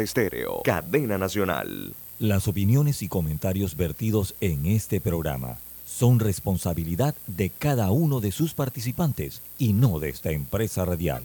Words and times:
Estéreo, 0.00 0.62
cadena 0.64 1.18
nacional. 1.18 1.94
Las 2.18 2.48
opiniones 2.48 3.02
y 3.02 3.08
comentarios 3.08 3.76
vertidos 3.76 4.34
en 4.40 4.66
este 4.66 5.00
programa 5.00 5.58
son 5.84 6.20
responsabilidad 6.20 7.14
de 7.26 7.50
cada 7.50 7.90
uno 7.90 8.20
de 8.20 8.32
sus 8.32 8.54
participantes 8.54 9.42
y 9.58 9.72
no 9.72 9.98
de 9.98 10.08
esta 10.08 10.30
empresa 10.30 10.84
radial. 10.84 11.24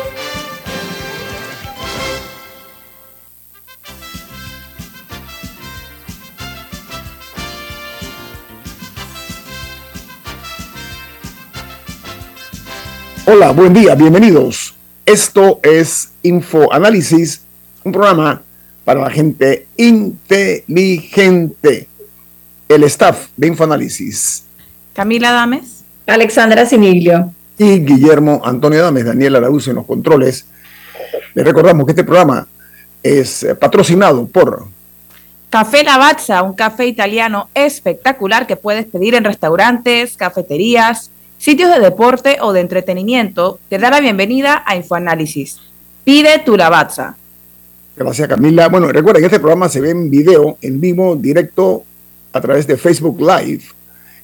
Hola, 13.33 13.51
buen 13.51 13.73
día, 13.73 13.95
bienvenidos. 13.95 14.75
Esto 15.05 15.61
es 15.63 16.11
Infoanálisis, 16.21 17.45
un 17.81 17.93
programa 17.93 18.41
para 18.83 18.99
la 18.99 19.09
gente 19.09 19.67
inteligente. 19.77 20.67
El 22.67 22.83
staff 22.83 23.29
de 23.37 23.47
Infoanálisis. 23.47 24.43
Camila 24.91 25.31
Dames. 25.31 25.85
Alexandra 26.07 26.65
Siniglio. 26.65 27.33
Y 27.57 27.79
Guillermo 27.79 28.41
Antonio 28.43 28.83
Dames, 28.83 29.05
Daniel 29.05 29.37
Araúz 29.37 29.65
en 29.69 29.75
los 29.75 29.85
controles. 29.85 30.45
Les 31.33 31.45
recordamos 31.45 31.85
que 31.85 31.93
este 31.93 32.03
programa 32.03 32.45
es 33.01 33.47
patrocinado 33.61 34.27
por 34.27 34.65
Café 35.49 35.85
Lavazza, 35.85 36.43
un 36.43 36.51
café 36.51 36.85
italiano 36.85 37.49
espectacular 37.53 38.45
que 38.45 38.57
puedes 38.57 38.87
pedir 38.87 39.15
en 39.15 39.23
restaurantes, 39.23 40.17
cafeterías, 40.17 41.11
sitios 41.41 41.73
de 41.73 41.79
deporte 41.79 42.37
o 42.39 42.53
de 42.53 42.59
entretenimiento, 42.59 43.59
te 43.67 43.79
da 43.79 43.89
la 43.89 43.99
bienvenida 43.99 44.63
a 44.63 44.75
Infoanálisis. 44.75 45.57
Pide 46.03 46.37
tu 46.45 46.55
Lavazza. 46.55 47.17
Gracias, 47.97 48.27
Camila. 48.27 48.69
Bueno, 48.69 48.91
recuerden 48.91 49.23
que 49.23 49.25
este 49.25 49.39
programa 49.39 49.67
se 49.67 49.81
ve 49.81 49.89
en 49.89 50.11
video, 50.11 50.59
en 50.61 50.79
vivo, 50.79 51.15
directo, 51.15 51.83
a 52.31 52.39
través 52.39 52.67
de 52.67 52.77
Facebook 52.77 53.19
Live 53.19 53.63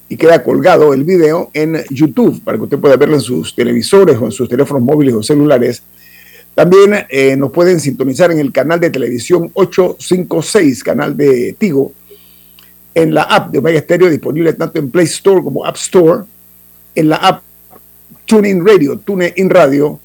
y 0.08 0.16
queda 0.16 0.44
colgado 0.44 0.94
el 0.94 1.02
video 1.02 1.50
en 1.54 1.82
YouTube 1.90 2.40
para 2.44 2.56
que 2.56 2.64
usted 2.64 2.78
pueda 2.78 2.96
verlo 2.96 3.16
en 3.16 3.20
sus 3.20 3.52
televisores 3.52 4.16
o 4.16 4.26
en 4.26 4.32
sus 4.32 4.48
teléfonos 4.48 4.84
móviles 4.84 5.16
o 5.16 5.22
celulares. 5.22 5.82
También 6.54 7.04
eh, 7.08 7.34
nos 7.36 7.50
pueden 7.50 7.80
sintonizar 7.80 8.30
en 8.30 8.38
el 8.38 8.52
canal 8.52 8.78
de 8.78 8.90
televisión 8.90 9.50
856, 9.54 10.84
canal 10.84 11.16
de 11.16 11.56
Tigo, 11.58 11.92
en 12.94 13.12
la 13.12 13.22
app 13.22 13.50
de 13.50 13.58
Omega 13.58 13.80
Stereo 13.80 14.08
disponible 14.08 14.52
tanto 14.52 14.78
en 14.78 14.88
Play 14.88 15.06
Store 15.06 15.42
como 15.42 15.66
App 15.66 15.76
Store 15.76 16.22
en 16.94 17.08
la 17.08 17.16
app 17.16 17.42
TuneIn 18.26 18.66
Radio, 18.66 18.98
TuneIn 18.98 19.50
Radio, 19.50 19.98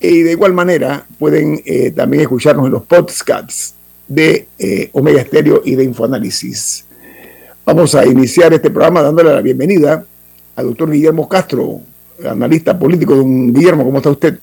y 0.00 0.22
de 0.22 0.32
igual 0.32 0.52
manera 0.52 1.06
pueden 1.18 1.62
eh, 1.64 1.92
también 1.92 2.22
escucharnos 2.22 2.66
en 2.66 2.72
los 2.72 2.82
podcasts 2.82 3.74
de 4.08 4.48
eh, 4.58 4.90
Omega 4.92 5.22
Stereo 5.22 5.62
y 5.64 5.76
de 5.76 5.84
Infoanálisis. 5.84 6.84
Vamos 7.64 7.94
a 7.94 8.04
iniciar 8.04 8.52
este 8.52 8.70
programa 8.70 9.02
dándole 9.02 9.32
la 9.32 9.40
bienvenida 9.40 10.04
al 10.56 10.66
doctor 10.66 10.90
Guillermo 10.90 11.28
Castro, 11.28 11.80
analista 12.28 12.76
político. 12.76 13.14
Don 13.14 13.52
Guillermo, 13.52 13.84
¿cómo 13.84 13.98
está 13.98 14.10
usted? 14.10 14.38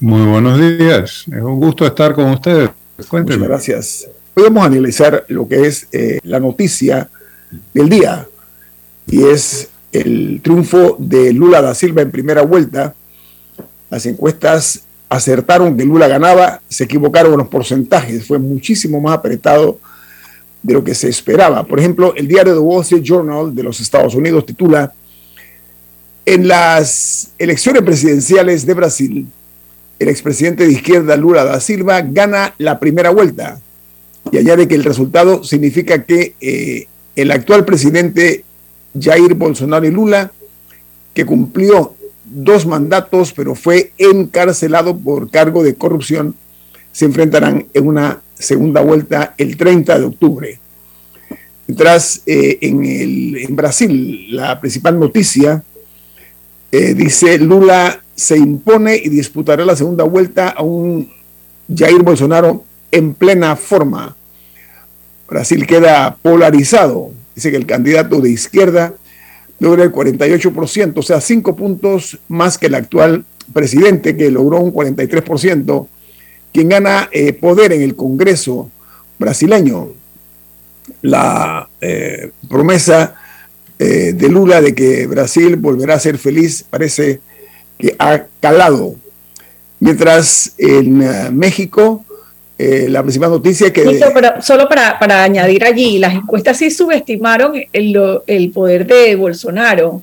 Muy 0.00 0.24
buenos 0.24 0.58
días, 0.58 1.26
es 1.30 1.42
un 1.42 1.60
gusto 1.60 1.86
estar 1.86 2.14
con 2.14 2.30
ustedes. 2.30 2.70
Muchas 3.12 3.38
gracias. 3.38 4.08
Hoy 4.34 4.44
vamos 4.44 4.62
a 4.62 4.66
analizar 4.66 5.24
lo 5.28 5.46
que 5.46 5.66
es 5.66 5.86
eh, 5.92 6.18
la 6.22 6.40
noticia 6.40 7.10
del 7.74 7.88
día 7.88 8.26
y 9.06 9.24
es 9.24 9.68
el 9.92 10.40
triunfo 10.42 10.96
de 10.98 11.32
Lula 11.32 11.62
da 11.62 11.74
Silva 11.74 12.02
en 12.02 12.10
primera 12.10 12.42
vuelta. 12.42 12.94
Las 13.90 14.06
encuestas 14.06 14.84
acertaron 15.08 15.76
que 15.76 15.84
Lula 15.84 16.06
ganaba, 16.06 16.60
se 16.68 16.84
equivocaron 16.84 17.36
los 17.36 17.48
porcentajes, 17.48 18.26
fue 18.26 18.38
muchísimo 18.38 19.00
más 19.00 19.18
apretado 19.18 19.78
de 20.62 20.74
lo 20.74 20.84
que 20.84 20.94
se 20.94 21.08
esperaba. 21.08 21.64
Por 21.64 21.80
ejemplo, 21.80 22.14
el 22.14 22.28
diario 22.28 22.54
The 22.54 22.60
Wall 22.60 22.82
Street 22.82 23.02
Journal 23.02 23.54
de 23.54 23.62
los 23.62 23.80
Estados 23.80 24.14
Unidos 24.14 24.46
titula, 24.46 24.92
en 26.26 26.46
las 26.46 27.32
elecciones 27.38 27.82
presidenciales 27.82 28.64
de 28.64 28.74
Brasil, 28.74 29.26
el 29.98 30.08
expresidente 30.08 30.64
de 30.64 30.72
izquierda 30.72 31.16
Lula 31.16 31.44
da 31.44 31.60
Silva 31.60 32.00
gana 32.02 32.54
la 32.58 32.78
primera 32.78 33.10
vuelta 33.10 33.60
y 34.30 34.38
añade 34.38 34.68
que 34.68 34.74
el 34.74 34.84
resultado 34.84 35.42
significa 35.44 36.04
que 36.04 36.34
eh, 36.40 36.86
el 37.16 37.30
actual 37.32 37.64
presidente 37.64 38.44
Jair 38.98 39.34
Bolsonaro 39.34 39.86
y 39.86 39.90
Lula, 39.90 40.32
que 41.14 41.26
cumplió 41.26 41.94
dos 42.24 42.66
mandatos, 42.66 43.32
pero 43.32 43.54
fue 43.54 43.92
encarcelado 43.98 44.96
por 44.96 45.30
cargo 45.30 45.62
de 45.62 45.74
corrupción, 45.74 46.34
se 46.92 47.04
enfrentarán 47.04 47.66
en 47.72 47.86
una 47.86 48.20
segunda 48.34 48.80
vuelta 48.80 49.34
el 49.36 49.56
30 49.56 49.98
de 49.98 50.04
octubre. 50.04 50.58
Mientras 51.66 52.22
eh, 52.26 52.58
en, 52.62 53.54
Brasil, 53.54 54.34
la 54.34 54.58
principal 54.58 54.98
noticia 54.98 55.62
eh, 56.72 56.94
dice 56.94 57.38
Lula 57.38 58.02
se 58.14 58.36
impone 58.36 58.96
y 58.96 59.08
disputará 59.08 59.64
la 59.64 59.76
segunda 59.76 60.04
vuelta 60.04 60.50
a 60.50 60.62
un 60.62 61.10
Jair 61.72 62.02
Bolsonaro 62.02 62.64
en 62.90 63.14
plena 63.14 63.56
forma. 63.56 64.16
Brasil 65.28 65.64
queda 65.66 66.16
polarizado 66.20 67.12
dice 67.34 67.50
que 67.50 67.56
el 67.56 67.66
candidato 67.66 68.20
de 68.20 68.30
izquierda 68.30 68.94
logra 69.58 69.84
el 69.84 69.92
48%, 69.92 70.92
o 70.96 71.02
sea, 71.02 71.20
cinco 71.20 71.54
puntos 71.54 72.18
más 72.28 72.58
que 72.58 72.66
el 72.66 72.74
actual 72.74 73.24
presidente, 73.52 74.16
que 74.16 74.30
logró 74.30 74.60
un 74.60 74.72
43%, 74.72 75.86
quien 76.52 76.68
gana 76.68 77.08
eh, 77.12 77.32
poder 77.32 77.72
en 77.72 77.82
el 77.82 77.94
Congreso 77.94 78.70
brasileño. 79.18 79.90
La 81.02 81.68
eh, 81.80 82.32
promesa 82.48 83.14
eh, 83.78 84.12
de 84.14 84.28
Lula 84.28 84.60
de 84.60 84.74
que 84.74 85.06
Brasil 85.06 85.56
volverá 85.56 85.94
a 85.94 86.00
ser 86.00 86.18
feliz 86.18 86.64
parece 86.68 87.20
que 87.78 87.94
ha 87.98 88.24
calado. 88.40 88.96
Mientras 89.78 90.54
en 90.58 91.38
México 91.38 92.04
eh, 92.62 92.88
la 92.90 93.02
principal 93.02 93.30
noticia 93.30 93.68
es 93.68 93.72
que... 93.72 94.00
pero 94.12 94.42
solo 94.42 94.68
para, 94.68 94.98
para, 94.98 95.24
añadir 95.24 95.64
allí, 95.64 95.98
las 95.98 96.14
encuestas 96.14 96.58
sí 96.58 96.70
subestimaron 96.70 97.54
el, 97.72 98.20
el 98.26 98.50
poder 98.50 98.86
de 98.86 99.16
Bolsonaro. 99.16 100.02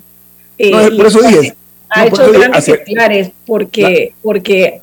Eh, 0.58 0.72
por 0.96 1.06
eso 1.06 1.22
dije... 1.22 1.54
Ha 1.90 2.06
hecho 2.06 2.30
grandes 2.30 2.66
titulares 2.66 3.30
porque, 3.46 4.12
porque 4.20 4.82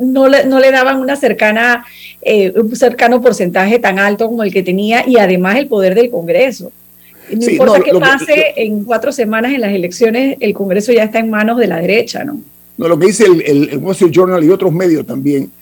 no, 0.00 0.26
le, 0.26 0.46
no 0.46 0.58
le 0.58 0.72
daban 0.72 0.98
una 0.98 1.14
cercana, 1.14 1.84
eh, 2.22 2.52
un 2.56 2.74
cercano 2.74 3.22
porcentaje 3.22 3.78
tan 3.78 4.00
alto 4.00 4.26
como 4.26 4.42
el 4.42 4.52
que 4.52 4.64
tenía 4.64 5.08
y 5.08 5.16
además 5.16 5.58
el 5.58 5.68
poder 5.68 5.94
del 5.94 6.10
Congreso. 6.10 6.72
No 7.30 7.48
importa 7.48 7.80
qué 7.84 7.92
pase 7.92 8.52
en 8.56 8.82
cuatro 8.82 9.12
semanas 9.12 9.52
en 9.52 9.60
las 9.60 9.72
elecciones, 9.72 10.36
el 10.40 10.54
Congreso 10.54 10.92
ya 10.92 11.04
está 11.04 11.20
en 11.20 11.30
manos 11.30 11.56
de 11.58 11.68
la 11.68 11.76
derecha, 11.76 12.24
¿no? 12.24 12.40
No, 12.78 12.88
lo 12.88 12.98
que 12.98 13.06
dice 13.06 13.26
el, 13.26 13.40
el, 13.42 13.68
el 13.68 13.78
Wall 13.78 13.92
Street 13.92 14.10
Journal 14.10 14.42
y 14.42 14.48
otros 14.48 14.72
medios 14.72 15.06
también 15.06 15.52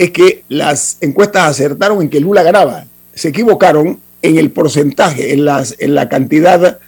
es 0.00 0.12
que 0.12 0.44
las 0.48 0.96
encuestas 1.02 1.50
acertaron 1.50 2.00
en 2.00 2.08
que 2.08 2.20
Lula 2.20 2.42
ganaba. 2.42 2.86
Se 3.12 3.28
equivocaron 3.28 4.00
en 4.22 4.38
el 4.38 4.50
porcentaje, 4.50 5.34
en, 5.34 5.44
la 5.44 6.08
cantidad 6.08 6.78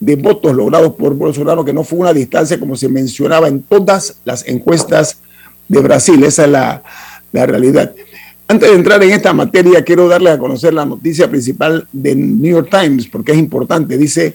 de 0.00 0.16
votos 0.16 0.54
logrados 0.54 0.94
por 0.94 1.14
Bolsonaro, 1.14 1.66
que 1.66 1.74
no 1.74 1.84
fue 1.84 1.98
una 1.98 2.14
distancia 2.14 2.58
como 2.58 2.74
se 2.74 2.88
mencionaba 2.88 3.46
en 3.46 3.62
todas 3.62 4.16
las 4.24 4.48
encuestas 4.48 5.18
de 5.68 5.80
Brasil. 5.80 6.24
Esa 6.24 6.44
es 6.44 6.50
la, 6.50 6.82
realidad. 7.34 7.92
Antes 8.48 8.70
de 8.70 8.74
entrar 8.74 9.02
en 9.02 9.10
esta 9.10 9.34
materia, 9.34 9.84
quiero 9.84 10.08
darle 10.08 10.30
a 10.30 10.38
conocer 10.38 10.72
la 10.72 10.86
noticia 10.86 11.28
principal 11.28 11.86
de 11.92 12.14
New 12.14 12.54
York 12.54 12.68
Times, 12.70 13.06
porque 13.06 13.32
es 13.32 13.38
importante. 13.38 13.98
Dice 13.98 14.34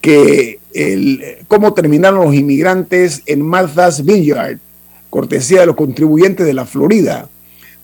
que 0.00 0.58
cómo 1.48 1.74
terminaron 1.74 2.24
los 2.24 2.34
inmigrantes 2.34 3.20
en 3.26 3.42
Martha's 3.42 4.02
Vineyard, 4.02 4.56
cortesía 5.10 5.60
de 5.60 5.66
los 5.66 5.76
contribuyentes 5.76 6.46
de 6.46 6.54
la 6.54 6.64
Florida 6.64 7.28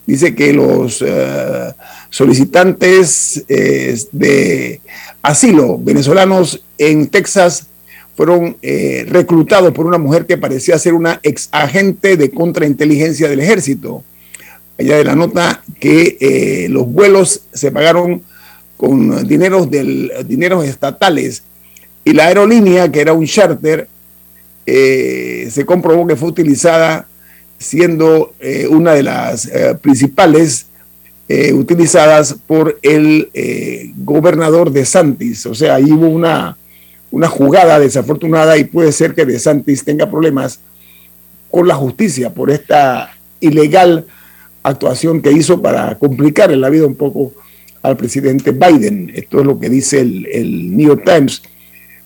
dice 0.05 0.35
que 0.35 0.53
los 0.53 1.03
eh, 1.05 1.73
solicitantes 2.09 3.43
eh, 3.47 3.97
de 4.11 4.81
asilo 5.21 5.77
venezolanos 5.77 6.63
en 6.77 7.07
Texas 7.07 7.67
fueron 8.15 8.57
eh, 8.61 9.05
reclutados 9.09 9.73
por 9.73 9.85
una 9.85 9.97
mujer 9.97 10.25
que 10.25 10.37
parecía 10.37 10.79
ser 10.79 10.93
una 10.93 11.19
ex 11.23 11.49
agente 11.51 12.15
de 12.15 12.31
contrainteligencia 12.31 13.27
del 13.27 13.41
ejército. 13.41 14.03
Allá 14.77 14.97
de 14.97 15.03
la 15.05 15.15
nota 15.15 15.63
que 15.79 16.67
los 16.69 16.85
vuelos 16.85 17.43
se 17.53 17.71
pagaron 17.71 18.23
con 18.77 19.25
dineros, 19.25 19.69
del, 19.71 20.11
dineros 20.25 20.65
estatales. 20.65 21.43
Y 22.03 22.13
la 22.13 22.27
aerolínea, 22.27 22.91
que 22.91 23.01
era 23.01 23.13
un 23.13 23.25
charter, 23.25 23.87
eh, 24.65 25.47
se 25.51 25.65
comprobó 25.65 26.07
que 26.07 26.15
fue 26.15 26.29
utilizada 26.29 27.07
siendo 27.57 28.33
eh, 28.39 28.67
una 28.67 28.93
de 28.93 29.03
las 29.03 29.45
eh, 29.47 29.75
principales 29.81 30.67
utilizadas 31.55 32.35
por 32.45 32.77
el 32.83 33.31
gobernador 33.97 34.69
de 34.69 34.85
Santis. 34.85 35.47
O 35.47 35.55
sea, 35.55 35.73
ahí 35.73 35.91
hubo 35.91 36.07
una, 36.07 36.55
una 37.09 37.27
jugada 37.27 37.79
desafortunada 37.79 38.59
y 38.59 38.65
puede 38.65 38.91
ser 38.91 39.15
que 39.15 39.25
de 39.25 39.39
Santis 39.39 39.83
tenga 39.83 40.07
problemas 40.07 40.59
con 41.49 41.67
la 41.67 41.73
justicia 41.73 42.29
por 42.31 42.51
esta 42.51 43.09
ilegal 43.39 44.05
actuación 44.61 45.21
que 45.21 45.31
hizo 45.31 45.61
para 45.61 45.97
complicar 45.97 46.51
la 46.51 46.69
vida 46.69 46.85
un 46.85 46.95
poco 46.95 47.33
al 47.81 47.95
presidente 47.97 48.51
Biden. 48.51 49.11
Esto 49.15 49.39
es 49.39 49.45
lo 49.45 49.59
que 49.59 49.69
dice 49.69 50.01
el, 50.01 50.25
el 50.31 50.75
New 50.75 50.89
York 50.89 51.03
Times. 51.05 51.41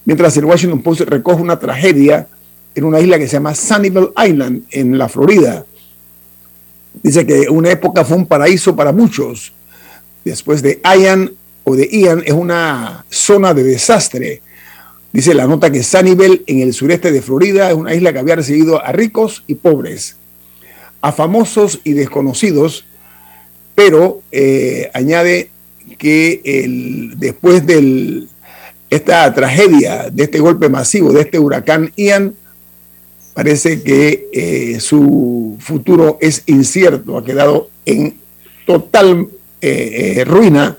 Mientras 0.06 0.36
el 0.38 0.46
Washington 0.46 0.81
Post 0.81 1.01
recoge 1.01 1.42
una 1.42 1.60
tragedia 1.60 2.28
en 2.80 2.86
una 2.86 3.02
isla 3.02 3.20
que 3.20 3.28
se 3.28 3.34
llama 3.34 3.54
Sunnyvale 3.54 4.12
Island, 4.26 4.64
en 4.72 4.98
la 4.98 5.10
Florida. 5.10 5.66
Dice 7.04 7.26
que 7.26 7.50
una 7.50 7.70
época 7.70 8.06
fue 8.06 8.16
un 8.16 8.26
paraíso 8.26 8.74
para 8.76 8.94
muchos. 8.94 9.52
Después 10.24 10.62
de 10.62 10.81
Ian 10.84 11.31
o 11.66 11.76
de 11.76 11.90
Ian 11.92 12.24
es 12.26 12.34
una 12.34 13.06
zona 13.10 13.54
de 13.54 13.64
desastre. 13.64 14.42
Dice 15.12 15.34
la 15.34 15.46
nota 15.46 15.70
que 15.70 15.84
Sunnyvale 15.84 16.44
en 16.48 16.62
el 16.62 16.74
sureste 16.74 17.12
de 17.12 17.22
Florida 17.22 17.70
es 17.70 17.76
una 17.76 17.94
isla 17.94 18.14
que 18.14 18.20
había 18.20 18.38
recibido 18.38 18.84
a 18.84 18.94
ricos 18.94 19.44
y 19.46 19.56
pobres, 19.56 20.16
a 21.02 21.12
famosos 21.12 21.82
y 21.84 21.94
desconocidos, 21.94 22.86
pero 23.75 24.22
eh, 24.32 24.90
añade 24.94 25.50
que 25.98 26.42
después 27.18 27.66
de 27.66 28.24
esta 28.90 29.34
tragedia, 29.34 30.10
de 30.10 30.24
este 30.24 30.40
golpe 30.40 30.70
masivo, 30.70 31.12
de 31.12 31.22
este 31.22 31.40
huracán 31.40 31.92
Ian, 31.98 32.36
parece 33.39 33.81
que 33.81 34.27
eh, 34.33 34.81
su 34.81 35.56
futuro 35.62 36.18
es 36.19 36.44
incierto, 36.47 37.18
ha 37.18 37.24
quedado 37.24 37.69
en 37.86 38.19
total 38.65 39.30
eh, 39.62 40.18
eh, 40.18 40.25
ruina 40.25 40.77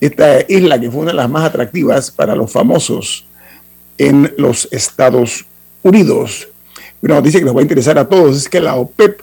esta 0.00 0.40
isla 0.48 0.80
que 0.80 0.90
fue 0.90 1.02
una 1.02 1.10
de 1.10 1.18
las 1.18 1.28
más 1.28 1.44
atractivas 1.44 2.10
para 2.10 2.34
los 2.34 2.50
famosos 2.50 3.26
en 3.98 4.32
los 4.38 4.66
Estados 4.70 5.44
Unidos. 5.82 6.48
Una 7.02 7.16
noticia 7.16 7.38
que 7.38 7.44
nos 7.44 7.54
va 7.54 7.60
a 7.60 7.64
interesar 7.64 7.98
a 7.98 8.08
todos 8.08 8.34
es 8.34 8.48
que 8.48 8.60
la 8.60 8.76
OPEP 8.76 9.20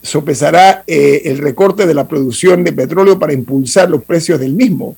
sopesará 0.00 0.84
el 0.86 1.38
recorte 1.38 1.84
de 1.84 1.94
la 1.94 2.06
producción 2.06 2.62
de 2.62 2.72
petróleo 2.72 3.18
para 3.18 3.32
impulsar 3.32 3.90
los 3.90 4.04
precios 4.04 4.38
del 4.38 4.54
mismo. 4.54 4.94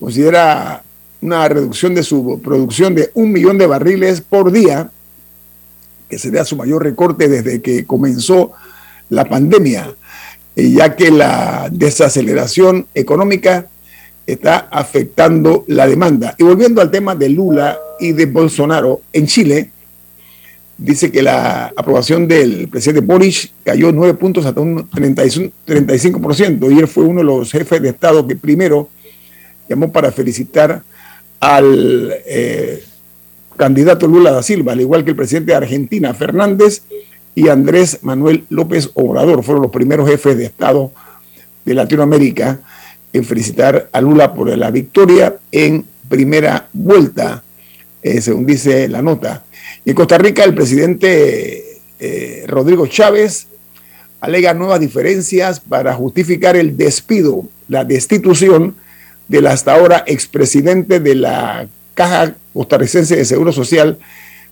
Considera 0.00 0.82
una 1.20 1.48
reducción 1.48 1.94
de 1.94 2.02
su 2.02 2.40
producción 2.42 2.96
de 2.96 3.12
un 3.14 3.30
millón 3.30 3.58
de 3.58 3.68
barriles 3.68 4.20
por 4.20 4.50
día 4.50 4.90
que 6.12 6.18
sería 6.18 6.44
su 6.44 6.56
mayor 6.56 6.84
recorte 6.84 7.26
desde 7.26 7.62
que 7.62 7.86
comenzó 7.86 8.52
la 9.08 9.24
pandemia, 9.24 9.94
eh, 10.54 10.70
ya 10.70 10.94
que 10.94 11.10
la 11.10 11.70
desaceleración 11.72 12.86
económica 12.92 13.68
está 14.26 14.68
afectando 14.70 15.64
la 15.68 15.86
demanda. 15.86 16.34
Y 16.36 16.44
volviendo 16.44 16.82
al 16.82 16.90
tema 16.90 17.14
de 17.14 17.30
Lula 17.30 17.78
y 17.98 18.12
de 18.12 18.26
Bolsonaro, 18.26 19.00
en 19.14 19.26
Chile, 19.26 19.70
dice 20.76 21.10
que 21.10 21.22
la 21.22 21.72
aprobación 21.74 22.28
del 22.28 22.68
presidente 22.68 23.00
Boris 23.00 23.50
cayó 23.64 23.90
nueve 23.90 24.12
puntos 24.12 24.44
hasta 24.44 24.60
un 24.60 24.90
35%. 24.90 26.76
Y 26.76 26.78
él 26.78 26.88
fue 26.88 27.04
uno 27.04 27.20
de 27.20 27.24
los 27.24 27.50
jefes 27.50 27.80
de 27.80 27.88
Estado 27.88 28.26
que 28.26 28.36
primero 28.36 28.90
llamó 29.66 29.90
para 29.90 30.12
felicitar 30.12 30.82
al 31.40 32.14
eh, 32.26 32.84
candidato 33.56 34.06
Lula 34.06 34.32
da 34.32 34.42
Silva, 34.42 34.72
al 34.72 34.80
igual 34.80 35.04
que 35.04 35.10
el 35.10 35.16
presidente 35.16 35.52
de 35.52 35.56
Argentina, 35.56 36.14
Fernández, 36.14 36.82
y 37.34 37.48
Andrés 37.48 37.98
Manuel 38.02 38.44
López 38.50 38.90
Obrador. 38.94 39.42
Fueron 39.42 39.62
los 39.62 39.72
primeros 39.72 40.08
jefes 40.08 40.36
de 40.36 40.44
Estado 40.44 40.92
de 41.64 41.74
Latinoamérica 41.74 42.60
en 43.12 43.24
felicitar 43.24 43.88
a 43.92 44.00
Lula 44.00 44.34
por 44.34 44.56
la 44.56 44.70
victoria 44.70 45.36
en 45.50 45.84
primera 46.08 46.68
vuelta, 46.72 47.42
eh, 48.02 48.20
según 48.20 48.46
dice 48.46 48.88
la 48.88 49.02
nota. 49.02 49.44
Y 49.84 49.90
en 49.90 49.96
Costa 49.96 50.18
Rica, 50.18 50.44
el 50.44 50.54
presidente 50.54 51.80
eh, 52.00 52.44
Rodrigo 52.46 52.86
Chávez 52.86 53.48
alega 54.20 54.54
nuevas 54.54 54.80
diferencias 54.80 55.60
para 55.60 55.94
justificar 55.94 56.56
el 56.56 56.76
despido, 56.76 57.44
la 57.68 57.84
destitución 57.84 58.76
del 59.28 59.46
hasta 59.46 59.74
ahora 59.74 60.04
expresidente 60.06 61.00
de 61.00 61.14
la 61.14 61.66
Caja 61.94 62.34
Costarricense 62.52 63.16
de 63.16 63.24
Seguro 63.24 63.52
Social 63.52 63.98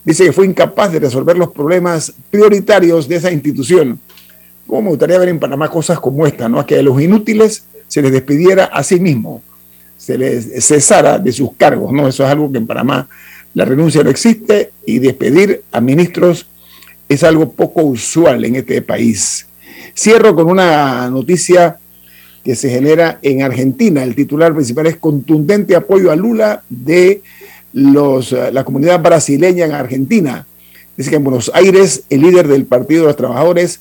dice 0.03 0.25
que 0.25 0.31
fue 0.31 0.45
incapaz 0.45 0.91
de 0.91 0.99
resolver 0.99 1.37
los 1.37 1.51
problemas 1.51 2.13
prioritarios 2.29 3.07
de 3.07 3.15
esa 3.15 3.31
institución. 3.31 3.99
¿Cómo 4.67 4.83
me 4.83 4.89
gustaría 4.89 5.17
ver 5.17 5.29
en 5.29 5.39
Panamá 5.39 5.69
cosas 5.69 5.99
como 5.99 6.25
esta, 6.25 6.47
¿no? 6.49 6.65
que 6.65 6.77
a 6.77 6.81
los 6.81 6.99
inútiles 7.01 7.65
se 7.87 8.01
les 8.01 8.11
despidiera 8.11 8.65
a 8.65 8.83
sí 8.83 8.99
mismo, 8.99 9.41
se 9.97 10.17
les 10.17 10.65
cesara 10.65 11.19
de 11.19 11.31
sus 11.31 11.53
cargos, 11.55 11.91
¿no? 11.91 12.07
Eso 12.07 12.23
es 12.23 12.29
algo 12.29 12.49
que 12.49 12.57
en 12.57 12.65
Panamá 12.65 13.07
la 13.53 13.65
renuncia 13.65 14.01
no 14.01 14.09
existe 14.09 14.71
y 14.85 14.99
despedir 14.99 15.63
a 15.71 15.81
ministros 15.81 16.47
es 17.09 17.23
algo 17.23 17.51
poco 17.51 17.83
usual 17.83 18.45
en 18.45 18.55
este 18.55 18.81
país. 18.81 19.45
Cierro 19.93 20.33
con 20.33 20.49
una 20.49 21.09
noticia 21.09 21.77
que 22.43 22.55
se 22.55 22.69
genera 22.69 23.19
en 23.21 23.43
Argentina. 23.43 24.03
El 24.03 24.15
titular 24.15 24.53
principal 24.53 24.87
es 24.87 24.97
contundente 24.97 25.75
apoyo 25.75 26.11
a 26.11 26.15
Lula 26.15 26.63
de 26.69 27.21
los, 27.73 28.33
eh, 28.33 28.51
la 28.51 28.63
comunidad 28.63 29.01
brasileña 29.01 29.65
en 29.65 29.73
Argentina. 29.73 30.45
Dice 30.97 31.09
que 31.09 31.15
en 31.17 31.23
Buenos 31.23 31.49
Aires 31.53 32.03
el 32.09 32.21
líder 32.21 32.47
del 32.47 32.65
Partido 32.65 33.01
de 33.01 33.07
los 33.07 33.15
Trabajadores 33.15 33.79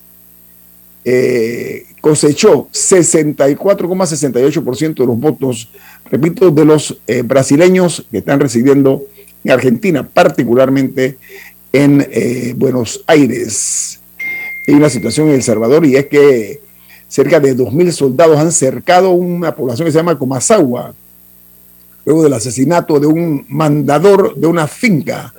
eh, 1.04 1.84
cosechó 2.00 2.68
64,68% 2.72 4.94
de 4.94 5.06
los 5.06 5.18
votos, 5.18 5.70
repito, 6.10 6.50
de 6.50 6.64
los 6.64 6.98
eh, 7.06 7.22
brasileños 7.22 8.06
que 8.10 8.18
están 8.18 8.40
residiendo 8.40 9.04
en 9.44 9.52
Argentina, 9.52 10.06
particularmente 10.06 11.16
en 11.72 12.06
Buenos 12.56 13.04
Aires. 13.06 14.00
Hay 14.66 14.74
una 14.74 14.90
situación 14.90 15.28
en 15.28 15.36
El 15.36 15.42
Salvador 15.42 15.86
y 15.86 15.96
es 15.96 16.06
que 16.06 16.60
cerca 17.10 17.40
de 17.40 17.56
2.000 17.56 17.90
soldados 17.90 18.38
han 18.38 18.52
cercado 18.52 19.10
una 19.10 19.54
población 19.54 19.84
que 19.84 19.92
se 19.92 19.98
llama 19.98 20.16
Comasagua, 20.16 20.94
luego 22.04 22.22
del 22.22 22.32
asesinato 22.32 23.00
de 23.00 23.08
un 23.08 23.44
mandador 23.48 24.36
de 24.36 24.46
una 24.46 24.68
finca. 24.68 25.34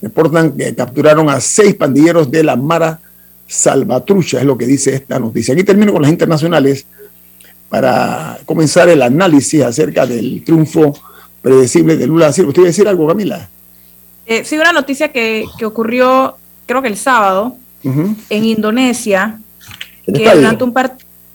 Reportan 0.00 0.52
que 0.52 0.74
capturaron 0.74 1.28
a 1.28 1.40
seis 1.40 1.74
pandilleros 1.74 2.30
de 2.30 2.44
la 2.44 2.54
Mara 2.54 3.00
Salvatrucha, 3.48 4.38
es 4.38 4.44
lo 4.44 4.56
que 4.56 4.66
dice 4.66 4.94
esta 4.94 5.18
noticia. 5.18 5.54
Aquí 5.54 5.64
termino 5.64 5.92
con 5.92 6.02
las 6.02 6.10
internacionales 6.10 6.86
para 7.68 8.38
comenzar 8.46 8.88
el 8.88 9.02
análisis 9.02 9.60
acerca 9.62 10.06
del 10.06 10.44
triunfo 10.44 10.94
predecible 11.42 11.96
de 11.96 12.06
Lula 12.06 12.32
Silva. 12.32 12.50
¿Usted 12.50 12.62
iba 12.62 12.66
a 12.68 12.70
decir 12.70 12.86
algo, 12.86 13.08
Camila? 13.08 13.48
Eh, 14.26 14.44
sí, 14.44 14.56
una 14.56 14.72
noticia 14.72 15.10
que, 15.10 15.46
ocurrió, 15.64 16.36
creo 16.66 16.80
que 16.80 16.88
el 16.88 16.96
sábado, 16.96 17.56
en 17.82 18.44
Indonesia, 18.44 19.40
que 20.04 20.34
durante 20.34 20.64
un 20.64 20.72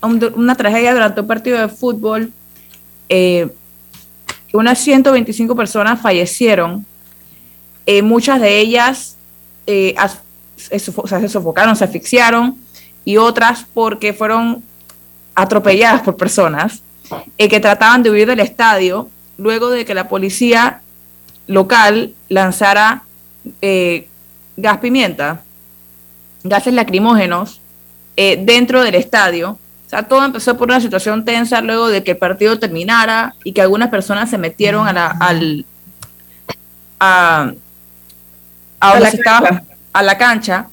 una 0.00 0.54
tragedia 0.54 0.92
durante 0.92 1.20
un 1.20 1.26
partido 1.26 1.58
de 1.58 1.68
fútbol, 1.68 2.32
eh, 3.08 3.48
unas 4.52 4.78
125 4.78 5.56
personas 5.56 6.00
fallecieron, 6.00 6.84
eh, 7.86 8.02
muchas 8.02 8.40
de 8.40 8.58
ellas 8.58 9.16
eh, 9.66 9.94
se 10.56 11.28
sofocaron, 11.28 11.76
se 11.76 11.84
asfixiaron, 11.84 12.56
y 13.04 13.16
otras 13.16 13.66
porque 13.74 14.12
fueron 14.12 14.62
atropelladas 15.34 16.02
por 16.02 16.16
personas 16.16 16.82
que 17.36 17.60
trataban 17.60 18.02
de 18.02 18.10
huir 18.10 18.26
del 18.26 18.40
estadio 18.40 19.08
luego 19.38 19.70
de 19.70 19.84
que 19.84 19.94
la 19.94 20.08
policía 20.08 20.82
local 21.46 22.12
lanzara 22.28 23.04
gas 24.56 24.78
pimienta, 24.78 25.42
gases 26.42 26.74
lacrimógenos 26.74 27.60
eh, 28.20 28.36
dentro 28.36 28.82
del 28.82 28.96
estadio. 28.96 29.50
O 29.50 29.88
sea, 29.88 30.02
todo 30.02 30.24
empezó 30.24 30.58
por 30.58 30.66
una 30.66 30.80
situación 30.80 31.24
tensa 31.24 31.60
luego 31.60 31.86
de 31.86 32.02
que 32.02 32.10
el 32.10 32.16
partido 32.16 32.58
terminara 32.58 33.36
y 33.44 33.52
que 33.52 33.62
algunas 33.62 33.90
personas 33.90 34.28
se 34.28 34.38
metieron 34.38 34.88
a 34.88 34.92
la, 34.92 35.06
al, 35.06 35.64
a, 36.98 37.52
la, 38.80 39.62
a 39.92 40.02
la 40.02 40.18
cancha. 40.18 40.66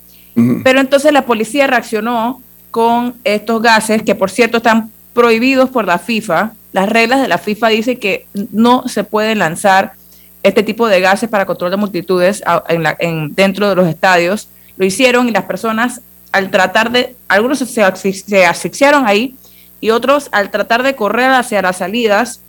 Pero 0.64 0.80
entonces 0.80 1.14
la 1.14 1.28
policía 1.28 1.68
reaccionó 1.68 2.42
con 2.72 3.14
estos 3.24 3.62
gases, 3.62 4.02
que 4.02 4.16
por 4.16 4.32
cierto 4.32 4.58
están 4.58 4.92
prohibidos 5.14 5.70
por 5.70 5.86
la 5.86 6.00
FIFA. 6.00 6.54
Las 6.72 6.90
reglas 6.90 7.22
de 7.22 7.28
la 7.28 7.38
FIFA 7.38 7.68
dicen 7.68 8.00
que 8.00 8.26
no 8.52 8.88
se 8.88 9.04
pueden 9.04 9.38
lanzar 9.38 9.94
este 10.42 10.64
tipo 10.64 10.88
de 10.88 11.00
gases 11.00 11.30
para 11.30 11.46
control 11.46 11.70
de 11.70 11.78
multitudes 11.78 12.42
en 12.70 12.84
en, 12.98 13.36
dentro 13.36 13.70
de 13.70 13.76
los 13.76 13.88
estadios. 13.88 14.48
Lo 14.78 14.84
hicieron 14.84 15.30
y 15.30 15.32
las 15.32 15.44
personas 15.44 16.02
al 16.36 16.52
tratar 16.52 16.92
de, 16.92 17.16
algunos 17.30 17.60
se, 17.60 17.82
asfixiaron 17.82 19.08
ahí 19.08 19.36
y 19.80 19.92
otros 19.92 20.28
al 20.34 20.52
tratar 20.52 20.84
de 20.84 20.94
correr 20.94 21.32
hacia 21.32 21.62
las 21.62 21.78
salidas 21.78 22.42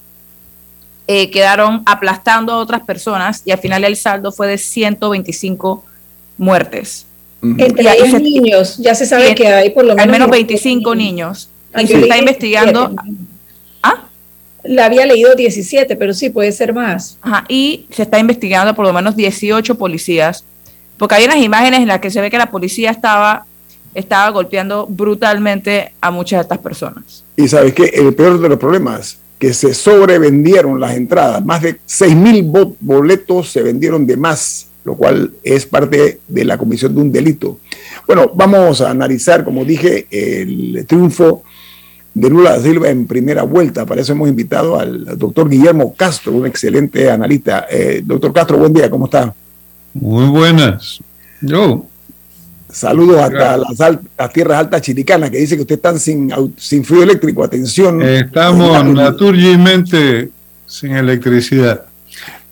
eh, 1.06 1.30
quedaron 1.30 1.82
aplastando 1.86 2.52
a 2.52 2.56
otras 2.56 2.80
personas 2.82 3.42
y 3.44 3.52
al 3.52 3.58
final 3.58 3.84
el 3.84 3.96
saldo 3.96 4.32
fue 4.32 4.48
de 4.48 4.58
125 4.58 5.84
muertes. 6.36 7.06
Entre 7.40 7.88
ellos 7.92 8.20
niños, 8.20 8.76
ya 8.78 8.92
se 8.96 9.06
sabe 9.06 9.36
que 9.36 9.46
hay 9.46 9.70
por 9.70 9.84
lo 9.84 9.94
menos... 9.94 10.02
Al 10.02 10.10
menos 10.10 10.30
25 10.30 10.94
niños. 10.96 11.48
Y 11.78 11.86
se 11.86 12.00
está 12.00 12.18
investigando... 12.18 12.92
¿Ah? 13.84 14.02
La 14.64 14.86
había 14.86 15.06
leído 15.06 15.36
17, 15.36 15.94
pero 15.94 16.12
sí, 16.12 16.30
puede 16.30 16.50
ser 16.50 16.74
más. 16.74 17.18
Ajá, 17.22 17.44
y 17.48 17.86
se 17.90 18.02
está 18.02 18.18
investigando 18.18 18.74
por 18.74 18.84
lo 18.84 18.92
menos 18.92 19.14
18 19.14 19.76
policías, 19.76 20.42
porque 20.98 21.14
hay 21.14 21.26
unas 21.26 21.36
imágenes 21.36 21.82
en 21.82 21.86
las 21.86 22.00
que 22.00 22.10
se 22.10 22.20
ve 22.20 22.32
que 22.32 22.38
la 22.38 22.50
policía 22.50 22.90
estaba, 22.90 23.46
estaba 23.96 24.30
golpeando 24.30 24.86
brutalmente 24.86 25.92
a 26.00 26.10
muchas 26.10 26.38
de 26.38 26.42
estas 26.42 26.58
personas. 26.58 27.24
Y 27.34 27.48
sabes 27.48 27.72
que 27.72 27.84
el 27.84 28.14
peor 28.14 28.38
de 28.38 28.48
los 28.48 28.58
problemas, 28.58 29.18
que 29.38 29.54
se 29.54 29.72
sobrevendieron 29.72 30.78
las 30.78 30.94
entradas, 30.94 31.44
más 31.44 31.62
de 31.62 31.80
6 31.86 32.14
mil 32.14 32.42
boletos 32.80 33.50
se 33.50 33.62
vendieron 33.62 34.06
de 34.06 34.16
más, 34.16 34.68
lo 34.84 34.94
cual 34.96 35.32
es 35.42 35.64
parte 35.66 36.20
de 36.28 36.44
la 36.44 36.58
comisión 36.58 36.94
de 36.94 37.00
un 37.00 37.10
delito. 37.10 37.58
Bueno, 38.06 38.30
vamos 38.34 38.82
a 38.82 38.90
analizar, 38.90 39.44
como 39.44 39.64
dije, 39.64 40.06
el 40.10 40.84
triunfo 40.86 41.42
de 42.12 42.30
Lula 42.30 42.52
da 42.52 42.62
Silva 42.62 42.90
en 42.90 43.06
primera 43.06 43.42
vuelta. 43.44 43.86
Para 43.86 44.02
eso 44.02 44.12
hemos 44.12 44.28
invitado 44.28 44.78
al 44.78 45.18
doctor 45.18 45.48
Guillermo 45.48 45.94
Castro, 45.94 46.32
un 46.32 46.46
excelente 46.46 47.10
analista. 47.10 47.66
Eh, 47.70 48.02
doctor 48.04 48.32
Castro, 48.32 48.58
buen 48.58 48.72
día, 48.72 48.90
¿cómo 48.90 49.06
está? 49.06 49.34
Muy 49.94 50.26
buenas. 50.26 51.00
Yo. 51.40 51.86
Saludos 52.76 53.22
hasta 53.22 53.56
las, 53.56 54.32
tierras 54.34 54.58
altas 54.58 54.82
chiricanas, 54.82 55.30
que 55.30 55.38
dice 55.38 55.56
que 55.56 55.62
usted 55.62 55.76
están 55.76 55.98
sin, 55.98 56.30
sin 56.58 56.84
fluido 56.84 57.04
eléctrico. 57.04 57.42
Atención. 57.42 58.02
Estamos 58.02 58.84
naturalmente 58.84 60.28
sin 60.66 60.92
electricidad. 60.92 61.86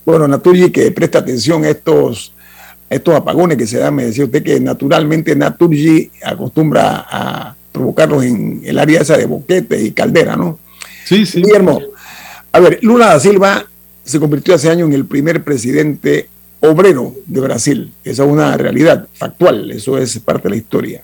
Bueno, 0.03 0.27
Naturgi, 0.27 0.71
que 0.71 0.91
presta 0.93 1.19
atención 1.19 1.63
a 1.65 1.69
estos, 1.69 2.33
estos 2.89 3.15
apagones 3.15 3.59
que 3.59 3.67
se 3.67 3.77
dan. 3.77 3.97
Me 3.97 4.07
decía 4.07 4.25
usted 4.25 4.43
que 4.43 4.59
naturalmente 4.61 5.37
Naturgi 5.37 6.11
acostumbra 6.25 7.05
a 7.07 7.55
provocarlos 7.71 8.25
en 8.25 8.63
el 8.65 8.79
área 8.79 9.03
esa 9.03 9.19
de 9.19 9.27
Boquete 9.27 9.79
y 9.83 9.91
Caldera, 9.91 10.37
¿no? 10.37 10.59
Sí, 11.05 11.27
sí. 11.27 11.43
Guillermo, 11.43 11.83
a 12.51 12.61
ver, 12.61 12.79
Lula 12.81 13.09
da 13.09 13.21
Silva 13.21 13.67
se 14.03 14.19
convirtió 14.19 14.55
hace 14.55 14.71
años 14.71 14.89
en 14.89 14.95
el 14.95 15.05
primer 15.05 15.45
presidente 15.45 16.31
obrero 16.65 17.15
de 17.27 17.41
Brasil. 17.41 17.93
Esa 18.03 18.25
es 18.25 18.31
una 18.31 18.57
realidad 18.57 19.07
factual, 19.13 19.71
eso 19.71 19.99
es 19.99 20.19
parte 20.19 20.45
de 20.45 20.51
la 20.51 20.57
historia. 20.57 21.03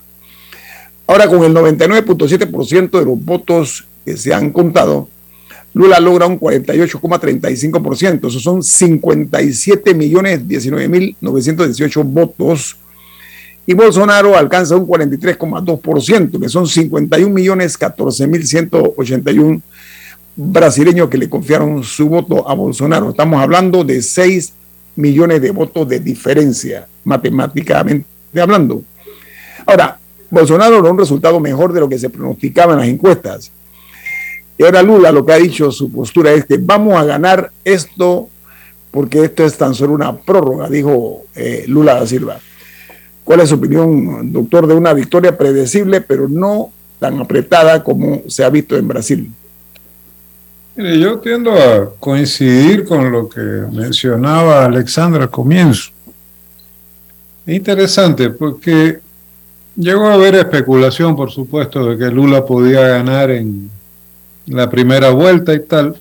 Ahora, 1.07 1.27
con 1.27 1.43
el 1.43 1.53
99.7% 1.53 2.99
de 2.99 3.05
los 3.05 3.23
votos 3.23 3.85
que 4.05 4.15
se 4.17 4.33
han 4.33 4.51
contado, 4.51 5.09
Lula 5.73 5.99
logra 5.99 6.25
un 6.25 6.39
48,35%. 6.39 8.27
Esos 8.27 8.41
son 8.41 8.61
57 8.61 9.93
millones 9.93 10.47
19 10.47 10.87
mil 10.87 11.15
918 11.21 12.03
votos 12.03 12.77
y 13.65 13.73
Bolsonaro 13.73 14.35
alcanza 14.35 14.75
un 14.75 14.87
43,2%, 14.87 16.39
que 16.39 16.49
son 16.49 16.67
51 16.67 17.33
millones 17.33 17.77
14 17.77 18.27
mil 18.27 18.45
181 18.45 19.61
brasileños 20.35 21.09
que 21.09 21.17
le 21.17 21.29
confiaron 21.29 21.83
su 21.83 22.09
voto 22.09 22.49
a 22.49 22.53
Bolsonaro. 22.53 23.11
Estamos 23.11 23.41
hablando 23.41 23.83
de 23.83 24.01
6 24.01 24.53
millones 24.95 25.41
de 25.41 25.51
votos 25.51 25.87
de 25.87 25.99
diferencia, 25.99 26.87
matemáticamente 27.03 28.05
hablando. 28.39 28.83
Ahora, 29.65 29.99
Bolsonaro 30.29 30.75
logró 30.75 30.91
un 30.91 30.99
resultado 30.99 31.39
mejor 31.39 31.73
de 31.73 31.81
lo 31.81 31.89
que 31.89 31.99
se 31.99 32.09
pronosticaba 32.09 32.73
en 32.73 32.79
las 32.79 32.87
encuestas. 32.87 33.51
Y 34.57 34.63
ahora 34.63 34.81
Lula 34.81 35.11
lo 35.11 35.25
que 35.25 35.33
ha 35.33 35.37
dicho, 35.37 35.71
su 35.71 35.91
postura 35.91 36.31
es 36.31 36.45
que 36.45 36.57
vamos 36.57 36.95
a 36.95 37.03
ganar 37.03 37.51
esto 37.63 38.29
porque 38.91 39.23
esto 39.23 39.45
es 39.45 39.57
tan 39.57 39.73
solo 39.73 39.93
una 39.93 40.15
prórroga, 40.15 40.69
dijo 40.69 41.23
eh, 41.35 41.65
Lula 41.67 41.95
da 41.95 42.05
Silva. 42.05 42.39
¿Cuál 43.23 43.39
es 43.39 43.49
su 43.49 43.55
opinión, 43.55 44.31
doctor, 44.31 44.67
de 44.67 44.73
una 44.73 44.93
victoria 44.93 45.37
predecible, 45.37 46.01
pero 46.01 46.27
no 46.27 46.71
tan 46.99 47.19
apretada 47.19 47.83
como 47.83 48.23
se 48.27 48.43
ha 48.43 48.49
visto 48.49 48.75
en 48.77 48.87
Brasil? 48.87 49.31
Mire, 50.75 50.99
yo 50.99 51.19
tiendo 51.19 51.51
a 51.51 51.91
coincidir 51.99 52.85
con 52.85 53.11
lo 53.11 53.27
que 53.27 53.41
mencionaba 53.41 54.65
Alexandra 54.65 55.23
al 55.23 55.29
comienzo. 55.29 55.91
Interesante 57.45 58.29
porque 58.29 58.99
llegó 59.75 60.07
a 60.07 60.13
haber 60.13 60.35
especulación, 60.35 61.15
por 61.15 61.29
supuesto, 61.29 61.85
de 61.85 61.97
que 61.97 62.13
Lula 62.13 62.45
podía 62.45 62.87
ganar 62.87 63.31
en 63.31 63.69
la 64.45 64.69
primera 64.69 65.09
vuelta 65.09 65.53
y 65.53 65.59
tal. 65.59 65.99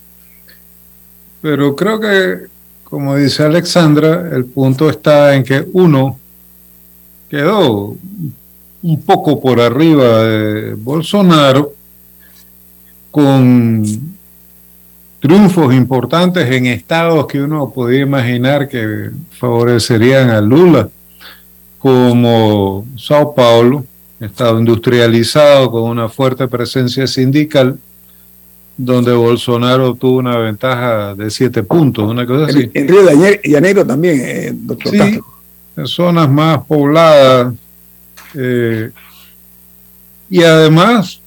Pero 1.42 1.74
creo 1.74 1.98
que, 1.98 2.46
como 2.84 3.16
dice 3.16 3.42
Alexandra, 3.42 4.30
el 4.32 4.44
punto 4.44 4.88
está 4.88 5.34
en 5.34 5.42
que 5.42 5.66
uno 5.72 6.18
quedó 7.28 7.96
un 8.82 9.02
poco 9.02 9.40
por 9.40 9.60
arriba 9.60 10.22
de 10.22 10.74
Bolsonaro, 10.74 11.72
con 13.10 14.19
triunfos 15.20 15.74
importantes 15.74 16.50
en 16.50 16.66
estados 16.66 17.26
que 17.26 17.40
uno 17.40 17.70
podía 17.70 18.00
imaginar 18.00 18.68
que 18.68 19.10
favorecerían 19.38 20.30
a 20.30 20.40
Lula, 20.40 20.88
como 21.78 22.86
Sao 22.96 23.34
Paulo, 23.34 23.84
estado 24.18 24.58
industrializado 24.58 25.70
con 25.70 25.82
una 25.82 26.08
fuerte 26.08 26.48
presencia 26.48 27.06
sindical, 27.06 27.78
donde 28.76 29.12
Bolsonaro 29.12 29.94
tuvo 29.94 30.18
una 30.18 30.38
ventaja 30.38 31.14
de 31.14 31.30
siete 31.30 31.62
puntos, 31.62 32.10
una 32.10 32.26
cosa 32.26 32.46
así. 32.46 32.70
En, 32.72 32.88
Río 32.88 33.04
de 33.04 33.40
Janeiro 33.44 33.86
también, 33.86 34.20
eh, 34.24 34.52
doctor 34.54 34.92
sí, 34.92 35.20
en 35.76 35.86
zonas 35.86 36.30
más 36.30 36.64
pobladas. 36.64 37.54
Eh, 38.34 38.90
y 40.30 40.42
además 40.44 41.20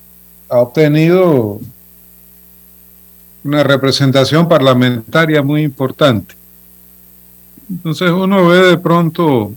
ha 0.50 0.60
obtenido 0.60 1.60
una 3.44 3.64
representación 3.64 4.48
parlamentaria 4.48 5.42
muy 5.42 5.64
importante. 5.64 6.36
Entonces 7.70 8.10
uno 8.12 8.48
ve 8.48 8.58
de 8.58 8.78
pronto, 8.78 9.54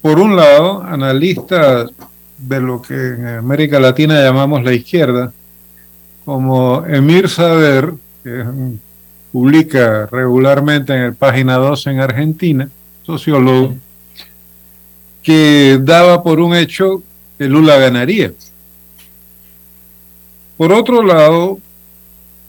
por 0.00 0.18
un 0.18 0.36
lado, 0.36 0.82
analistas 0.82 1.90
de 2.38 2.60
lo 2.60 2.82
que 2.82 2.94
en 2.94 3.26
América 3.26 3.78
Latina 3.78 4.22
llamamos 4.22 4.64
la 4.64 4.72
izquierda, 4.72 5.32
como 6.24 6.84
Emir 6.86 7.28
Sader, 7.28 7.92
que 8.22 8.44
publica 9.32 10.06
regularmente 10.06 10.94
en 10.94 11.02
el 11.02 11.14
página 11.14 11.56
2 11.56 11.86
en 11.88 12.00
Argentina, 12.00 12.68
sociólogo, 13.02 13.74
que 15.22 15.78
daba 15.80 16.22
por 16.22 16.40
un 16.40 16.54
hecho 16.54 17.02
que 17.38 17.46
Lula 17.46 17.76
ganaría. 17.78 18.32
Por 20.56 20.72
otro 20.72 21.02
lado, 21.02 21.58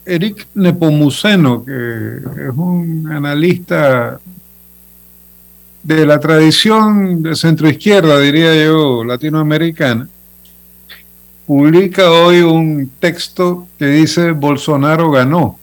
Eric 0.06 0.48
Nepomuceno, 0.56 1.64
que 1.64 1.72
es 1.72 2.56
un 2.56 3.10
analista 3.12 4.20
de 5.84 6.06
la 6.06 6.20
tradición 6.20 7.22
de 7.22 7.36
centroizquierda, 7.36 8.20
diría 8.20 8.66
yo, 8.66 9.04
latinoamericana, 9.04 10.08
publica 11.46 12.10
hoy 12.12 12.42
un 12.42 12.90
texto 13.00 13.68
que 13.78 13.88
dice 13.88 14.32
Bolsonaro 14.32 15.12
ganó. 15.12 15.60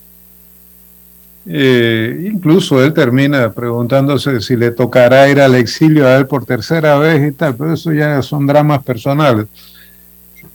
Eh, 1.47 2.31
incluso 2.33 2.85
él 2.85 2.93
termina 2.93 3.51
preguntándose 3.51 4.41
si 4.43 4.57
le 4.57 4.73
tocará 4.73 5.29
ir 5.29 5.41
al 5.41 5.55
exilio 5.55 6.07
a 6.07 6.17
él 6.17 6.27
por 6.27 6.45
tercera 6.45 6.99
vez 6.99 7.31
y 7.31 7.33
tal, 7.33 7.57
pero 7.57 7.73
eso 7.73 7.93
ya 7.93 8.21
son 8.21 8.47
dramas 8.47 8.83
personales. 8.83 9.47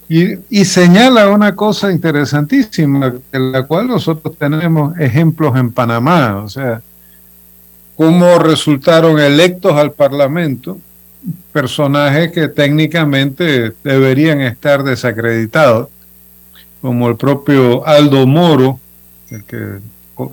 Y, 0.08 0.64
señala 0.64 1.30
una 1.30 1.56
cosa 1.56 1.90
interesantísima, 1.90 3.14
en 3.32 3.52
la 3.52 3.64
cual 3.64 3.88
nosotros 3.88 4.36
tenemos 4.38 4.96
ejemplos 4.98 5.56
en 5.56 5.72
Panamá, 5.72 6.42
o 6.44 6.48
sea, 6.48 6.80
cómo 7.96 8.38
resultaron 8.38 9.18
electos 9.18 9.72
al 9.72 9.92
Parlamento 9.92 10.78
personajes 11.52 12.30
que 12.30 12.46
técnicamente 12.46 13.72
deberían 13.82 14.40
estar 14.42 14.84
desacreditados, 14.84 15.88
como 16.80 17.08
el 17.08 17.16
propio 17.16 17.84
Aldo 17.84 18.26
Moro, 18.26 18.78
el 19.30 19.42
que 19.42 19.80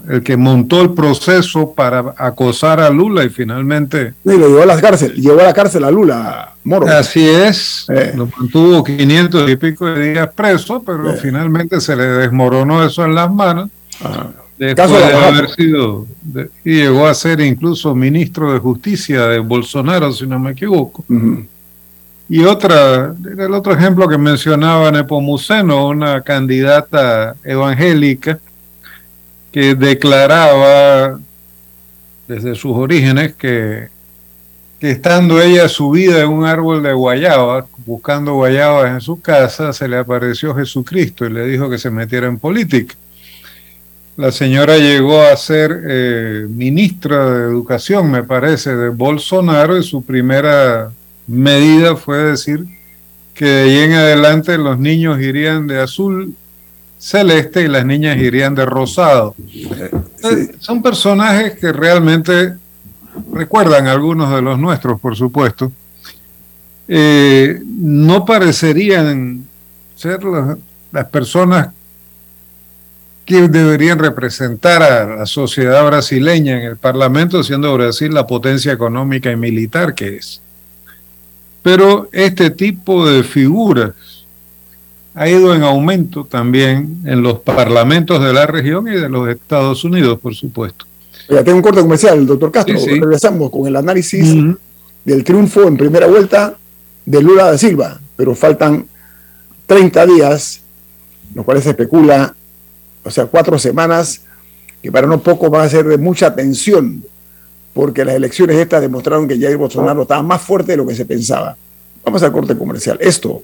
el 0.10 0.24
que 0.24 0.38
montó 0.38 0.82
el 0.82 0.94
proceso 0.94 1.74
para 1.74 2.14
acosar 2.18 2.80
a 2.80 2.90
Lula 2.90 3.24
y 3.24 3.30
finalmente... 3.30 4.14
Y 4.24 4.38
lo 4.38 4.48
llevó 4.48 4.64
a 4.64 4.66
la 4.66 4.80
cárcel, 4.80 5.14
llevó 5.14 5.42
a 5.42 5.44
la 5.44 5.54
cárcel 5.54 5.84
a 5.84 5.92
Lula, 5.92 6.54
Moro. 6.64 6.88
Así 6.88 7.28
es, 7.28 7.86
eh. 7.90 8.14
lo 8.16 8.28
mantuvo 8.38 8.84
500 8.84 9.50
y 9.50 9.56
pico 9.58 9.86
de 9.86 10.14
días 10.14 10.30
preso, 10.34 10.82
pero 10.82 11.12
eh. 11.12 11.18
finalmente 11.22 11.82
se 11.82 11.96
le 11.96 12.06
desmoronó 12.06 12.86
eso 12.86 13.04
en 13.04 13.16
las 13.16 13.32
manos. 13.32 13.70
Después 14.58 14.92
de, 14.92 15.14
haber 15.14 15.50
sido, 15.50 16.06
y 16.64 16.76
llegó 16.76 17.08
a 17.08 17.14
ser 17.14 17.42
incluso 17.42 17.94
ministro 17.94 18.54
de 18.54 18.60
justicia 18.60 19.28
de 19.28 19.40
Bolsonaro, 19.40 20.14
si 20.14 20.26
no 20.26 20.40
me 20.40 20.52
equivoco. 20.52 21.04
Y 22.30 22.44
otra, 22.46 23.14
el 23.38 23.54
otro 23.54 23.74
ejemplo 23.74 24.08
que 24.08 24.18
mencionaba 24.18 24.92
Nepomuceno, 24.92 25.88
una 25.88 26.22
candidata 26.22 27.36
evangélica, 27.44 28.40
que 29.54 29.76
declaraba 29.76 31.20
desde 32.28 32.56
sus 32.56 32.76
orígenes 32.76 33.36
que, 33.36 33.88
estando 34.80 35.40
ella 35.40 35.70
subida 35.70 36.22
en 36.22 36.30
un 36.30 36.46
árbol 36.46 36.82
de 36.82 36.92
guayaba, 36.92 37.68
buscando 37.86 38.34
guayabas 38.34 38.92
en 38.92 39.00
su 39.00 39.22
casa, 39.22 39.72
se 39.72 39.88
le 39.88 39.98
apareció 39.98 40.56
Jesucristo 40.56 41.26
y 41.26 41.30
le 41.30 41.46
dijo 41.46 41.70
que 41.70 41.78
se 41.78 41.92
metiera 41.92 42.28
en 42.28 42.40
política. 42.40 42.96
La 44.18 44.32
señora 44.32 44.78
llegó 44.78 45.22
a 45.22 45.38
ser 45.38 45.84
eh, 45.88 46.48
ministra 46.50 47.30
de 47.30 47.44
Educación, 47.46 48.10
me 48.10 48.24
parece, 48.24 48.76
de 48.76 48.90
Bolsonaro 48.90 49.78
y 49.78 49.84
su 49.84 50.04
primera 50.04 50.92
medida 51.28 51.96
fue 51.96 52.18
decir 52.18 52.66
que 53.36 53.46
de 53.46 53.62
ahí 53.64 53.78
en 53.78 53.94
adelante 53.94 54.58
los 54.58 54.80
niños 54.80 55.22
irían 55.22 55.68
de 55.68 55.80
azul 55.80 56.36
celeste 57.04 57.64
y 57.64 57.68
las 57.68 57.86
niñas 57.86 58.16
irían 58.18 58.56
de 58.56 58.66
rosado. 58.66 59.36
Son 60.60 60.82
personajes 60.82 61.60
que 61.60 61.74
realmente 61.74 62.54
recuerdan 63.34 63.88
a 63.88 63.92
algunos 63.92 64.34
de 64.34 64.42
los 64.42 64.58
nuestros, 64.58 65.02
por 65.02 65.14
supuesto. 65.18 65.70
Eh, 66.88 67.60
no 67.66 68.24
parecerían 68.24 69.46
ser 69.96 70.22
las 70.94 71.06
personas 71.08 71.70
que 73.26 73.50
deberían 73.50 74.00
representar 74.00 74.82
a 74.82 75.18
la 75.18 75.26
sociedad 75.26 75.86
brasileña 75.86 76.58
en 76.58 76.64
el 76.64 76.78
Parlamento, 76.78 77.44
siendo 77.44 77.74
Brasil 77.74 78.14
la 78.14 78.26
potencia 78.26 78.72
económica 78.72 79.30
y 79.30 79.36
militar 79.36 79.94
que 79.94 80.16
es. 80.16 80.42
Pero 81.62 82.08
este 82.14 82.50
tipo 82.50 83.06
de 83.10 83.24
figuras 83.24 83.92
ha 85.16 85.30
ido 85.30 85.54
en 85.54 85.64
aumento 85.64 86.26
también 86.26 87.02
en 87.06 87.22
los 87.22 87.40
parlamentos 87.40 88.24
de 88.24 88.34
la 88.34 88.48
región 88.48 88.88
y 88.88 88.92
de 88.92 89.10
los 89.10 89.30
Estados 89.30 89.84
Unidos, 89.84 90.20
por 90.20 90.34
supuesto. 90.34 90.86
Ya 91.30 91.44
tengo 91.44 91.58
un 91.58 91.64
corte 91.64 91.82
comercial, 91.82 92.26
doctor 92.26 92.52
Castro. 92.52 92.76
Regresamos 92.86 93.50
con 93.50 93.68
el 93.68 93.76
análisis 93.76 94.36
del 95.06 95.24
triunfo 95.24 95.64
en 95.64 95.78
primera 95.78 96.08
vuelta 96.08 96.58
de 97.06 97.22
Lula 97.22 97.46
da 97.46 97.58
Silva, 97.58 98.00
pero 98.16 98.34
faltan 98.34 98.86
30 99.68 100.06
días, 100.08 100.62
los 101.34 101.46
cuales 101.46 101.64
se 101.64 101.72
especula, 101.72 102.36
o 103.04 103.12
sea, 103.12 103.26
cuatro 103.26 103.60
semanas, 103.60 104.22
que 104.82 104.92
para 104.92 105.08
no 105.08 105.22
poco 105.22 105.50
va 105.50 105.64
a 105.64 105.70
ser 105.70 105.86
de 105.86 105.98
mucha 105.98 106.34
tensión, 106.34 107.04
porque 107.74 108.06
las 108.06 108.16
elecciones 108.16 108.58
estas 108.58 108.82
demostraron 108.82 109.28
que 109.28 109.40
Jair 109.40 109.58
Bolsonaro 109.58 110.04
estaba 110.04 110.24
más 110.24 110.42
fuerte 110.42 110.74
de 110.74 110.78
lo 110.78 110.88
que 110.88 110.96
se 110.96 111.06
pensaba. 111.06 111.56
Vamos 112.04 112.22
al 112.24 112.32
corte 112.32 112.58
comercial. 112.58 112.98
Esto 113.00 113.44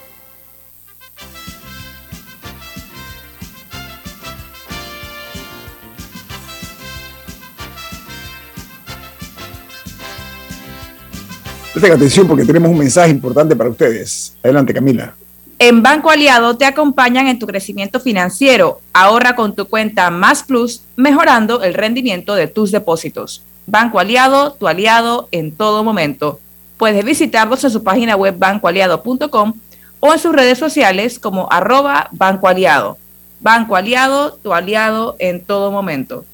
Presten 11.73 11.93
atención 11.93 12.27
porque 12.27 12.43
tenemos 12.43 12.69
un 12.69 12.77
mensaje 12.77 13.11
importante 13.11 13.55
para 13.55 13.69
ustedes. 13.69 14.35
Adelante, 14.43 14.73
Camila. 14.73 15.15
En 15.57 15.83
Banco 15.83 16.09
Aliado 16.09 16.57
te 16.57 16.65
acompañan 16.65 17.27
en 17.27 17.39
tu 17.39 17.47
crecimiento 17.47 17.99
financiero. 17.99 18.81
Ahorra 18.93 19.35
con 19.35 19.55
tu 19.55 19.67
cuenta 19.67 20.09
Más 20.09 20.43
Plus, 20.43 20.81
mejorando 20.95 21.63
el 21.63 21.73
rendimiento 21.73 22.35
de 22.35 22.47
tus 22.47 22.71
depósitos. 22.71 23.43
Banco 23.67 23.99
Aliado, 23.99 24.53
tu 24.53 24.67
aliado 24.67 25.29
en 25.31 25.51
todo 25.51 25.83
momento. 25.83 26.39
Puedes 26.77 27.05
visitarlos 27.05 27.63
en 27.63 27.69
su 27.69 27.83
página 27.83 28.15
web 28.15 28.35
bancoaliado.com 28.37 29.53
o 29.99 30.13
en 30.13 30.19
sus 30.19 30.35
redes 30.35 30.57
sociales 30.57 31.19
como 31.19 31.49
arroba 31.51 32.09
Banco 32.11 32.47
Aliado. 32.47 32.97
Banco 33.39 33.75
Aliado, 33.75 34.33
tu 34.33 34.53
aliado 34.53 35.15
en 35.19 35.45
todo 35.45 35.71
momento. 35.71 36.25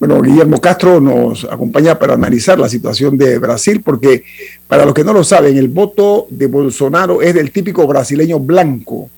Bueno, 0.00 0.22
Guillermo 0.22 0.58
Castro 0.62 0.98
nos 0.98 1.44
acompaña 1.44 1.98
para 1.98 2.14
analizar 2.14 2.58
la 2.58 2.70
situación 2.70 3.18
de 3.18 3.38
Brasil, 3.38 3.82
porque 3.84 4.24
para 4.66 4.86
los 4.86 4.94
que 4.94 5.04
no 5.04 5.12
lo 5.12 5.22
saben, 5.22 5.58
el 5.58 5.68
voto 5.68 6.26
de 6.30 6.46
Bolsonaro 6.46 7.20
es 7.20 7.34
del 7.34 7.50
típico 7.50 7.86
brasileño 7.86 8.40
blanco. 8.40 9.10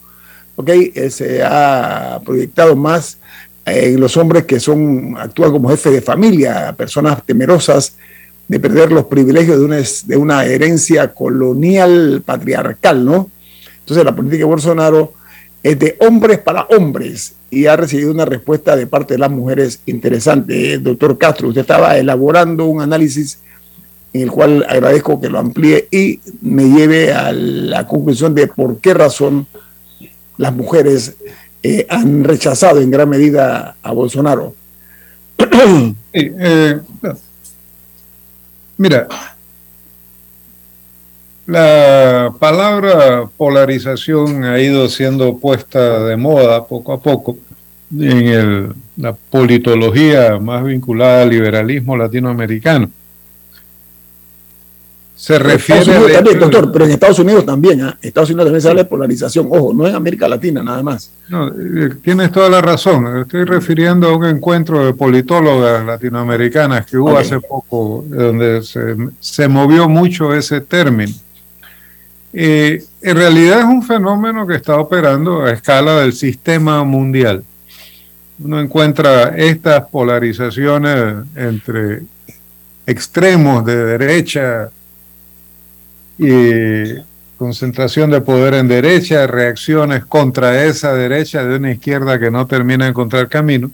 ¿ok? 0.56 0.68
Eh, 0.70 1.08
se 1.08 1.40
ha 1.40 2.20
proyectado 2.26 2.74
más 2.74 3.18
en 3.64 4.00
los 4.00 4.16
hombres 4.16 4.44
que 4.44 4.58
son 4.58 5.16
actúan 5.16 5.52
como 5.52 5.68
jefes 5.68 5.92
de 5.92 6.02
familia, 6.02 6.74
personas 6.76 7.24
temerosas 7.24 7.94
de 8.48 8.58
perder 8.58 8.90
los 8.90 9.04
privilegios 9.04 9.60
de 9.60 9.64
una, 9.64 9.76
de 9.76 10.16
una 10.16 10.44
herencia 10.46 11.14
colonial 11.14 12.24
patriarcal, 12.26 13.04
¿no? 13.04 13.30
Entonces 13.78 14.04
la 14.04 14.16
política 14.16 14.38
de 14.38 14.44
Bolsonaro 14.46 15.12
es 15.62 15.78
de 15.78 15.96
hombres 16.00 16.38
para 16.38 16.62
hombres 16.64 17.34
y 17.50 17.66
ha 17.66 17.76
recibido 17.76 18.10
una 18.10 18.24
respuesta 18.24 18.74
de 18.76 18.86
parte 18.86 19.14
de 19.14 19.18
las 19.18 19.30
mujeres 19.30 19.80
interesante. 19.86 20.78
Doctor 20.78 21.18
Castro, 21.18 21.48
usted 21.48 21.60
estaba 21.60 21.96
elaborando 21.96 22.66
un 22.66 22.80
análisis 22.80 23.38
en 24.12 24.22
el 24.22 24.30
cual 24.30 24.66
agradezco 24.68 25.20
que 25.20 25.28
lo 25.28 25.38
amplíe 25.38 25.88
y 25.90 26.20
me 26.40 26.64
lleve 26.64 27.12
a 27.12 27.32
la 27.32 27.86
conclusión 27.86 28.34
de 28.34 28.46
por 28.48 28.78
qué 28.78 28.94
razón 28.94 29.46
las 30.36 30.52
mujeres 30.52 31.16
eh, 31.62 31.86
han 31.88 32.24
rechazado 32.24 32.80
en 32.80 32.90
gran 32.90 33.08
medida 33.08 33.76
a 33.82 33.92
Bolsonaro. 33.92 34.54
Eh, 36.14 36.78
mira, 38.76 39.08
la 41.46 42.32
palabra 42.38 43.24
polarización 43.36 44.44
ha 44.44 44.60
ido 44.60 44.88
siendo 44.88 45.36
puesta 45.36 46.04
de 46.04 46.16
moda 46.16 46.64
poco 46.64 46.92
a 46.92 47.00
poco 47.00 47.36
en 47.98 48.72
la 48.96 49.12
politología 49.12 50.38
más 50.38 50.64
vinculada 50.64 51.22
al 51.22 51.30
liberalismo 51.30 51.96
latinoamericano. 51.96 52.90
Se 55.14 55.38
refiere 55.38 55.84
también, 56.12 56.40
doctor, 56.40 56.72
pero 56.72 56.84
en 56.84 56.90
Estados 56.90 57.20
Unidos 57.20 57.46
también, 57.46 57.80
¿eh? 57.80 57.94
Estados 58.02 58.30
Unidos 58.30 58.46
también 58.46 58.60
sale 58.60 58.84
polarización, 58.84 59.46
ojo, 59.50 59.72
no 59.72 59.86
en 59.86 59.94
América 59.94 60.26
Latina 60.26 60.64
nada 60.64 60.82
más. 60.82 61.12
No, 61.28 61.46
eh, 61.46 61.90
tienes 62.02 62.32
toda 62.32 62.48
la 62.48 62.60
razón, 62.60 63.20
estoy 63.20 63.44
refiriendo 63.44 64.08
a 64.08 64.16
un 64.16 64.24
encuentro 64.24 64.84
de 64.84 64.94
politólogas 64.94 65.86
latinoamericanas 65.86 66.86
que 66.86 66.98
hubo 66.98 67.16
hace 67.16 67.38
poco, 67.38 68.04
donde 68.08 68.62
se, 68.62 68.96
se 69.20 69.46
movió 69.46 69.88
mucho 69.88 70.34
ese 70.34 70.60
término. 70.60 71.12
Eh, 72.32 72.82
en 73.02 73.16
realidad 73.16 73.60
es 73.60 73.64
un 73.66 73.82
fenómeno 73.82 74.46
que 74.46 74.56
está 74.56 74.78
operando 74.78 75.42
a 75.42 75.52
escala 75.52 76.00
del 76.00 76.14
sistema 76.14 76.82
mundial. 76.82 77.44
Uno 78.38 78.60
encuentra 78.60 79.36
estas 79.36 79.86
polarizaciones 79.88 81.26
entre 81.36 82.02
extremos 82.86 83.64
de 83.64 83.76
derecha 83.76 84.70
y 86.18 86.94
concentración 87.36 88.10
de 88.10 88.20
poder 88.20 88.54
en 88.54 88.68
derecha, 88.68 89.26
reacciones 89.26 90.04
contra 90.06 90.64
esa 90.64 90.94
derecha 90.94 91.44
de 91.44 91.56
una 91.56 91.72
izquierda 91.72 92.18
que 92.18 92.30
no 92.30 92.46
termina 92.46 92.84
de 92.84 92.90
encontrar 92.90 93.28
camino. 93.28 93.70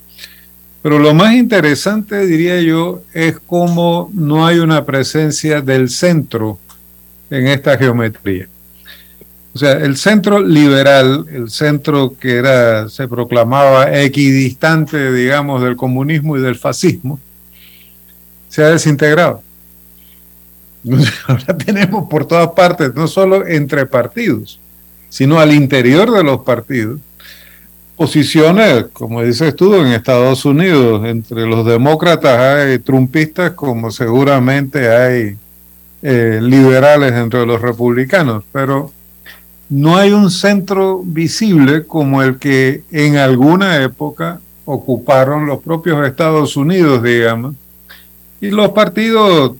Pero 0.83 0.99
lo 0.99 1.15
más 1.15 1.35
interesante, 1.35 2.27
diría 2.27 2.61
yo, 2.61 3.03
es 3.13 3.39
cómo 3.39 4.11
no 4.13 4.47
hay 4.47 4.59
una 4.59 4.85
presencia 4.85 5.61
del 5.61 5.91
centro 5.91 6.59
en 7.31 7.49
esta 7.49 7.77
geometría. 7.77 8.49
O 9.55 9.59
sea, 9.59 9.73
el 9.73 9.97
centro 9.97 10.41
liberal, 10.41 11.27
el 11.33 11.51
centro 11.51 12.15
que 12.19 12.37
era, 12.37 12.89
se 12.89 13.09
proclamaba 13.09 13.99
equidistante, 14.01 15.13
digamos, 15.13 15.63
del 15.63 15.77
comunismo 15.77 16.37
y 16.37 16.41
del 16.41 16.57
fascismo, 16.57 17.19
se 18.49 18.63
ha 18.63 18.69
desintegrado. 18.69 19.43
Ahora 21.27 21.57
tenemos 21.57 22.09
por 22.09 22.27
todas 22.27 22.49
partes, 22.53 22.95
no 22.95 23.09
solo 23.09 23.47
entre 23.47 23.87
partidos, 23.87 24.61
sino 25.09 25.41
al 25.41 25.53
interior 25.53 26.11
de 26.13 26.23
los 26.23 26.41
partidos, 26.43 27.01
posiciones, 27.97 28.87
como 28.93 29.25
dices 29.25 29.57
tú, 29.57 29.75
en 29.75 29.89
Estados 29.89 30.45
Unidos, 30.45 31.05
entre 31.05 31.47
los 31.47 31.67
demócratas 31.67 32.39
hay 32.39 32.79
trumpistas, 32.79 33.51
como 33.53 33.91
seguramente 33.91 34.89
hay 34.89 35.37
eh, 36.03 36.39
liberales 36.43 37.13
entre 37.13 37.45
los 37.45 37.61
republicanos, 37.61 38.45
pero 38.53 38.93
no 39.69 39.97
hay 39.97 40.13
un 40.13 40.31
centro 40.31 41.03
visible 41.05 41.85
como 41.87 42.23
el 42.23 42.39
que 42.39 42.83
en 42.91 43.17
alguna 43.17 43.83
época 43.83 44.41
ocuparon 44.65 45.47
los 45.47 45.63
propios 45.63 46.07
Estados 46.07 46.57
Unidos, 46.57 47.03
digamos, 47.03 47.55
y 48.41 48.51
los 48.51 48.71
partidos 48.71 49.57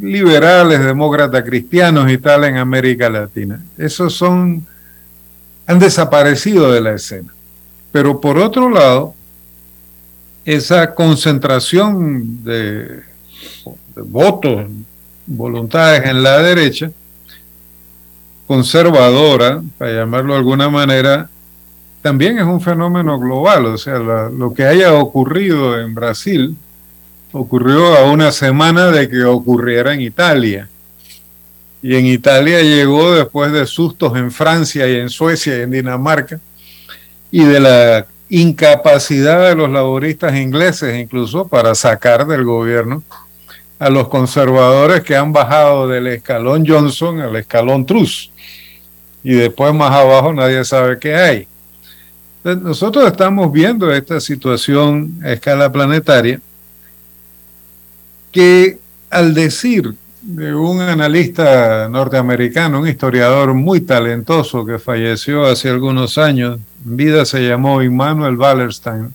liberales, 0.00 0.84
demócratas, 0.84 1.44
cristianos 1.44 2.10
y 2.10 2.18
tal 2.18 2.44
en 2.44 2.56
América 2.56 3.08
Latina. 3.08 3.62
Esos 3.76 4.14
son, 4.14 4.66
han 5.66 5.78
desaparecido 5.78 6.72
de 6.72 6.80
la 6.80 6.94
escena. 6.94 7.32
Pero 7.90 8.20
por 8.20 8.38
otro 8.38 8.70
lado, 8.70 9.14
esa 10.44 10.94
concentración 10.94 12.42
de, 12.42 13.02
de 13.94 14.02
votos, 14.02 14.66
voluntades 15.26 16.04
en 16.04 16.22
la 16.22 16.38
derecha, 16.38 16.90
conservadora, 18.46 19.62
para 19.78 19.92
llamarlo 19.92 20.34
de 20.34 20.38
alguna 20.38 20.68
manera, 20.68 21.28
también 22.02 22.38
es 22.38 22.44
un 22.44 22.60
fenómeno 22.60 23.18
global. 23.18 23.66
O 23.66 23.78
sea, 23.78 23.98
lo 23.98 24.52
que 24.52 24.64
haya 24.64 24.92
ocurrido 24.94 25.80
en 25.80 25.94
Brasil 25.94 26.56
ocurrió 27.32 27.96
a 27.96 28.10
una 28.10 28.30
semana 28.32 28.90
de 28.90 29.08
que 29.08 29.24
ocurriera 29.24 29.94
en 29.94 30.02
Italia. 30.02 30.68
Y 31.80 31.96
en 31.96 32.06
Italia 32.06 32.62
llegó 32.62 33.14
después 33.14 33.52
de 33.52 33.66
sustos 33.66 34.16
en 34.16 34.30
Francia 34.30 34.88
y 34.88 34.96
en 34.96 35.08
Suecia 35.08 35.58
y 35.58 35.62
en 35.62 35.70
Dinamarca 35.70 36.38
y 37.30 37.44
de 37.44 37.58
la 37.58 38.06
incapacidad 38.28 39.48
de 39.48 39.54
los 39.54 39.70
laboristas 39.70 40.36
ingleses 40.36 40.96
incluso 40.98 41.48
para 41.48 41.74
sacar 41.74 42.26
del 42.26 42.44
gobierno 42.44 43.02
a 43.82 43.90
los 43.90 44.06
conservadores 44.06 45.02
que 45.02 45.16
han 45.16 45.32
bajado 45.32 45.88
del 45.88 46.06
escalón 46.06 46.64
Johnson 46.64 47.20
al 47.20 47.34
escalón 47.34 47.84
Truss. 47.84 48.30
Y 49.24 49.32
después 49.32 49.74
más 49.74 49.90
abajo 49.90 50.32
nadie 50.32 50.64
sabe 50.64 51.00
qué 51.00 51.16
hay. 51.16 51.48
nosotros 52.44 53.04
estamos 53.08 53.50
viendo 53.50 53.92
esta 53.92 54.20
situación 54.20 55.18
a 55.24 55.32
escala 55.32 55.72
planetaria 55.72 56.40
que 58.30 58.78
al 59.10 59.34
decir 59.34 59.92
de 60.22 60.54
un 60.54 60.80
analista 60.80 61.88
norteamericano, 61.88 62.78
un 62.78 62.88
historiador 62.88 63.52
muy 63.52 63.80
talentoso 63.80 64.64
que 64.64 64.78
falleció 64.78 65.44
hace 65.44 65.68
algunos 65.68 66.18
años, 66.18 66.60
en 66.86 66.96
vida 66.96 67.24
se 67.24 67.40
llamó 67.48 67.82
Immanuel 67.82 68.36
Wallerstein, 68.36 69.12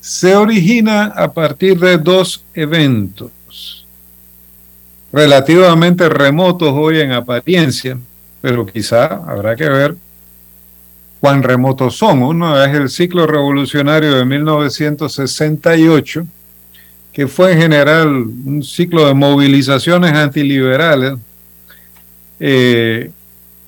se 0.00 0.36
origina 0.36 1.06
a 1.06 1.32
partir 1.32 1.80
de 1.80 1.98
dos 1.98 2.44
eventos 2.54 3.32
relativamente 5.12 6.08
remotos 6.08 6.72
hoy 6.72 7.00
en 7.00 7.12
apariencia, 7.12 7.98
pero 8.40 8.66
quizá 8.66 9.06
habrá 9.06 9.56
que 9.56 9.68
ver 9.68 9.96
cuán 11.20 11.42
remotos 11.42 11.96
son. 11.96 12.22
Uno 12.22 12.62
es 12.62 12.74
el 12.74 12.88
ciclo 12.88 13.26
revolucionario 13.26 14.14
de 14.14 14.24
1968, 14.24 16.26
que 17.12 17.26
fue 17.26 17.52
en 17.52 17.58
general 17.58 18.08
un 18.08 18.62
ciclo 18.62 19.06
de 19.06 19.14
movilizaciones 19.14 20.12
antiliberales 20.12 21.14
eh, 22.38 23.10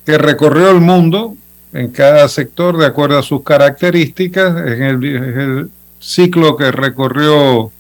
que 0.07 0.19
recorrió 0.19 0.71
el 0.71 0.81
mundo 0.81 1.37
en 1.73 1.91
cada 1.91 2.29
sector 2.29 2.77
de 2.77 2.87
acuerdo 2.87 3.19
a 3.19 3.23
sus 3.23 3.43
características. 3.43 4.57
Es 4.67 4.81
el, 4.81 5.05
el 5.05 5.71
ciclo 5.99 6.57
que 6.57 6.71
recorrió 6.71 7.73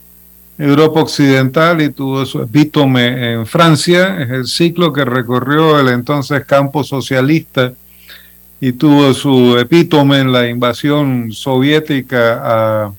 Europa 0.58 1.00
Occidental 1.00 1.80
y 1.80 1.90
tuvo 1.90 2.26
su 2.26 2.42
epítome 2.42 3.32
en 3.32 3.46
Francia. 3.46 4.20
Es 4.22 4.30
el 4.30 4.46
ciclo 4.46 4.92
que 4.92 5.04
recorrió 5.04 5.80
el 5.80 5.88
entonces 5.88 6.44
campo 6.44 6.84
socialista 6.84 7.72
y 8.60 8.72
tuvo 8.72 9.12
su 9.14 9.58
epítome 9.58 10.20
en 10.20 10.30
la 10.30 10.46
invasión 10.46 11.32
soviética 11.32 12.40
a 12.44 12.92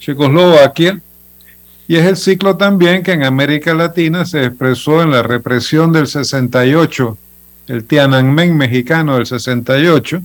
Checoslovaquia. 0.00 1.00
Y 1.86 1.96
es 1.96 2.06
el 2.06 2.16
ciclo 2.16 2.56
también 2.56 3.02
que 3.02 3.12
en 3.12 3.24
América 3.24 3.74
Latina 3.74 4.24
se 4.24 4.44
expresó 4.44 5.02
en 5.02 5.10
la 5.10 5.22
represión 5.22 5.92
del 5.92 6.06
68, 6.06 7.18
el 7.68 7.84
Tiananmen 7.84 8.56
mexicano 8.56 9.16
del 9.16 9.26
68, 9.26 10.22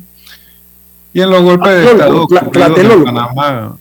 y 1.12 1.22
en 1.22 1.30
los 1.30 1.42
golpes 1.42 1.70
de 1.70 1.92
Estado 1.92 2.22
ocurridos 2.22 2.98
en 2.98 3.04
Panamá. 3.04 3.78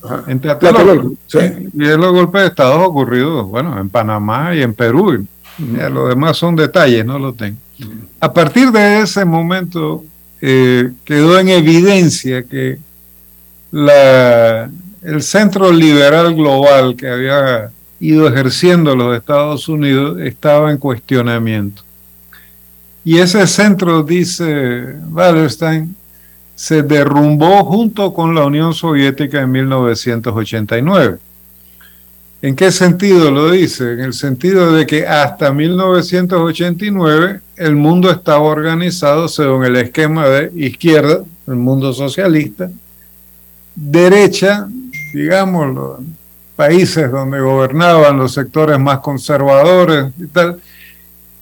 Y 1.74 1.84
en 1.84 2.00
los 2.00 2.12
golpes 2.12 2.40
de 2.40 2.46
Estado 2.48 2.80
ocurridos, 2.80 3.46
bueno, 3.48 3.78
en 3.78 3.90
Panamá 3.90 4.54
y 4.54 4.62
en 4.62 4.74
Perú. 4.74 5.26
Ya 5.76 5.90
lo 5.90 6.08
demás 6.08 6.36
son 6.36 6.56
detalles, 6.56 7.04
no 7.04 7.18
lo 7.18 7.32
tengo. 7.32 7.58
A 8.20 8.32
partir 8.32 8.70
de 8.70 9.02
ese 9.02 9.24
momento 9.24 10.04
eh, 10.40 10.92
quedó 11.04 11.38
en 11.38 11.48
evidencia 11.48 12.44
que 12.44 12.78
la, 13.70 14.70
el 15.02 15.22
centro 15.22 15.70
liberal 15.70 16.34
global 16.34 16.96
que 16.96 17.08
había 17.08 17.70
ido 18.00 18.28
ejerciendo 18.28 18.94
los 18.94 19.16
Estados 19.16 19.68
Unidos 19.68 20.20
estaba 20.20 20.70
en 20.70 20.78
cuestionamiento. 20.78 21.82
Y 23.04 23.18
ese 23.18 23.46
centro, 23.46 24.02
dice 24.02 24.96
Wallerstein, 25.10 25.96
se 26.58 26.82
derrumbó 26.82 27.64
junto 27.64 28.12
con 28.12 28.34
la 28.34 28.44
Unión 28.44 28.74
Soviética 28.74 29.40
en 29.40 29.52
1989. 29.52 31.18
¿En 32.42 32.56
qué 32.56 32.72
sentido 32.72 33.30
lo 33.30 33.52
dice? 33.52 33.92
En 33.92 34.00
el 34.00 34.12
sentido 34.12 34.72
de 34.72 34.84
que 34.84 35.06
hasta 35.06 35.52
1989 35.52 37.40
el 37.54 37.76
mundo 37.76 38.10
estaba 38.10 38.40
organizado 38.40 39.28
según 39.28 39.66
el 39.66 39.76
esquema 39.76 40.26
de 40.26 40.50
izquierda, 40.56 41.22
el 41.46 41.54
mundo 41.54 41.92
socialista, 41.92 42.68
derecha, 43.76 44.66
digamos, 45.14 46.00
países 46.56 47.08
donde 47.08 47.38
gobernaban 47.38 48.18
los 48.18 48.32
sectores 48.32 48.80
más 48.80 48.98
conservadores 48.98 50.06
y 50.18 50.26
tal, 50.26 50.60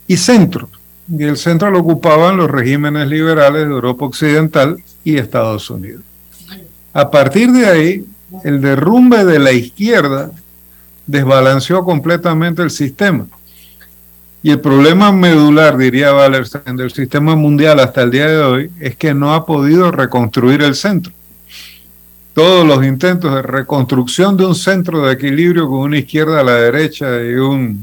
y 0.06 0.18
centro. 0.18 0.68
Y 1.08 1.24
el 1.24 1.36
centro 1.36 1.70
lo 1.70 1.80
ocupaban 1.80 2.36
los 2.36 2.50
regímenes 2.50 3.08
liberales 3.08 3.66
de 3.66 3.72
Europa 3.72 4.06
Occidental 4.06 4.76
y 5.04 5.16
Estados 5.16 5.70
Unidos. 5.70 6.02
A 6.92 7.10
partir 7.10 7.52
de 7.52 7.66
ahí, 7.66 8.06
el 8.44 8.60
derrumbe 8.60 9.24
de 9.24 9.38
la 9.38 9.52
izquierda 9.52 10.30
desbalanceó 11.06 11.84
completamente 11.84 12.62
el 12.62 12.70
sistema. 12.70 13.26
Y 14.42 14.50
el 14.50 14.60
problema 14.60 15.12
medular, 15.12 15.76
diría 15.76 16.14
Wallerstein, 16.14 16.76
del 16.76 16.92
sistema 16.92 17.36
mundial 17.36 17.80
hasta 17.80 18.02
el 18.02 18.10
día 18.10 18.26
de 18.26 18.38
hoy 18.38 18.70
es 18.80 18.96
que 18.96 19.14
no 19.14 19.34
ha 19.34 19.44
podido 19.46 19.90
reconstruir 19.90 20.62
el 20.62 20.74
centro 20.74 21.12
todos 22.36 22.66
los 22.66 22.84
intentos 22.84 23.34
de 23.34 23.40
reconstrucción 23.40 24.36
de 24.36 24.44
un 24.44 24.54
centro 24.54 25.06
de 25.06 25.14
equilibrio 25.14 25.66
con 25.68 25.78
una 25.78 25.96
izquierda 25.96 26.40
a 26.40 26.44
la 26.44 26.56
derecha 26.56 27.06
y 27.22 27.32
un 27.32 27.82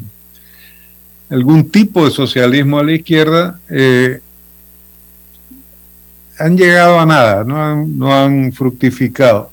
algún 1.30 1.70
tipo 1.70 2.06
de 2.06 2.12
socialismo 2.12 2.80
a 2.80 2.84
la 2.84 2.94
izquierda 2.94 3.60
eh, 3.70 4.20
han 6.38 6.58
llegado 6.58 7.00
a 7.00 7.06
nada, 7.06 7.44
no 7.44 7.64
han, 7.64 7.98
no 7.98 8.14
han 8.14 8.52
fructificado. 8.52 9.52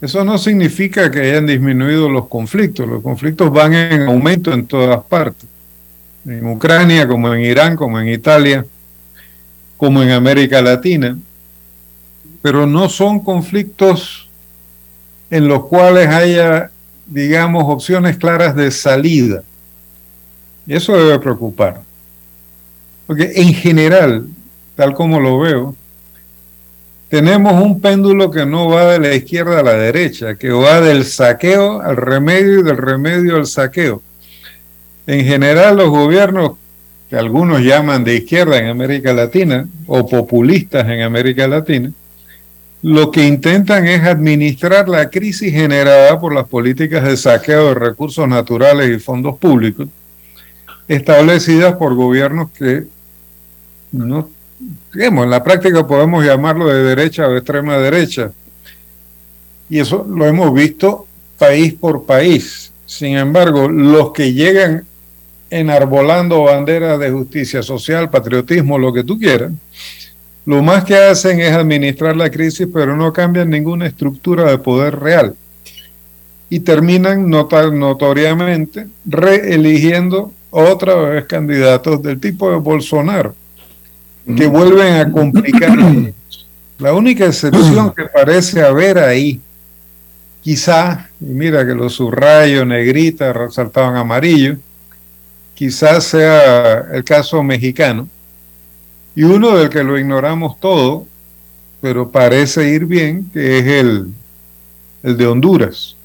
Eso 0.00 0.24
no 0.24 0.38
significa 0.38 1.10
que 1.10 1.20
hayan 1.20 1.46
disminuido 1.46 2.08
los 2.08 2.28
conflictos, 2.28 2.88
los 2.88 3.02
conflictos 3.02 3.50
van 3.52 3.74
en 3.74 4.02
aumento 4.02 4.52
en 4.52 4.66
todas 4.66 5.02
partes, 5.04 5.48
en 6.24 6.46
Ucrania, 6.46 7.08
como 7.08 7.34
en 7.34 7.40
Irán, 7.40 7.74
como 7.74 7.98
en 7.98 8.08
Italia, 8.08 8.64
como 9.76 10.02
en 10.02 10.10
América 10.10 10.62
Latina 10.62 11.16
pero 12.42 12.66
no 12.66 12.88
son 12.88 13.20
conflictos 13.20 14.28
en 15.30 15.48
los 15.48 15.66
cuales 15.66 16.08
haya, 16.08 16.70
digamos, 17.06 17.64
opciones 17.66 18.16
claras 18.16 18.54
de 18.54 18.70
salida. 18.70 19.42
Y 20.68 20.76
eso 20.76 20.94
debe 20.94 21.18
preocupar. 21.18 21.80
Porque 23.06 23.32
en 23.36 23.54
general, 23.54 24.26
tal 24.76 24.92
como 24.92 25.18
lo 25.18 25.38
veo, 25.38 25.74
tenemos 27.08 27.54
un 27.54 27.80
péndulo 27.80 28.30
que 28.30 28.44
no 28.44 28.68
va 28.68 28.92
de 28.92 28.98
la 28.98 29.14
izquierda 29.14 29.60
a 29.60 29.62
la 29.62 29.72
derecha, 29.72 30.34
que 30.34 30.50
va 30.50 30.82
del 30.82 31.06
saqueo 31.06 31.80
al 31.80 31.96
remedio 31.96 32.60
y 32.60 32.62
del 32.62 32.76
remedio 32.76 33.36
al 33.36 33.46
saqueo. 33.46 34.02
En 35.06 35.24
general, 35.24 35.78
los 35.78 35.88
gobiernos 35.88 36.52
que 37.08 37.16
algunos 37.16 37.62
llaman 37.62 38.04
de 38.04 38.16
izquierda 38.16 38.58
en 38.58 38.66
América 38.66 39.14
Latina 39.14 39.66
o 39.86 40.06
populistas 40.06 40.86
en 40.86 41.00
América 41.00 41.48
Latina, 41.48 41.90
lo 42.82 43.10
que 43.10 43.26
intentan 43.26 43.86
es 43.86 44.02
administrar 44.02 44.86
la 44.86 45.08
crisis 45.08 45.50
generada 45.50 46.20
por 46.20 46.34
las 46.34 46.46
políticas 46.46 47.04
de 47.04 47.16
saqueo 47.16 47.68
de 47.68 47.74
recursos 47.74 48.28
naturales 48.28 48.94
y 48.94 48.98
fondos 48.98 49.38
públicos 49.38 49.88
establecidas 50.88 51.74
por 51.76 51.94
gobiernos 51.94 52.50
que 52.50 52.84
no, 53.92 54.28
digamos, 54.92 55.24
en 55.24 55.30
la 55.30 55.44
práctica 55.44 55.86
podemos 55.86 56.24
llamarlo 56.24 56.66
de 56.68 56.82
derecha 56.82 57.26
o 57.26 57.32
de 57.32 57.38
extrema 57.38 57.78
derecha. 57.78 58.32
Y 59.70 59.78
eso 59.80 60.06
lo 60.08 60.26
hemos 60.26 60.52
visto 60.52 61.06
país 61.38 61.74
por 61.74 62.04
país. 62.04 62.72
Sin 62.86 63.16
embargo, 63.16 63.68
los 63.68 64.12
que 64.12 64.32
llegan 64.32 64.84
enarbolando 65.50 66.42
banderas 66.44 66.98
de 66.98 67.10
justicia 67.10 67.62
social, 67.62 68.10
patriotismo, 68.10 68.78
lo 68.78 68.92
que 68.92 69.04
tú 69.04 69.18
quieras, 69.18 69.52
lo 70.44 70.62
más 70.62 70.84
que 70.84 70.96
hacen 70.96 71.40
es 71.40 71.52
administrar 71.52 72.16
la 72.16 72.30
crisis, 72.30 72.66
pero 72.72 72.96
no 72.96 73.12
cambian 73.12 73.50
ninguna 73.50 73.86
estructura 73.86 74.50
de 74.50 74.58
poder 74.58 74.98
real. 74.98 75.34
Y 76.50 76.60
terminan 76.60 77.28
notoriamente 77.28 78.86
reeligiendo 79.04 80.32
otra 80.50 80.94
vez 80.94 81.24
candidatos 81.26 82.02
del 82.02 82.18
tipo 82.18 82.50
de 82.50 82.56
Bolsonaro, 82.56 83.34
que 84.36 84.46
vuelven 84.46 84.94
a 84.94 85.10
complicar. 85.10 85.78
La 86.78 86.92
única 86.92 87.26
excepción 87.26 87.92
que 87.92 88.04
parece 88.04 88.62
haber 88.62 88.98
ahí, 88.98 89.40
quizá, 90.42 91.08
y 91.20 91.24
mira 91.24 91.66
que 91.66 91.74
los 91.74 91.94
subrayos 91.94 92.66
negrita 92.66 93.32
resaltaban 93.32 93.96
amarillo, 93.96 94.56
quizás 95.54 96.04
sea 96.04 96.86
el 96.92 97.02
caso 97.02 97.42
mexicano, 97.42 98.08
y 99.16 99.24
uno 99.24 99.56
del 99.56 99.68
que 99.68 99.82
lo 99.82 99.98
ignoramos 99.98 100.60
todo, 100.60 101.04
pero 101.80 102.10
parece 102.10 102.68
ir 102.68 102.86
bien, 102.86 103.28
que 103.32 103.58
es 103.58 103.66
el, 103.66 104.12
el 105.02 105.16
de 105.16 105.26
Honduras. 105.26 105.96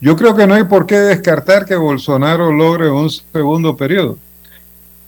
Yo 0.00 0.16
creo 0.16 0.34
que 0.34 0.46
no 0.46 0.54
hay 0.54 0.64
por 0.64 0.86
qué 0.86 0.98
descartar 0.98 1.66
que 1.66 1.76
Bolsonaro 1.76 2.50
logre 2.50 2.90
un 2.90 3.10
segundo 3.10 3.76
periodo. 3.76 4.18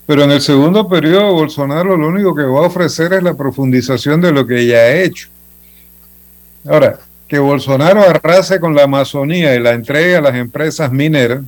Pero 0.07 0.25
en 0.25 0.33
el 0.33 0.41
segundo 0.43 0.87
periodo 0.89 1.33
Bolsonaro 1.33 1.97
lo 1.97 2.09
único 2.09 2.35
que 2.35 2.43
va 2.43 2.61
a 2.61 2.67
ofrecer 2.67 3.13
es 3.15 3.23
la 3.23 3.35
profundización 3.35 4.21
de 4.21 4.33
lo 4.33 4.47
que 4.47 4.67
ya 4.67 4.77
ha 4.77 5.01
hecho. 5.01 5.29
Ahora, 6.69 6.99
que 7.27 7.39
Bolsonaro 7.39 8.03
arrase 8.03 8.61
con 8.61 8.75
la 8.75 8.83
Amazonía 8.83 9.55
y 9.55 9.61
la 9.61 9.73
entregue 9.73 10.17
a 10.17 10.21
las 10.21 10.35
empresas 10.35 10.93
mineras, 10.93 11.41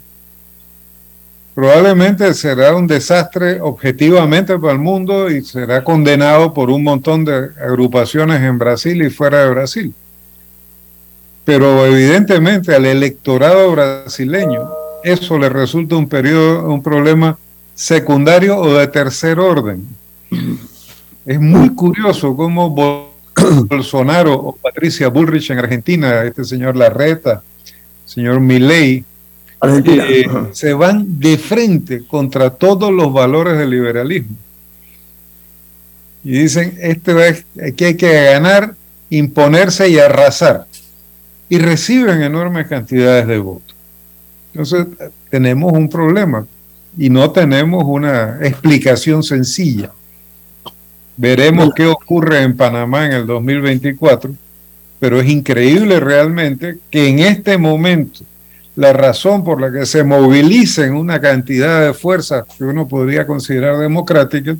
probablemente 1.54 2.33
será 2.33 2.74
un 2.74 2.87
desastre 2.87 3.61
objetivamente 3.61 4.59
para 4.59 4.72
el 4.72 4.78
mundo 4.78 5.30
y 5.30 5.44
será 5.44 5.85
condenado 5.85 6.54
por 6.54 6.70
un 6.70 6.83
montón 6.83 7.26
de 7.26 7.50
agrupaciones 7.61 8.40
en 8.40 8.59
Brasil 8.59 9.02
y 9.02 9.11
fuera 9.11 9.44
de 9.44 9.50
Brasil. 9.50 9.94
Pero 11.44 11.85
evidentemente 11.87 12.74
al 12.74 12.87
electorado 12.87 13.70
brasileño 13.72 14.68
eso 15.02 15.38
le 15.38 15.50
resulta 15.50 15.96
un 15.96 16.09
periodo, 16.09 16.72
un 16.72 16.83
problema 16.83 17.38
secundario 17.74 18.59
o 18.59 18.74
de 18.74 18.87
tercer 18.87 19.38
orden. 19.38 19.87
Es 21.26 21.40
muy 21.40 21.74
curioso 21.74 22.35
cómo 22.35 22.70
Bolsonaro 23.68 24.35
o 24.35 24.57
Patricia 24.57 25.09
Bullrich 25.09 25.50
en 25.50 25.59
Argentina, 25.59 26.24
este 26.24 26.44
señor 26.44 26.76
Larreta, 26.76 27.42
señor 28.07 28.40
Milei, 28.40 29.04
eh, 29.62 30.26
se 30.52 30.74
van 30.74 31.18
de 31.18 31.38
frente 31.38 32.04
contra 32.07 32.50
todos 32.50 32.92
los 32.92 33.12
valores 33.12 33.59
del 33.59 33.70
liberalismo. 33.70 34.37
Y 36.22 36.33
dicen, 36.33 36.76
este 36.80 37.28
es, 37.28 37.44
aquí 37.62 37.85
hay 37.85 37.96
que 37.96 38.24
ganar, 38.24 38.74
imponerse 39.11 39.88
y 39.88 39.98
arrasar. 39.98 40.66
Y 41.48 41.59
reciben 41.59 42.22
enormes 42.22 42.66
cantidades 42.66 43.26
de 43.26 43.38
votos. 43.38 43.74
Entonces, 44.52 44.87
tenemos 45.30 45.72
un 45.72 45.88
problema 45.88 46.46
y 46.96 47.11
no 47.11 47.30
tenemos 47.30 47.85
una 47.87 48.38
explicación 48.40 49.22
sencilla. 49.22 49.90
Veremos 51.16 51.70
qué 51.74 51.87
ocurre 51.87 52.42
en 52.42 52.57
Panamá 52.57 53.07
en 53.07 53.12
el 53.12 53.26
2024, 53.26 54.35
pero 54.98 55.20
es 55.20 55.28
increíble 55.28 56.00
realmente 56.00 56.78
que 56.90 57.09
en 57.09 57.20
este 57.20 57.59
momento 57.59 58.24
la 58.76 58.92
razón 58.92 59.44
por 59.44 59.61
la 59.61 59.70
que 59.70 59.87
se 59.87 60.02
movilicen 60.02 60.94
una 60.94 61.20
cantidad 61.20 61.87
de 61.87 61.94
fuerzas 61.94 62.44
que 62.59 62.64
uno 62.64 62.88
podría 62.88 63.26
considerar 63.26 63.78
democráticas 63.78 64.57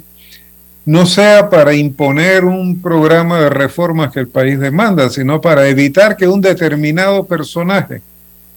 no 0.87 1.07
sea 1.07 1.49
para 1.49 1.75
imponer 1.75 2.44
un 2.44 2.81
programa 2.81 3.40
de 3.40 3.51
reformas 3.51 4.12
que 4.12 4.20
el 4.20 4.29
país 4.29 4.59
demanda, 4.59 5.09
sino 5.09 5.40
para 5.40 5.66
evitar 5.68 6.16
que 6.16 6.29
un 6.29 6.40
determinado 6.40 7.25
personaje 7.25 8.03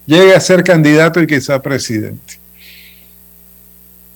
llegue 0.06 0.34
a 0.34 0.40
ser 0.40 0.62
candidato 0.62 1.22
y 1.22 1.26
quizá 1.26 1.60
presidente. 1.60 2.38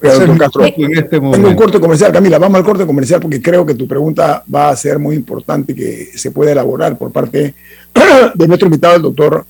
en 0.02 0.98
este 0.98 1.20
momento. 1.20 1.48
un 1.48 1.54
corte 1.54 1.80
comercial, 1.80 2.12
Camila, 2.12 2.38
vamos 2.38 2.58
al 2.58 2.64
corte 2.64 2.84
comercial 2.84 3.20
porque 3.20 3.40
creo 3.40 3.64
que 3.64 3.74
tu 3.74 3.88
pregunta 3.88 4.44
va 4.52 4.68
a 4.68 4.76
ser 4.76 4.98
muy 4.98 5.16
importante 5.16 5.72
y 5.72 5.74
que 5.74 6.10
se 6.14 6.30
puede 6.30 6.52
elaborar 6.52 6.98
por 6.98 7.12
parte 7.12 7.54
de 8.34 8.48
nuestro 8.48 8.66
invitado, 8.66 8.96
el 8.96 9.02
doctor 9.02 9.46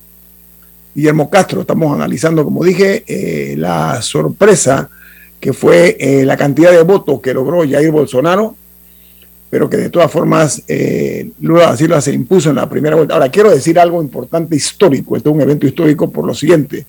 Guillermo 0.95 1.29
Castro. 1.29 1.61
Estamos 1.61 1.93
analizando, 1.93 2.45
como 2.45 2.63
dije, 2.63 3.03
eh, 3.07 3.55
la 3.57 4.01
sorpresa 4.01 4.89
que 5.43 5.51
fue 5.51 5.97
eh, 5.99 6.23
la 6.23 6.37
cantidad 6.37 6.71
de 6.71 6.83
votos 6.83 7.19
que 7.19 7.33
logró 7.33 7.69
Jair 7.69 7.91
Bolsonaro, 7.91 8.55
pero 9.49 9.69
que 9.69 9.75
de 9.75 9.89
todas 9.89 10.09
formas 10.09 10.63
eh, 10.69 11.31
Lula 11.41 11.65
da 11.65 11.75
Silva 11.75 11.99
se 11.99 12.13
impuso 12.13 12.51
en 12.51 12.55
la 12.55 12.69
primera 12.69 12.95
vuelta. 12.95 13.15
Ahora, 13.15 13.27
quiero 13.27 13.51
decir 13.51 13.77
algo 13.77 14.01
importante 14.01 14.55
histórico, 14.55 15.17
este 15.17 15.27
es 15.27 15.35
un 15.35 15.41
evento 15.41 15.67
histórico 15.67 16.09
por 16.09 16.25
lo 16.25 16.33
siguiente. 16.33 16.85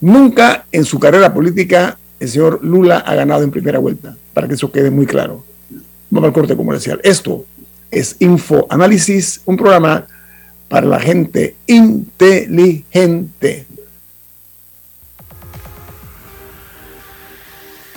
Nunca 0.00 0.66
en 0.72 0.84
su 0.84 0.98
carrera 0.98 1.32
política 1.32 1.96
el 2.18 2.28
señor 2.28 2.58
Lula 2.64 2.98
ha 2.98 3.14
ganado 3.14 3.44
en 3.44 3.52
primera 3.52 3.78
vuelta, 3.78 4.16
para 4.34 4.48
que 4.48 4.54
eso 4.54 4.72
quede 4.72 4.90
muy 4.90 5.06
claro. 5.06 5.44
Vamos 6.10 6.26
al 6.26 6.34
corte 6.34 6.56
comercial. 6.56 6.98
Esto 7.04 7.44
es 7.92 8.16
Info 8.18 8.66
Análisis, 8.70 9.40
un 9.44 9.56
programa 9.56 10.04
para 10.66 10.84
la 10.84 10.98
gente 10.98 11.54
inteligente. 11.68 13.66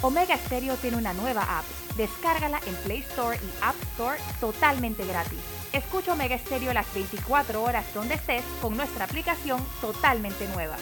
Omega 0.02 0.38
Stereo 0.38 0.76
tiene 0.78 0.98
una 0.98 1.14
nueva 1.14 1.60
app. 1.60 1.66
Descárgala 1.96 2.60
en 2.66 2.76
Play 2.78 3.00
Store 3.00 3.38
y 3.38 3.64
App 3.64 3.76
Store 3.94 4.18
totalmente 4.40 5.06
gratis. 5.06 5.40
Escucha 5.74 6.14
Omega 6.14 6.38
Stereo 6.38 6.74
las 6.74 6.92
24 6.94 7.62
horas 7.62 7.86
donde 7.94 8.16
estés 8.16 8.44
con 8.62 8.76
nuestra 8.76 9.06
aplicación 9.06 9.64
totalmente 9.80 10.48
nueva. 10.50 10.76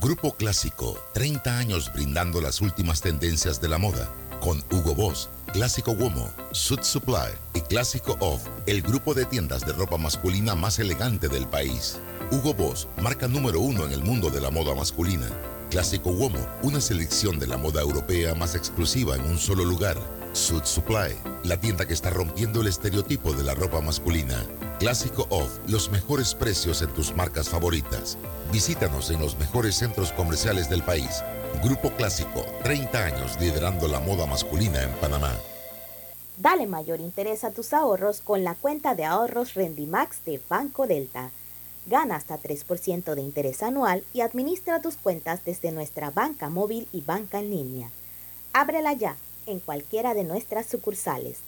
Grupo 0.00 0.34
Clásico, 0.34 0.98
30 1.14 1.58
años 1.58 1.92
brindando 1.92 2.40
las 2.40 2.60
últimas 2.60 3.00
tendencias 3.00 3.60
de 3.60 3.68
la 3.68 3.78
moda, 3.78 4.12
con 4.40 4.62
Hugo 4.70 4.94
Boss 4.94 5.30
Clásico 5.56 5.92
Womo, 5.92 6.28
Suit 6.52 6.82
Supply 6.82 7.32
y 7.54 7.60
Clásico 7.62 8.16
Off, 8.20 8.46
el 8.66 8.82
grupo 8.82 9.14
de 9.14 9.24
tiendas 9.24 9.64
de 9.64 9.72
ropa 9.72 9.96
masculina 9.96 10.54
más 10.54 10.78
elegante 10.78 11.28
del 11.28 11.46
país. 11.46 11.98
Hugo 12.30 12.52
Boss, 12.52 12.88
marca 13.00 13.26
número 13.26 13.60
uno 13.60 13.86
en 13.86 13.92
el 13.92 14.02
mundo 14.02 14.28
de 14.28 14.42
la 14.42 14.50
moda 14.50 14.74
masculina. 14.74 15.30
Clásico 15.70 16.10
Womo, 16.10 16.38
una 16.62 16.80
selección 16.80 17.38
de 17.38 17.46
la 17.46 17.56
moda 17.56 17.82
europea 17.82 18.34
más 18.34 18.54
exclusiva 18.54 19.16
en 19.16 19.22
un 19.22 19.38
solo 19.38 19.64
lugar. 19.64 19.96
Suit 20.32 20.64
Supply, 20.64 21.16
la 21.44 21.58
tienda 21.58 21.86
que 21.86 21.94
está 21.94 22.10
rompiendo 22.10 22.60
el 22.60 22.66
estereotipo 22.66 23.32
de 23.32 23.42
la 23.42 23.54
ropa 23.54 23.80
masculina. 23.80 24.44
Clásico 24.78 25.26
Off, 25.30 25.58
los 25.66 25.90
mejores 25.90 26.34
precios 26.34 26.82
en 26.82 26.92
tus 26.92 27.14
marcas 27.14 27.48
favoritas. 27.48 28.18
Visítanos 28.52 29.10
en 29.10 29.20
los 29.20 29.38
mejores 29.38 29.74
centros 29.74 30.12
comerciales 30.12 30.68
del 30.68 30.82
país 30.82 31.22
Grupo 31.62 31.90
Clásico, 31.90 32.44
30 32.62 33.04
años 33.04 33.40
liderando 33.40 33.88
la 33.88 33.98
moda 34.00 34.26
masculina 34.26 34.82
en 34.82 34.90
Panamá. 35.00 35.32
Dale 36.36 36.66
mayor 36.66 37.00
interés 37.00 37.44
a 37.44 37.50
tus 37.50 37.72
ahorros 37.72 38.20
con 38.20 38.44
la 38.44 38.54
cuenta 38.54 38.94
de 38.94 39.04
ahorros 39.04 39.54
Rendimax 39.54 40.24
de 40.26 40.40
Banco 40.48 40.86
Delta. 40.86 41.30
Gana 41.86 42.16
hasta 42.16 42.40
3% 42.40 43.14
de 43.14 43.22
interés 43.22 43.62
anual 43.62 44.04
y 44.12 44.20
administra 44.20 44.80
tus 44.80 44.96
cuentas 44.96 45.44
desde 45.44 45.72
nuestra 45.72 46.10
banca 46.10 46.48
móvil 46.50 46.88
y 46.92 47.00
banca 47.00 47.38
en 47.38 47.50
línea. 47.50 47.90
Ábrela 48.52 48.92
ya 48.92 49.16
en 49.46 49.60
cualquiera 49.60 50.14
de 50.14 50.24
nuestras 50.24 50.66
sucursales. 50.66 51.38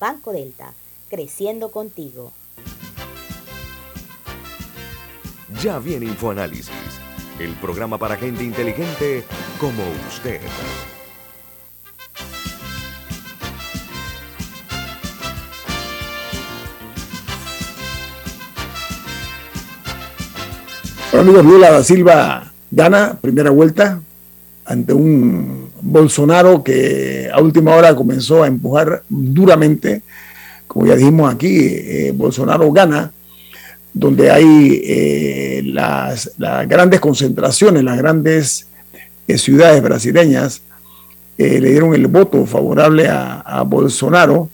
Banco 0.00 0.32
Delta, 0.32 0.72
creciendo 1.08 1.70
contigo. 1.70 2.32
Ya 5.62 5.78
viene 5.78 6.06
InfoAnálisis 6.06 7.06
el 7.38 7.54
programa 7.56 7.98
para 7.98 8.16
gente 8.16 8.44
inteligente 8.44 9.24
como 9.60 9.82
usted. 10.08 10.40
Amigos, 21.18 21.46
Lula 21.46 21.70
da 21.70 21.82
Silva 21.82 22.52
gana 22.70 23.16
primera 23.18 23.48
vuelta 23.48 24.00
ante 24.66 24.92
un 24.92 25.70
Bolsonaro 25.80 26.62
que 26.62 27.30
a 27.32 27.40
última 27.40 27.74
hora 27.74 27.94
comenzó 27.96 28.42
a 28.42 28.48
empujar 28.48 29.02
duramente. 29.08 30.02
Como 30.66 30.86
ya 30.86 30.94
dijimos 30.94 31.32
aquí, 31.32 31.56
eh, 31.58 32.12
Bolsonaro 32.14 32.70
gana 32.70 33.12
donde 33.94 34.30
hay 34.30 34.82
eh, 34.84 35.62
las, 35.64 36.32
grandes 36.68 37.00
concentraciones, 37.00 37.82
las 37.82 37.96
grandes 37.96 38.66
eh, 39.26 39.38
ciudades 39.38 39.82
brasileñas, 39.82 40.60
le 41.38 41.60
dieron 41.70 41.94
el 41.94 42.06
voto 42.08 42.44
favorable 42.44 43.08
a 43.08 43.62
Bolsonaro, 43.66 44.48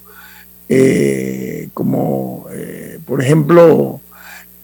como 1.74 2.46
por 3.04 3.22
ejemplo 3.22 4.00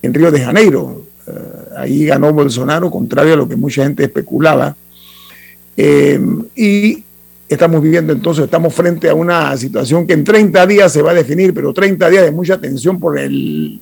en 0.02 0.14
Río 0.14 0.32
de 0.32 0.40
Janeiro, 0.40 1.07
ahí 1.80 2.06
ganó 2.06 2.32
Bolsonaro, 2.32 2.90
contrario 2.90 3.34
a 3.34 3.36
lo 3.36 3.48
que 3.48 3.56
mucha 3.56 3.84
gente 3.84 4.04
especulaba. 4.04 4.76
Eh, 5.76 6.20
y 6.56 7.04
estamos 7.48 7.82
viviendo 7.82 8.12
entonces, 8.12 8.44
estamos 8.44 8.74
frente 8.74 9.08
a 9.08 9.14
una 9.14 9.56
situación 9.56 10.06
que 10.06 10.12
en 10.12 10.24
30 10.24 10.66
días 10.66 10.92
se 10.92 11.02
va 11.02 11.12
a 11.12 11.14
definir, 11.14 11.54
pero 11.54 11.72
30 11.72 12.10
días 12.10 12.24
de 12.24 12.30
mucha 12.30 12.58
tensión 12.58 12.98
por 12.98 13.18
el, 13.18 13.80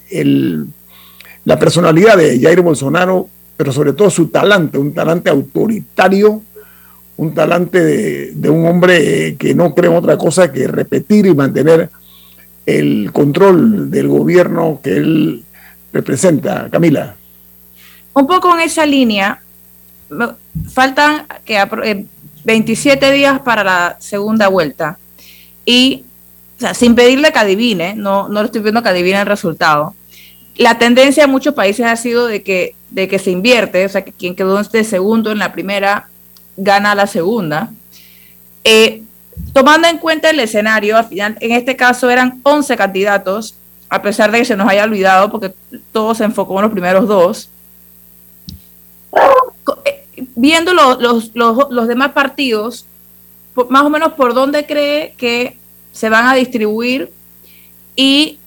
la 1.44 1.58
personalidad 1.58 2.16
de 2.16 2.40
Jair 2.40 2.60
Bolsonaro, 2.60 3.28
pero 3.56 3.72
sobre 3.72 3.92
todo 3.92 4.10
su 4.10 4.28
talante, 4.28 4.78
un 4.78 4.92
talante 4.92 5.30
autoritario, 5.30 6.42
un 7.16 7.34
talante 7.34 7.82
de, 7.82 8.32
de 8.34 8.50
un 8.50 8.66
hombre 8.66 9.36
que 9.38 9.54
no 9.54 9.74
cree 9.74 9.90
en 9.90 9.96
otra 9.96 10.18
cosa 10.18 10.52
que 10.52 10.68
repetir 10.68 11.26
y 11.26 11.34
mantener 11.34 11.88
el 12.66 13.10
control 13.12 13.90
del 13.90 14.08
gobierno 14.08 14.80
que 14.82 14.96
él 14.96 15.44
representa. 15.92 16.68
Camila. 16.70 17.16
Un 18.16 18.26
poco 18.26 18.54
en 18.54 18.60
esa 18.62 18.86
línea, 18.86 19.42
faltan 20.72 21.26
que 21.44 21.62
27 22.44 23.06
eh, 23.06 23.12
días 23.12 23.40
para 23.40 23.62
la 23.62 23.96
segunda 23.98 24.48
vuelta. 24.48 24.98
Y, 25.66 26.04
sin 26.72 26.94
pedirle 26.94 27.30
que 27.30 27.38
adivine, 27.38 27.94
no, 27.94 28.30
no 28.30 28.40
le 28.40 28.46
estoy 28.46 28.62
pidiendo 28.62 28.82
que 28.82 28.88
adivine 28.88 29.20
el 29.20 29.26
resultado. 29.26 29.94
La 30.56 30.78
tendencia 30.78 31.24
en 31.24 31.30
muchos 31.30 31.52
países 31.52 31.84
ha 31.84 31.94
sido 31.96 32.26
de 32.26 32.42
que, 32.42 32.74
de 32.88 33.06
que 33.06 33.18
se 33.18 33.30
invierte, 33.32 33.84
o 33.84 33.88
sea, 33.90 34.02
que 34.02 34.12
quien 34.12 34.34
quedó 34.34 34.62
de 34.62 34.84
segundo 34.84 35.30
en 35.30 35.38
la 35.38 35.52
primera 35.52 36.08
gana 36.56 36.94
la 36.94 37.06
segunda. 37.06 37.70
Eh, 38.64 39.02
tomando 39.52 39.88
en 39.88 39.98
cuenta 39.98 40.30
el 40.30 40.40
escenario, 40.40 40.96
al 40.96 41.04
final, 41.04 41.36
en 41.38 41.52
este 41.52 41.76
caso 41.76 42.08
eran 42.08 42.40
11 42.44 42.78
candidatos, 42.78 43.56
a 43.90 44.00
pesar 44.00 44.30
de 44.30 44.38
que 44.38 44.46
se 44.46 44.56
nos 44.56 44.70
haya 44.70 44.84
olvidado, 44.84 45.30
porque 45.30 45.52
todo 45.92 46.14
se 46.14 46.24
enfocó 46.24 46.56
en 46.56 46.62
los 46.62 46.72
primeros 46.72 47.06
dos 47.06 47.50
viendo 50.34 50.72
los, 50.74 51.88
demás 51.88 52.12
partidos, 52.12 52.86
más 53.68 53.82
o 53.82 53.90
menos 53.90 54.12
por 54.12 54.34
dónde 54.34 54.66
cree 54.66 55.14
que 55.16 55.56
se 55.92 56.08
van 56.08 56.26
a 56.26 56.34
distribuir 56.34 57.10
y 57.94 58.38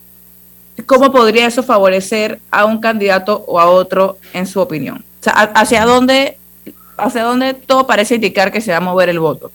cómo 0.86 1.12
podría 1.12 1.48
eso 1.48 1.64
favorecer 1.64 2.40
a 2.52 2.66
un 2.66 2.80
candidato 2.80 3.44
o 3.48 3.60
a 3.60 3.70
otro 3.70 4.18
en 4.34 4.46
su 4.48 4.60
opinión. 4.60 5.04
O 5.20 5.24
sea, 5.24 5.34
hacia 5.34 5.86
dónde, 5.86 6.38
hacia 6.98 7.24
dónde 7.24 7.54
todo 7.54 7.88
parece 7.88 8.16
indicar 8.16 8.52
que 8.52 8.62
se 8.62 8.72
va 8.72 8.78
a 8.78 8.82
mover 8.82 9.10
el 9.10 9.20
voto. 9.20 9.52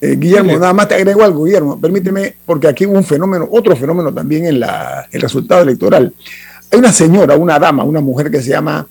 Eh, 0.00 0.16
Guillermo, 0.18 0.52
nada 0.58 0.72
más 0.72 0.88
te 0.88 0.94
agrego 0.94 1.22
algo, 1.22 1.44
Guillermo, 1.44 1.80
permíteme, 1.80 2.34
porque 2.44 2.68
aquí 2.68 2.86
hubo 2.86 2.96
un 2.96 3.04
fenómeno, 3.04 3.48
otro 3.50 3.74
fenómeno 3.76 4.12
también 4.12 4.46
en 4.46 4.60
la, 4.60 5.06
el 5.10 5.20
resultado 5.20 5.62
electoral. 5.62 6.12
Hay 6.70 6.78
una 6.78 6.92
señora, 6.92 7.36
una 7.36 7.58
dama, 7.58 7.84
una 7.84 8.00
mujer 8.00 8.30
que 8.30 8.42
se 8.42 8.50
llama 8.50 8.86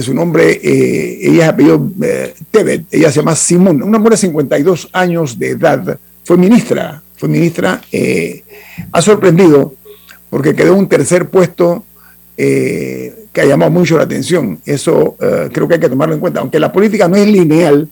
su 0.00 0.14
nombre, 0.14 0.60
eh, 0.62 1.18
ella 1.22 1.44
es 1.44 1.48
apellido 1.50 1.90
eh, 2.02 2.34
Tebet, 2.50 2.84
ella 2.90 3.10
se 3.10 3.20
llama 3.20 3.36
Simón, 3.36 3.82
una 3.82 3.98
mujer 3.98 4.12
de 4.12 4.16
52 4.18 4.88
años 4.92 5.38
de 5.38 5.50
edad, 5.50 5.98
fue 6.24 6.38
ministra, 6.38 7.02
fue 7.16 7.28
ministra, 7.28 7.82
eh, 7.92 8.42
ha 8.90 9.02
sorprendido 9.02 9.74
porque 10.30 10.54
quedó 10.54 10.74
un 10.76 10.88
tercer 10.88 11.28
puesto 11.28 11.84
que 12.34 13.40
ha 13.40 13.44
llamado 13.44 13.70
mucho 13.70 13.98
la 13.98 14.04
atención. 14.04 14.58
Eso 14.64 15.16
creo 15.52 15.68
que 15.68 15.74
hay 15.74 15.80
que 15.80 15.88
tomarlo 15.88 16.14
en 16.14 16.20
cuenta, 16.20 16.40
aunque 16.40 16.58
la 16.58 16.72
política 16.72 17.06
no 17.06 17.14
es 17.14 17.26
lineal, 17.26 17.88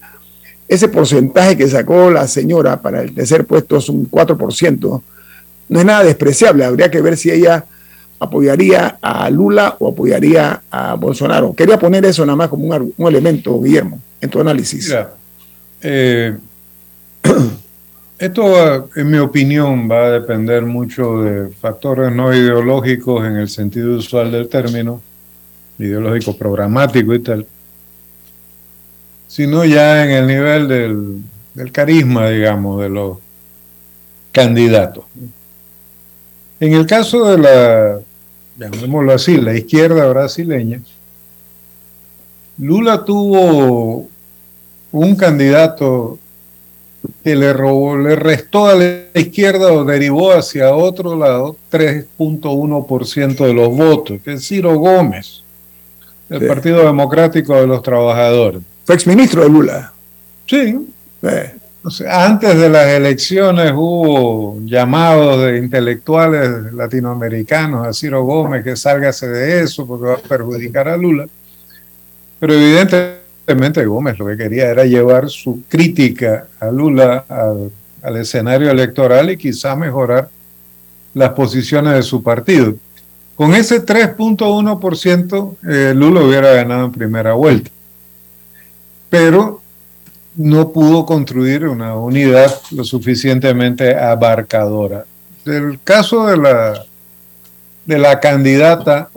ese 0.67 0.89
porcentaje 0.89 1.57
que 1.57 1.69
sacó 1.69 2.11
la 2.11 2.27
señora 2.27 2.81
para 2.81 3.03
el 3.03 3.15
tercer 3.15 3.45
puesto 3.45 3.77
es 3.77 3.89
un 3.89 4.11
4%, 4.11 5.03
no 5.69 5.79
es 5.79 5.85
nada 5.85 6.03
despreciable, 6.03 6.65
habría 6.65 6.91
que 6.91 7.03
ver 7.03 7.17
si 7.17 7.31
ella 7.31 7.65
apoyaría 8.21 8.99
a 9.01 9.31
Lula 9.31 9.77
o 9.79 9.89
apoyaría 9.89 10.63
a 10.71 10.95
Bolsonaro. 10.95 11.55
Quería 11.55 11.79
poner 11.79 12.05
eso 12.05 12.25
nada 12.25 12.37
más 12.37 12.49
como 12.49 12.67
un, 12.67 13.09
elemento, 13.09 13.61
Guillermo, 13.61 13.99
en 14.21 14.31
tu 14.31 14.41
análisis. 14.41 14.95
Eh, 15.81 16.37
esto, 18.19 18.91
en 18.95 19.11
mi 19.11 19.19
opinión, 19.19 19.91
va 19.91 20.05
a 20.05 20.11
depender 20.11 20.63
mucho 20.63 21.23
de 21.23 21.49
factores 21.49 22.13
no 22.13 22.33
ideológicos 22.35 23.27
en 23.27 23.37
el 23.37 23.49
sentido 23.49 23.97
usual 23.97 24.31
del 24.31 24.49
término, 24.49 25.01
ideológico 25.79 26.37
programático 26.37 27.15
y 27.15 27.21
tal, 27.21 27.47
sino 29.29 29.65
ya 29.65 30.05
en 30.05 30.11
el 30.11 30.27
nivel 30.27 30.69
del, 30.69 31.23
del 31.55 31.73
carisma, 31.73 32.29
digamos, 32.29 32.83
de 32.83 32.91
los 32.91 33.17
candidatos. 34.31 35.05
En 36.61 36.75
el 36.75 36.85
caso 36.85 37.25
de 37.25 37.39
la 37.39 38.01
llamémoslo 38.61 39.13
así, 39.13 39.39
la 39.39 39.57
izquierda 39.57 40.07
brasileña, 40.07 40.81
Lula 42.59 43.05
tuvo 43.05 44.09
un 44.93 45.17
candidato 45.17 46.19
que 47.25 47.35
le 47.35 47.55
robó, 47.55 47.97
le 47.97 48.17
restó 48.17 48.67
a 48.67 48.75
la 48.75 49.05
izquierda 49.15 49.73
o 49.73 49.85
derivó 49.85 50.33
hacia 50.33 50.75
otro 50.75 51.17
lado 51.17 51.57
3.1% 51.71 53.47
de 53.47 53.55
los 53.55 53.69
votos, 53.71 54.21
que 54.23 54.35
es 54.35 54.47
Ciro 54.47 54.79
Gómez, 54.79 55.43
del 56.29 56.47
Partido 56.47 56.85
Democrático 56.85 57.55
de 57.55 57.67
los 57.67 57.83
Trabajadores. 57.83 58.61
Fue 58.85 58.95
exministro 58.95 59.43
de 59.43 59.49
Lula. 59.49 59.93
Sí 60.47 60.77
antes 62.09 62.59
de 62.59 62.69
las 62.69 62.89
elecciones 62.89 63.73
hubo 63.75 64.61
llamados 64.65 65.43
de 65.43 65.59
intelectuales 65.59 66.73
latinoamericanos 66.75 67.87
a 67.87 67.93
Ciro 67.95 68.23
Gómez 68.25 68.63
que 68.63 68.77
sálgase 68.77 69.29
de 69.29 69.63
eso 69.63 69.87
porque 69.87 70.07
va 70.09 70.15
a 70.15 70.19
perjudicar 70.19 70.89
a 70.89 70.97
Lula. 70.97 71.27
Pero 72.39 72.53
evidentemente 72.53 73.85
Gómez 73.87 74.19
lo 74.19 74.27
que 74.27 74.37
quería 74.37 74.69
era 74.69 74.85
llevar 74.85 75.31
su 75.31 75.63
crítica 75.69 76.47
a 76.61 76.71
Lula 76.71 77.25
al, 77.29 78.17
escenario 78.17 78.71
electoral 78.71 79.31
y 79.31 79.37
quizá 79.37 79.75
mejorar 79.75 80.29
las 81.15 81.31
posiciones 81.31 81.95
de 81.95 82.03
su 82.03 82.23
partido. 82.23 82.75
Con 83.35 83.55
ese 83.55 83.85
3.1% 83.85 85.57
eh, 85.67 85.95
Lula 85.95 86.23
hubiera 86.23 86.53
ganado 86.53 86.87
en 86.87 86.93
primera 86.93 87.33
vuelta. 87.33 87.71
Pero 89.09 89.60
no 90.37 90.71
pudo 90.71 91.05
construir 91.05 91.67
una 91.67 91.95
unidad 91.95 92.53
lo 92.71 92.85
suficientemente 92.85 93.97
abarcadora. 93.97 95.05
El 95.45 95.81
caso 95.83 96.27
de 96.27 96.37
la, 96.37 96.85
de 97.85 97.99
la 97.99 98.21
candidata, 98.21 99.11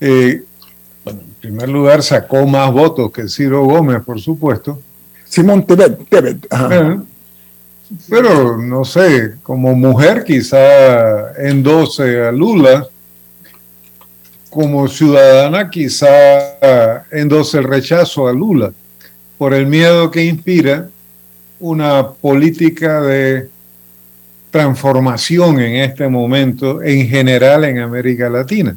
eh, 0.00 0.42
en 1.06 1.20
primer 1.40 1.68
lugar 1.68 2.02
sacó 2.02 2.46
más 2.46 2.72
votos 2.72 3.12
que 3.12 3.28
Ciro 3.28 3.64
Gómez, 3.64 4.02
por 4.04 4.20
supuesto. 4.20 4.80
Simón 5.24 5.66
Tebet. 5.66 6.46
Eh, 6.50 6.98
pero 8.08 8.56
no 8.56 8.84
sé, 8.84 9.34
como 9.42 9.74
mujer 9.74 10.24
quizá 10.24 11.32
endose 11.32 12.22
a 12.22 12.32
Lula, 12.32 12.86
como 14.48 14.88
ciudadana 14.88 15.68
quizá 15.68 17.04
endose 17.10 17.58
el 17.58 17.64
rechazo 17.64 18.26
a 18.26 18.32
Lula 18.32 18.72
por 19.38 19.54
el 19.54 19.66
miedo 19.66 20.10
que 20.10 20.24
inspira 20.24 20.88
una 21.60 22.08
política 22.08 23.00
de 23.00 23.48
transformación 24.50 25.58
en 25.60 25.76
este 25.76 26.08
momento 26.08 26.82
en 26.82 27.08
general 27.08 27.64
en 27.64 27.78
América 27.78 28.28
Latina. 28.28 28.76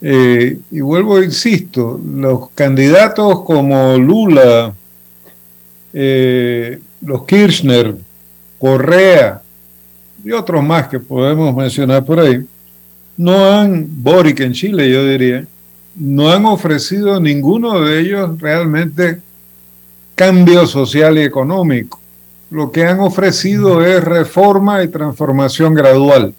Eh, 0.00 0.58
y 0.70 0.80
vuelvo, 0.80 1.22
insisto, 1.22 2.00
los 2.04 2.50
candidatos 2.50 3.42
como 3.44 3.96
Lula, 3.96 4.74
eh, 5.92 6.78
los 7.00 7.24
Kirchner, 7.24 7.94
Correa 8.58 9.40
y 10.24 10.32
otros 10.32 10.64
más 10.64 10.88
que 10.88 10.98
podemos 10.98 11.54
mencionar 11.54 12.04
por 12.04 12.18
ahí, 12.18 12.44
no 13.16 13.44
han, 13.44 13.86
Boric 14.02 14.40
en 14.40 14.52
Chile 14.52 14.90
yo 14.90 15.06
diría, 15.06 15.46
no 15.94 16.30
han 16.30 16.44
ofrecido 16.46 17.20
ninguno 17.20 17.80
de 17.80 18.00
ellos 18.00 18.40
realmente 18.40 19.20
cambio 20.14 20.66
social 20.66 21.18
y 21.18 21.22
económico. 21.22 22.00
Lo 22.50 22.70
que 22.70 22.84
han 22.84 23.00
ofrecido 23.00 23.84
es 23.84 24.02
reforma 24.04 24.82
y 24.82 24.88
transformación 24.88 25.74
gradual. 25.74 26.34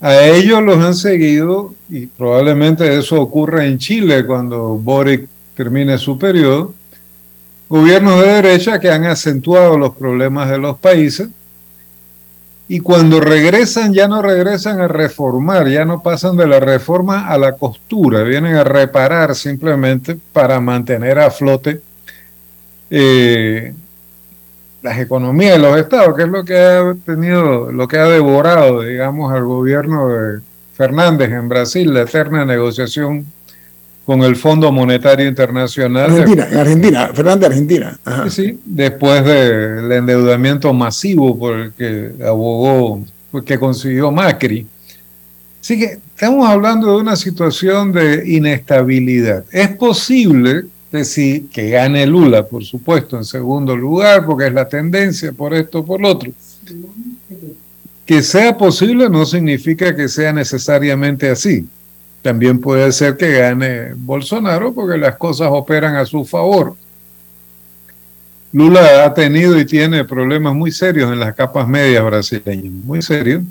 A 0.00 0.22
ellos 0.22 0.62
los 0.62 0.78
han 0.78 0.94
seguido, 0.94 1.74
y 1.88 2.06
probablemente 2.06 2.98
eso 2.98 3.20
ocurra 3.20 3.66
en 3.66 3.78
Chile 3.78 4.24
cuando 4.24 4.76
Boric 4.76 5.28
termine 5.54 5.98
su 5.98 6.18
periodo, 6.18 6.74
gobiernos 7.68 8.20
de 8.20 8.28
derecha 8.28 8.80
que 8.80 8.90
han 8.90 9.04
acentuado 9.04 9.76
los 9.76 9.94
problemas 9.94 10.48
de 10.50 10.58
los 10.58 10.78
países 10.78 11.28
y 12.66 12.78
cuando 12.78 13.20
regresan 13.20 13.92
ya 13.92 14.06
no 14.06 14.22
regresan 14.22 14.80
a 14.80 14.86
reformar, 14.86 15.68
ya 15.68 15.84
no 15.84 16.04
pasan 16.04 16.36
de 16.36 16.46
la 16.46 16.60
reforma 16.60 17.26
a 17.26 17.36
la 17.36 17.56
costura, 17.56 18.22
vienen 18.22 18.54
a 18.54 18.62
reparar 18.62 19.34
simplemente 19.34 20.16
para 20.32 20.60
mantener 20.60 21.18
a 21.18 21.32
flote 21.32 21.82
eh, 22.90 23.72
las 24.82 24.98
economías 24.98 25.52
de 25.52 25.58
los 25.58 25.78
estados, 25.78 26.16
que 26.16 26.22
es 26.22 26.28
lo 26.28 26.44
que 26.44 26.58
ha 26.58 26.94
tenido, 27.04 27.70
lo 27.70 27.86
que 27.86 27.98
ha 27.98 28.08
devorado, 28.08 28.82
digamos, 28.82 29.32
al 29.32 29.44
gobierno 29.44 30.08
de 30.08 30.40
Fernández 30.74 31.30
en 31.30 31.48
Brasil, 31.48 31.92
la 31.92 32.02
eterna 32.02 32.44
negociación 32.44 33.26
con 34.06 34.22
el 34.22 34.34
Fondo 34.34 34.72
Monetario 34.72 35.28
Internacional. 35.28 36.10
Argentina, 36.10 36.48
en 36.50 36.58
Argentina, 36.58 37.10
Fernández 37.14 37.50
Argentina. 37.50 38.00
Sí, 38.28 38.58
después 38.64 39.24
del 39.24 39.92
endeudamiento 39.92 40.72
masivo 40.72 41.38
por 41.38 41.56
el 41.56 41.72
que 41.72 42.12
abogó, 42.26 43.04
que 43.44 43.58
consiguió 43.58 44.10
Macri. 44.10 44.66
Así 45.60 45.78
que 45.78 45.98
estamos 46.14 46.48
hablando 46.48 46.96
de 46.96 47.02
una 47.02 47.14
situación 47.14 47.92
de 47.92 48.24
inestabilidad. 48.26 49.44
Es 49.52 49.68
posible 49.76 50.64
decir 50.90 51.48
que 51.50 51.70
gane 51.70 52.06
Lula, 52.06 52.44
por 52.44 52.64
supuesto, 52.64 53.16
en 53.16 53.24
segundo 53.24 53.76
lugar, 53.76 54.26
porque 54.26 54.46
es 54.46 54.52
la 54.52 54.68
tendencia 54.68 55.32
por 55.32 55.54
esto, 55.54 55.84
por 55.84 56.00
lo 56.00 56.08
otro. 56.08 56.32
Que 58.04 58.22
sea 58.22 58.56
posible 58.56 59.08
no 59.08 59.24
significa 59.24 59.94
que 59.94 60.08
sea 60.08 60.32
necesariamente 60.32 61.30
así. 61.30 61.66
También 62.22 62.60
puede 62.60 62.90
ser 62.92 63.16
que 63.16 63.38
gane 63.38 63.94
Bolsonaro 63.94 64.72
porque 64.74 64.98
las 64.98 65.16
cosas 65.16 65.48
operan 65.50 65.96
a 65.96 66.04
su 66.04 66.24
favor. 66.24 66.74
Lula 68.52 69.04
ha 69.04 69.14
tenido 69.14 69.58
y 69.58 69.64
tiene 69.64 70.04
problemas 70.04 70.54
muy 70.54 70.72
serios 70.72 71.12
en 71.12 71.20
las 71.20 71.34
capas 71.34 71.68
medias 71.68 72.04
brasileñas, 72.04 72.72
muy 72.84 73.00
serios, 73.00 73.44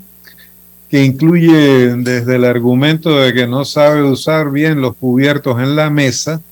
que 0.90 1.02
incluye 1.02 1.96
desde 1.96 2.36
el 2.36 2.44
argumento 2.44 3.18
de 3.18 3.32
que 3.32 3.46
no 3.46 3.64
sabe 3.64 4.02
usar 4.02 4.50
bien 4.50 4.82
los 4.82 4.94
cubiertos 4.96 5.58
en 5.60 5.74
la 5.74 5.88
mesa, 5.88 6.42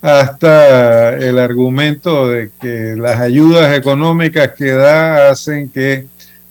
hasta 0.00 1.16
el 1.16 1.38
argumento 1.38 2.28
de 2.28 2.50
que 2.60 2.94
las 2.96 3.20
ayudas 3.20 3.76
económicas 3.76 4.52
que 4.52 4.70
da 4.70 5.30
hacen 5.30 5.68
que 5.68 6.06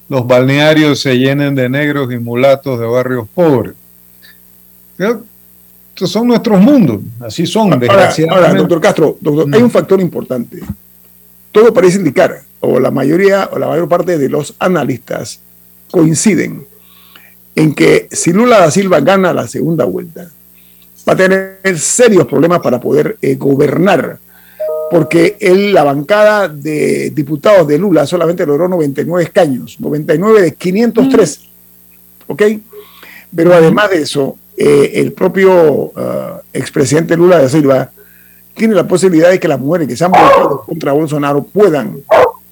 los 0.10 0.26
balnearios 0.26 1.00
se 1.00 1.18
llenen 1.18 1.56
de 1.56 1.70
negros 1.70 2.12
y 2.12 2.18
mulatos 2.18 2.80
de 2.80 2.86
barrios 2.86 3.28
pobres. 3.34 3.74
Estos 4.98 6.12
son 6.12 6.28
nuestros 6.28 6.60
mundos, 6.60 7.02
así 7.20 7.46
son, 7.46 7.74
ahora, 7.74 8.14
ahora, 8.30 8.54
doctor 8.54 8.82
Castro, 8.82 9.18
hay 9.54 9.62
un 9.62 9.72
factor 9.72 10.00
importante. 10.02 10.60
Todo 11.52 11.74
parece 11.74 11.98
indicar, 11.98 12.42
o 12.60 12.80
la 12.80 12.92
mayoría, 12.92 13.50
o 13.52 13.60
la 13.60 13.68
mayor 13.68 13.88
parte 13.88 14.18
de 14.18 14.30
los 14.30 14.56
analistas 14.60 15.40
coinciden 15.90 16.66
en 17.56 17.74
que 17.74 18.08
si 18.12 18.34
Lula 18.34 18.60
da 18.60 18.72
Silva 18.72 19.00
gana 19.00 19.34
la 19.34 19.48
segunda 19.48 19.86
vuelta, 19.86 20.30
va 21.08 21.14
a 21.14 21.16
tener 21.16 21.60
serios 21.78 22.28
problemas 22.28 22.60
para 22.60 22.80
poder 22.80 23.18
eh, 23.22 23.36
gobernar, 23.36 24.20
porque 24.92 25.38
él, 25.40 25.74
la 25.74 25.84
bancada 25.84 26.48
de 26.48 27.12
diputados 27.12 27.68
de 27.68 27.78
Lula 27.78 28.06
solamente 28.06 28.46
logró 28.46 28.68
99 28.68 29.24
escaños, 29.24 29.80
99 29.80 30.42
de 30.42 30.54
513, 30.54 31.40
¿ok? 32.28 32.44
Pero 33.36 33.54
además 33.54 33.90
de 33.92 34.02
eso, 34.02 34.38
eh, 34.58 34.94
el 34.96 35.12
propio 35.14 35.52
uh, 35.54 36.42
expresidente 36.52 37.16
Lula 37.16 37.40
da 37.40 37.50
Silva 37.50 37.92
tiene 38.56 38.74
la 38.74 38.88
posibilidad 38.88 39.30
de 39.30 39.40
que 39.40 39.48
las 39.48 39.60
mujeres 39.60 39.88
que 39.88 39.96
se 39.96 40.04
han 40.04 40.12
votado 40.12 40.64
contra 40.66 40.94
Bolsonaro 40.94 41.44
puedan 41.44 42.00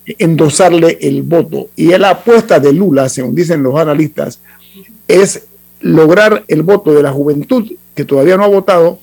endosarle 0.05 0.99
el 1.01 1.23
voto. 1.23 1.69
Y 1.75 1.87
la 1.97 2.11
apuesta 2.11 2.59
de 2.59 2.71
Lula, 2.73 3.09
según 3.09 3.33
dicen 3.33 3.63
los 3.63 3.75
analistas, 3.75 4.39
es 5.07 5.47
lograr 5.81 6.43
el 6.47 6.63
voto 6.63 6.93
de 6.93 7.03
la 7.03 7.11
juventud 7.11 7.71
que 7.93 8.05
todavía 8.05 8.37
no 8.37 8.43
ha 8.43 8.47
votado 8.47 8.99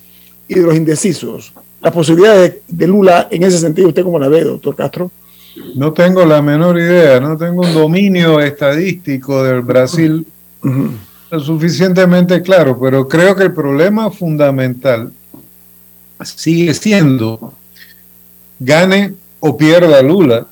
y 0.48 0.54
de 0.54 0.62
los 0.62 0.74
indecisos. 0.74 1.52
Las 1.80 1.92
posibilidades 1.92 2.56
de, 2.68 2.86
Lula 2.86 3.28
en 3.30 3.42
ese 3.42 3.58
sentido, 3.58 3.88
¿usted 3.88 4.04
cómo 4.04 4.18
la 4.18 4.28
ve, 4.28 4.44
doctor 4.44 4.76
Castro? 4.76 5.10
No 5.74 5.92
tengo 5.92 6.24
la 6.24 6.40
menor 6.40 6.78
idea, 6.78 7.20
no 7.20 7.36
tengo 7.36 7.62
un 7.62 7.74
dominio 7.74 8.40
estadístico 8.40 9.42
del 9.42 9.62
Brasil 9.62 10.26
lo 11.32 11.40
suficientemente 11.40 12.42
claro, 12.42 12.78
pero 12.78 13.08
creo 13.08 13.34
que 13.34 13.44
el 13.44 13.54
problema 13.54 14.10
fundamental 14.10 15.10
sigue 16.22 16.74
siendo 16.74 17.54
gane 18.60 19.14
o 19.40 19.56
pierda 19.56 20.02
Lula, 20.02 20.46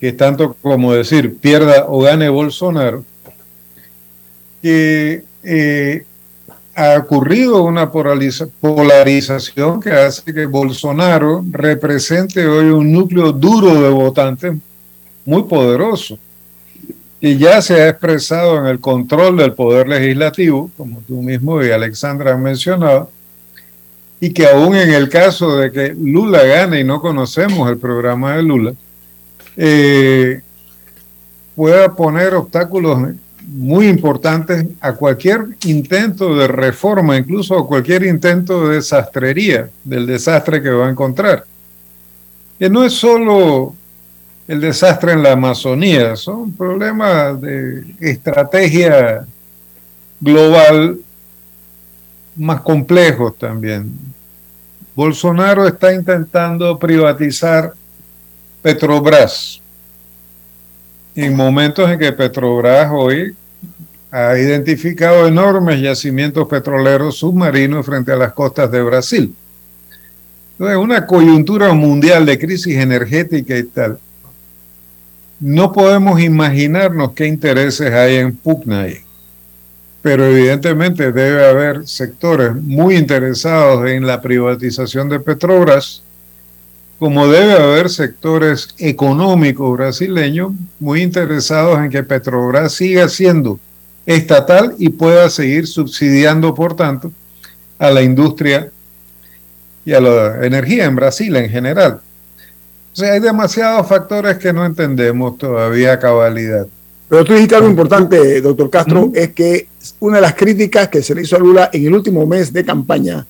que 0.00 0.12
tanto 0.12 0.56
como 0.62 0.94
decir 0.94 1.36
pierda 1.38 1.86
o 1.88 2.00
gane 2.00 2.28
Bolsonaro, 2.28 3.04
que 4.62 5.24
eh, 5.42 6.04
ha 6.74 6.96
ocurrido 6.98 7.62
una 7.64 7.90
polarización 7.90 9.80
que 9.80 9.90
hace 9.90 10.32
que 10.32 10.46
Bolsonaro 10.46 11.44
represente 11.50 12.46
hoy 12.46 12.66
un 12.66 12.92
núcleo 12.92 13.32
duro 13.32 13.82
de 13.82 13.90
votantes 13.90 14.54
muy 15.24 15.42
poderoso 15.42 16.18
y 17.20 17.36
ya 17.36 17.60
se 17.62 17.82
ha 17.82 17.88
expresado 17.88 18.58
en 18.58 18.66
el 18.66 18.78
control 18.78 19.38
del 19.38 19.54
poder 19.54 19.88
legislativo, 19.88 20.70
como 20.76 21.00
tú 21.00 21.20
mismo 21.20 21.62
y 21.64 21.70
Alexandra 21.70 22.34
han 22.34 22.42
mencionado, 22.42 23.10
y 24.20 24.32
que 24.32 24.46
aún 24.46 24.76
en 24.76 24.90
el 24.90 25.08
caso 25.08 25.56
de 25.56 25.72
que 25.72 25.94
Lula 25.98 26.44
gane 26.44 26.80
y 26.80 26.84
no 26.84 27.00
conocemos 27.00 27.68
el 27.68 27.78
programa 27.78 28.36
de 28.36 28.42
Lula, 28.42 28.74
eh, 29.56 30.42
pueda 31.56 31.92
poner 31.94 32.34
obstáculos 32.34 32.98
muy 33.50 33.88
importantes 33.88 34.66
a 34.80 34.92
cualquier 34.92 35.46
intento 35.64 36.36
de 36.36 36.48
reforma, 36.48 37.16
incluso 37.16 37.58
a 37.58 37.66
cualquier 37.66 38.04
intento 38.04 38.68
de 38.68 38.76
desastrería 38.76 39.70
del 39.84 40.06
desastre 40.06 40.62
que 40.62 40.70
va 40.70 40.86
a 40.86 40.90
encontrar. 40.90 41.44
Que 42.58 42.68
no 42.68 42.84
es 42.84 42.92
solo 42.92 43.74
el 44.46 44.60
desastre 44.60 45.12
en 45.12 45.22
la 45.22 45.32
Amazonía, 45.32 46.14
son 46.16 46.52
problemas 46.52 47.40
de 47.40 47.84
estrategia 48.00 49.26
global 50.20 50.98
más 52.36 52.60
complejos 52.60 53.36
también. 53.36 53.92
Bolsonaro 54.94 55.66
está 55.66 55.94
intentando 55.94 56.78
privatizar 56.78 57.72
Petrobras 58.60 59.60
en 61.14 61.34
momentos 61.34 61.90
en 61.90 61.98
que 61.98 62.12
Petrobras 62.12 62.90
hoy 62.92 63.34
ha 64.10 64.38
identificado 64.38 65.26
enormes 65.26 65.80
yacimientos 65.80 66.48
petroleros 66.48 67.18
submarinos 67.18 67.84
frente 67.84 68.12
a 68.12 68.16
las 68.16 68.32
costas 68.32 68.70
de 68.70 68.82
Brasil. 68.82 69.34
Entonces, 70.52 70.78
una 70.78 71.06
coyuntura 71.06 71.72
mundial 71.72 72.26
de 72.26 72.38
crisis 72.38 72.76
energética 72.76 73.56
y 73.56 73.64
tal. 73.64 73.98
No 75.40 75.72
podemos 75.72 76.20
imaginarnos 76.20 77.12
qué 77.12 77.26
intereses 77.26 77.92
hay 77.92 78.16
en 78.16 78.34
pugna 78.34 78.82
ahí, 78.82 78.98
pero 80.02 80.24
evidentemente 80.24 81.12
debe 81.12 81.46
haber 81.46 81.86
sectores 81.86 82.54
muy 82.56 82.96
interesados 82.96 83.88
en 83.88 84.04
la 84.04 84.20
privatización 84.20 85.08
de 85.08 85.20
Petrobras 85.20 86.02
como 86.98 87.28
debe 87.28 87.52
haber 87.52 87.88
sectores 87.90 88.74
económicos 88.78 89.76
brasileños 89.76 90.52
muy 90.80 91.02
interesados 91.02 91.78
en 91.78 91.90
que 91.90 92.02
Petrobras 92.02 92.72
siga 92.72 93.08
siendo 93.08 93.60
estatal 94.08 94.74
y 94.78 94.88
pueda 94.88 95.28
seguir 95.28 95.66
subsidiando, 95.66 96.54
por 96.54 96.74
tanto, 96.74 97.12
a 97.78 97.90
la 97.90 98.02
industria 98.02 98.70
y 99.84 99.92
a 99.92 100.00
la 100.00 100.46
energía 100.46 100.86
en 100.86 100.96
Brasil 100.96 101.36
en 101.36 101.50
general. 101.50 102.00
O 102.92 102.96
sea, 102.96 103.12
hay 103.12 103.20
demasiados 103.20 103.86
factores 103.86 104.38
que 104.38 104.52
no 104.52 104.64
entendemos 104.64 105.36
todavía 105.36 105.92
a 105.92 105.98
cabalidad. 105.98 106.66
Pero 107.06 107.24
tú 107.24 107.34
dijiste 107.34 107.54
algo 107.54 107.68
importante, 107.68 108.40
doctor 108.40 108.70
Castro, 108.70 109.12
es 109.14 109.32
que 109.34 109.68
una 110.00 110.16
de 110.16 110.22
las 110.22 110.34
críticas 110.34 110.88
que 110.88 111.02
se 111.02 111.14
le 111.14 111.22
hizo 111.22 111.36
a 111.36 111.38
Lula 111.38 111.70
en 111.72 111.86
el 111.86 111.94
último 111.94 112.26
mes 112.26 112.50
de 112.52 112.64
campaña 112.64 113.26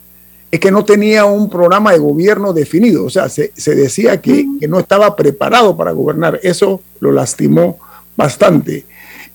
es 0.51 0.61
que 0.61 0.71
no 0.71 0.85
tenía 0.85 1.25
un 1.25 1.51
programa 1.51 1.93
de 1.93 1.99
gobierno 1.99 2.53
definido, 2.53 3.05
o 3.05 3.11
sea, 3.11 3.29
se, 3.29 3.51
decía 3.75 4.21
que, 4.21 4.47
no 4.69 4.79
estaba 4.79 5.15
preparado 5.15 5.77
para 5.77 5.91
gobernar. 5.91 6.41
Eso 6.43 6.81
lo 7.01 7.13
lastimó 7.13 7.79
bastante. 8.17 8.87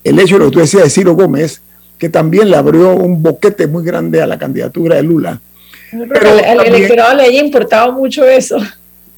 El 0.04 0.20
hecho 0.20 0.36
de 0.36 0.40
lo 0.40 0.46
que 0.46 0.52
tú 0.52 0.60
decías 0.60 0.84
de 0.84 0.90
Ciro 0.90 1.14
Gómez, 1.16 1.62
que 1.98 2.10
también 2.10 2.50
le 2.50 2.58
abrió 2.58 2.96
un 2.96 3.24
boquete 3.24 3.68
muy 3.68 3.84
grande 3.84 4.22
a 4.22 4.28
la 4.28 4.38
candidatura 4.38 4.98
de 4.98 5.04
Lula. 5.04 5.40
Pero 5.92 6.40
el, 6.40 6.60
electorado 6.60 7.16
le 7.16 7.24
haya 7.24 7.42
importado 7.42 7.94
mucho 7.94 8.26
eso. 8.26 8.58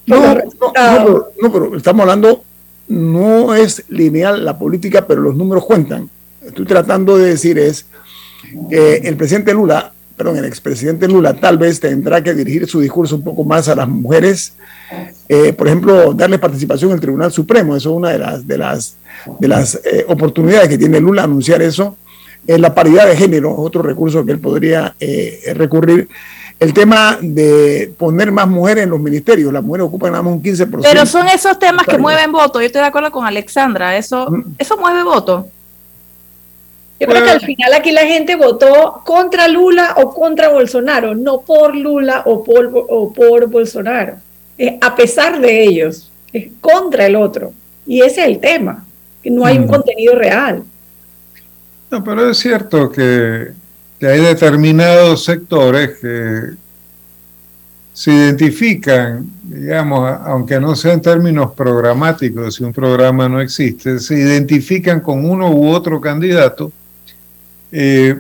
No, 0.06 0.36
no, 0.36 1.52
pero 1.52 1.76
estamos 1.76 2.02
hablando, 2.02 2.44
no 2.88 3.56
es 3.56 3.84
lineal 3.90 4.46
la 4.46 4.58
política, 4.60 5.08
pero 5.08 5.22
los 5.22 5.36
números 5.36 5.66
cuentan. 5.66 6.10
estoy 6.46 6.66
tratando 6.66 7.18
de 7.18 7.30
decir 7.30 7.58
es 7.58 7.88
que 8.70 8.98
el 8.98 9.16
presidente 9.16 9.54
Lula, 9.54 9.94
perdón, 10.16 10.38
el 10.38 10.46
expresidente 10.46 11.08
Lula 11.08 11.34
tal 11.34 11.58
vez 11.58 11.80
tendrá 11.80 12.24
que 12.24 12.34
dirigir 12.34 12.68
su 12.68 12.80
discurso 12.80 13.16
un 13.16 13.24
poco 13.24 13.44
más 13.44 13.68
a 13.68 13.76
las 13.76 13.88
mujeres, 13.88 14.54
eh, 15.28 15.54
por 15.54 15.68
ejemplo, 15.68 16.14
darle 16.14 16.40
participación 16.40 16.92
en 16.92 16.96
el 16.96 17.02
Tribunal 17.02 17.32
Supremo, 17.32 17.76
eso 17.76 17.90
es 17.90 17.96
una 17.96 18.10
de 18.10 18.20
las, 18.20 18.48
de 18.48 18.58
las, 18.58 18.96
de 19.40 19.48
las 19.48 19.76
eh, 19.84 20.06
oportunidades 20.08 20.70
que 20.70 20.78
tiene 20.78 21.00
Lula 21.00 21.24
anunciar 21.24 21.62
eso. 21.62 21.98
En 22.48 22.62
la 22.62 22.76
paridad 22.76 23.08
de 23.08 23.18
género, 23.18 23.56
otro 23.56 23.82
recurso 23.82 24.24
que 24.24 24.32
él 24.32 24.40
podría 24.40 24.96
recurrir 25.56 26.08
el 26.60 26.74
tema 26.74 27.18
de 27.22 27.94
poner 27.98 28.32
más 28.32 28.48
mujeres 28.48 28.86
en 28.86 28.90
los 28.90 29.00
ministerios. 29.00 29.52
Las 29.52 29.64
mujeres 29.64 29.88
ocupan 29.88 30.12
nada 30.12 30.24
más 30.24 30.34
un 30.34 30.44
15%. 30.44 30.80
Pero 30.82 31.06
son 31.06 31.28
esos 31.28 31.58
temas 31.60 31.86
que 31.86 31.98
mueven 31.98 32.32
votos. 32.32 32.62
Yo 32.62 32.68
estoy 32.68 32.82
de 32.82 32.88
acuerdo 32.88 33.12
con 33.12 33.26
Alexandra. 33.26 33.98
Eso, 33.98 34.30
eso 34.58 34.78
mueve 34.78 35.04
votos. 35.04 35.46
Yo 37.00 37.08
creo 37.08 37.24
que 37.24 37.32
al 37.32 37.42
final 37.42 37.74
aquí 37.74 37.92
la 37.92 38.06
gente 38.06 38.36
votó 38.36 39.02
contra 39.06 39.48
Lula 39.48 39.96
o 39.98 40.14
contra 40.14 40.50
Bolsonaro, 40.50 41.14
no 41.14 41.42
por 41.42 41.76
Lula 41.76 42.24
o 42.26 42.44
por, 42.44 42.72
o 42.74 43.12
por 43.12 43.48
Bolsonaro. 43.48 44.16
a 44.80 44.96
pesar 44.96 45.42
de 45.42 45.64
ellos, 45.64 46.12
es 46.32 46.48
contra 46.62 47.06
el 47.06 47.16
otro. 47.16 47.54
Y 47.86 48.02
ese 48.02 48.22
es 48.22 48.28
el 48.28 48.40
tema, 48.40 48.86
que 49.22 49.30
no 49.30 49.46
hay 49.46 49.58
un 49.58 49.68
contenido 49.68 50.16
real. 50.16 50.64
No, 51.92 52.04
pero 52.04 52.30
es 52.30 52.38
cierto 52.38 52.90
que 52.92 53.52
que 54.00 54.08
hay 54.08 54.22
determinados 54.22 55.24
sectores 55.24 55.98
que 56.00 56.56
se 57.94 58.12
identifican, 58.12 59.26
digamos, 59.42 60.20
aunque 60.26 60.60
no 60.60 60.76
sean 60.76 61.02
términos 61.02 61.54
programáticos, 61.54 62.56
si 62.56 62.64
un 62.64 62.74
programa 62.74 63.30
no 63.30 63.40
existe, 63.40 64.00
se 64.00 64.20
identifican 64.20 65.00
con 65.00 65.24
uno 65.24 65.50
u 65.52 65.70
otro 65.70 66.02
candidato, 66.02 66.72
eh, 67.72 68.18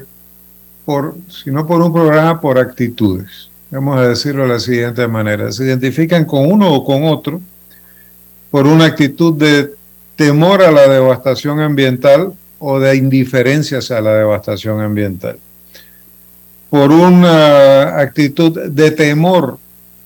por, 0.85 1.15
si 1.29 1.51
no 1.51 1.65
por 1.65 1.81
un 1.81 1.93
programa, 1.93 2.39
por 2.39 2.59
actitudes. 2.59 3.49
Vamos 3.71 3.97
a 3.97 4.07
decirlo 4.07 4.43
de 4.43 4.49
la 4.49 4.59
siguiente 4.59 5.07
manera, 5.07 5.51
se 5.51 5.65
identifican 5.65 6.25
con 6.25 6.51
uno 6.51 6.73
o 6.73 6.85
con 6.85 7.03
otro 7.03 7.41
por 8.51 8.67
una 8.67 8.85
actitud 8.85 9.33
de 9.33 9.73
temor 10.15 10.61
a 10.61 10.71
la 10.71 10.87
devastación 10.87 11.59
ambiental 11.59 12.33
o 12.59 12.79
de 12.79 12.95
indiferencia 12.95 13.79
hacia 13.79 13.99
la 13.99 14.13
devastación 14.13 14.79
ambiental 14.79 15.37
por 16.75 16.91
una 16.91 17.99
actitud 17.99 18.69
de 18.69 18.91
temor 18.91 19.57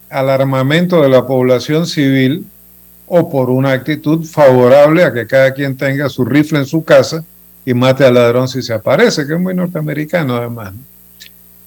al 0.09 0.29
armamento 0.29 1.01
de 1.01 1.09
la 1.09 1.25
población 1.25 1.87
civil 1.87 2.45
o 3.07 3.27
por 3.27 3.49
una 3.49 3.71
actitud 3.71 4.23
favorable 4.23 5.03
a 5.03 5.11
que 5.11 5.25
cada 5.25 5.51
quien 5.53 5.75
tenga 5.75 6.09
su 6.09 6.25
rifle 6.25 6.59
en 6.59 6.67
su 6.67 6.83
casa 6.83 7.23
y 7.69 7.73
mate 7.73 8.05
al 8.05 8.13
ladrón 8.15 8.47
si 8.47 8.61
se 8.61 8.73
aparece, 8.73 9.27
que 9.27 9.33
es 9.33 9.39
muy 9.39 9.53
norteamericano 9.53 10.37
además. 10.37 10.73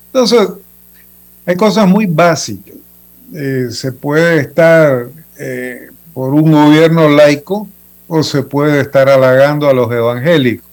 Entonces, 0.07 0.48
hay 1.46 1.57
cosas 1.57 1.86
muy 1.86 2.07
básicas. 2.07 2.76
Eh, 3.34 3.68
se 3.70 3.92
puede 3.92 4.40
estar 4.40 5.07
eh, 5.38 5.88
por 6.12 6.34
un 6.34 6.50
gobierno 6.53 7.09
laico 7.09 7.68
o 8.09 8.22
se 8.22 8.42
puede 8.42 8.80
estar 8.80 9.09
halagando 9.09 9.68
a 9.68 9.72
los 9.72 9.90
evangélicos 9.90 10.72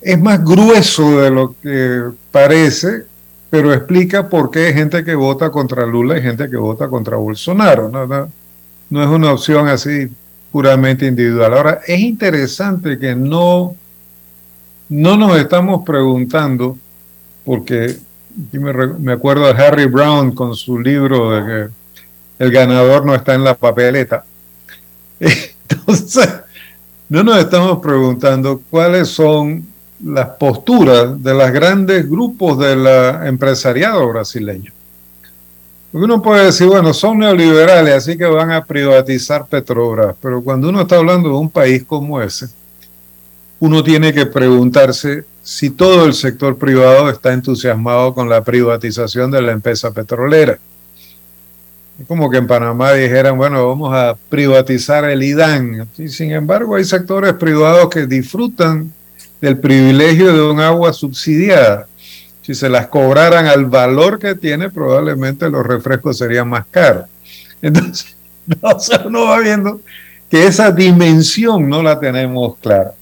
es 0.00 0.20
más 0.20 0.44
grueso 0.44 1.20
de 1.20 1.30
lo 1.30 1.54
que 1.60 2.02
parece, 2.30 3.04
pero 3.50 3.72
explica 3.72 4.28
por 4.28 4.50
qué 4.50 4.66
hay 4.66 4.74
gente 4.74 5.04
que 5.04 5.14
vota 5.14 5.50
contra 5.50 5.86
Lula 5.86 6.18
y 6.18 6.22
gente 6.22 6.48
que 6.48 6.56
vota 6.56 6.88
contra 6.88 7.16
Bolsonaro. 7.16 7.88
No, 8.88 9.02
es 9.02 9.08
una 9.08 9.32
opción 9.32 9.68
así 9.68 10.08
puramente 10.56 11.04
individual. 11.04 11.52
Ahora, 11.52 11.80
es 11.86 12.00
interesante 12.00 12.98
que 12.98 13.14
no, 13.14 13.76
no 14.88 15.16
nos 15.18 15.36
estamos 15.36 15.84
preguntando, 15.84 16.78
porque 17.44 17.94
me, 18.52 18.72
me 18.72 19.12
acuerdo 19.12 19.52
de 19.52 19.62
Harry 19.62 19.84
Brown 19.84 20.34
con 20.34 20.56
su 20.56 20.78
libro 20.78 21.30
de 21.30 21.44
que 21.44 21.70
el 22.42 22.50
ganador 22.50 23.04
no 23.04 23.14
está 23.14 23.34
en 23.34 23.44
la 23.44 23.52
papeleta. 23.52 24.24
Entonces, 25.20 26.26
no 27.10 27.22
nos 27.22 27.36
estamos 27.36 27.78
preguntando 27.80 28.62
cuáles 28.70 29.08
son 29.08 29.66
las 30.02 30.28
posturas 30.40 31.22
de 31.22 31.34
los 31.34 31.50
grandes 31.50 32.08
grupos 32.08 32.58
del 32.58 32.86
empresariado 33.26 34.08
brasileño. 34.08 34.72
Uno 35.92 36.20
puede 36.20 36.46
decir, 36.46 36.66
bueno, 36.66 36.92
son 36.92 37.18
neoliberales, 37.18 37.94
así 37.94 38.18
que 38.18 38.26
van 38.26 38.50
a 38.50 38.64
privatizar 38.64 39.46
Petrobras, 39.46 40.14
pero 40.20 40.42
cuando 40.42 40.68
uno 40.68 40.82
está 40.82 40.96
hablando 40.96 41.28
de 41.28 41.36
un 41.36 41.50
país 41.50 41.84
como 41.84 42.20
ese, 42.20 42.48
uno 43.58 43.82
tiene 43.82 44.12
que 44.12 44.26
preguntarse 44.26 45.24
si 45.42 45.70
todo 45.70 46.06
el 46.06 46.14
sector 46.14 46.58
privado 46.58 47.08
está 47.08 47.32
entusiasmado 47.32 48.12
con 48.12 48.28
la 48.28 48.42
privatización 48.42 49.30
de 49.30 49.40
la 49.40 49.52
empresa 49.52 49.92
petrolera. 49.92 50.58
Es 51.98 52.06
como 52.06 52.28
que 52.28 52.36
en 52.36 52.46
Panamá 52.46 52.92
dijeran, 52.92 53.38
bueno, 53.38 53.66
vamos 53.66 53.94
a 53.94 54.16
privatizar 54.28 55.04
el 55.04 55.22
IDAN. 55.22 55.88
Y 55.96 56.08
sin 56.08 56.32
embargo, 56.32 56.76
hay 56.76 56.84
sectores 56.84 57.32
privados 57.34 57.88
que 57.88 58.06
disfrutan 58.06 58.92
del 59.40 59.58
privilegio 59.58 60.32
de 60.32 60.42
un 60.42 60.60
agua 60.60 60.92
subsidiada. 60.92 61.86
Si 62.46 62.54
se 62.54 62.68
las 62.68 62.86
cobraran 62.86 63.46
al 63.46 63.64
valor 63.64 64.20
que 64.20 64.36
tiene, 64.36 64.70
probablemente 64.70 65.50
los 65.50 65.66
refrescos 65.66 66.18
serían 66.18 66.48
más 66.48 66.64
caros. 66.70 67.06
Entonces, 67.60 68.16
no, 68.46 68.76
uno 69.06 69.24
va 69.24 69.40
viendo 69.40 69.80
que 70.30 70.46
esa 70.46 70.70
dimensión 70.70 71.68
no 71.68 71.82
la 71.82 71.98
tenemos 71.98 72.56
clara. 72.58 72.92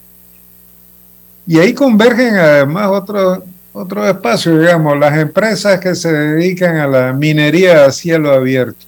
Y 1.46 1.58
ahí 1.58 1.74
convergen 1.74 2.36
además 2.36 2.88
otros 2.88 3.40
otro 3.74 4.08
espacios, 4.08 4.60
digamos, 4.60 4.98
las 4.98 5.18
empresas 5.18 5.78
que 5.78 5.94
se 5.94 6.10
dedican 6.10 6.76
a 6.76 6.86
la 6.86 7.12
minería 7.12 7.84
a 7.84 7.92
cielo 7.92 8.32
abierto 8.32 8.86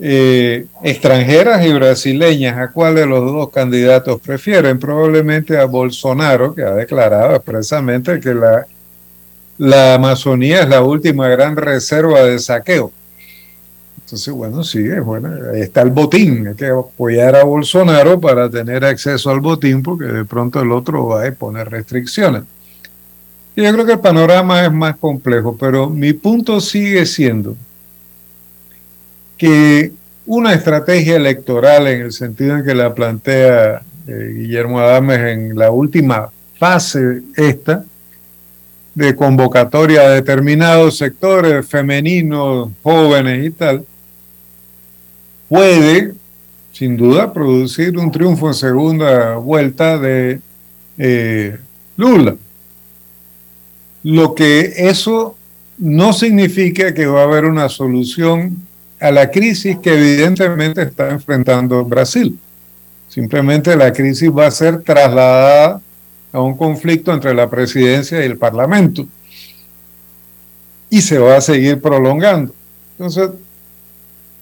eh, 0.00 0.66
extranjeras 0.82 1.64
y 1.64 1.72
brasileñas, 1.72 2.58
¿a 2.58 2.70
cuál 2.70 2.96
de 2.96 3.06
los 3.06 3.20
dos 3.20 3.50
candidatos 3.50 4.20
prefieren? 4.20 4.78
Probablemente 4.78 5.56
a 5.58 5.64
Bolsonaro, 5.64 6.54
que 6.54 6.62
ha 6.62 6.72
declarado 6.72 7.34
expresamente 7.36 8.20
que 8.20 8.34
la, 8.34 8.66
la 9.58 9.94
Amazonía 9.94 10.62
es 10.62 10.68
la 10.68 10.82
última 10.82 11.28
gran 11.28 11.56
reserva 11.56 12.22
de 12.22 12.38
saqueo. 12.38 12.92
Entonces, 13.98 14.32
bueno, 14.32 14.62
sí, 14.62 14.78
es 14.78 15.02
bueno, 15.02 15.30
ahí 15.52 15.62
está 15.62 15.82
el 15.82 15.90
botín, 15.90 16.46
hay 16.46 16.54
que 16.54 16.66
apoyar 16.66 17.34
a 17.34 17.42
Bolsonaro 17.42 18.20
para 18.20 18.48
tener 18.48 18.84
acceso 18.84 19.30
al 19.30 19.40
botín, 19.40 19.82
porque 19.82 20.04
de 20.04 20.24
pronto 20.24 20.60
el 20.60 20.70
otro 20.70 21.06
va 21.08 21.26
a 21.26 21.32
poner 21.32 21.68
restricciones. 21.68 22.44
Y 23.56 23.62
yo 23.62 23.72
creo 23.72 23.86
que 23.86 23.92
el 23.92 23.98
panorama 23.98 24.64
es 24.64 24.72
más 24.72 24.96
complejo, 24.96 25.56
pero 25.58 25.90
mi 25.90 26.12
punto 26.12 26.60
sigue 26.60 27.04
siendo 27.04 27.56
que 29.36 29.92
una 30.26 30.52
estrategia 30.54 31.16
electoral 31.16 31.86
en 31.86 32.02
el 32.02 32.12
sentido 32.12 32.56
en 32.56 32.64
que 32.64 32.74
la 32.74 32.94
plantea 32.94 33.82
eh, 34.06 34.32
Guillermo 34.36 34.78
Adames 34.78 35.18
en 35.18 35.58
la 35.58 35.70
última 35.70 36.30
fase 36.58 37.22
esta, 37.36 37.84
de 38.96 39.14
convocatoria 39.14 40.00
a 40.00 40.10
determinados 40.10 40.96
sectores 40.96 41.66
femeninos, 41.66 42.70
jóvenes 42.82 43.46
y 43.46 43.50
tal, 43.50 43.84
puede, 45.50 46.14
sin 46.72 46.96
duda, 46.96 47.30
producir 47.30 47.98
un 47.98 48.10
triunfo 48.10 48.48
en 48.48 48.54
segunda 48.54 49.36
vuelta 49.36 49.98
de 49.98 50.40
eh, 50.96 51.58
Lula. 51.98 52.36
Lo 54.02 54.34
que 54.34 54.72
eso 54.78 55.36
no 55.76 56.14
significa 56.14 56.94
que 56.94 57.04
va 57.04 57.20
a 57.20 57.24
haber 57.24 57.44
una 57.44 57.68
solución 57.68 58.56
a 58.98 59.10
la 59.10 59.30
crisis 59.30 59.76
que 59.76 59.92
evidentemente 59.92 60.80
está 60.80 61.10
enfrentando 61.10 61.84
Brasil. 61.84 62.38
Simplemente 63.10 63.76
la 63.76 63.92
crisis 63.92 64.30
va 64.30 64.46
a 64.46 64.50
ser 64.50 64.82
trasladada 64.82 65.82
a 66.36 66.42
un 66.42 66.54
conflicto 66.54 67.14
entre 67.14 67.32
la 67.32 67.48
presidencia 67.48 68.20
y 68.20 68.26
el 68.26 68.36
parlamento 68.36 69.06
y 70.90 71.00
se 71.00 71.16
va 71.16 71.38
a 71.38 71.40
seguir 71.40 71.80
prolongando. 71.80 72.54
Entonces, 72.92 73.30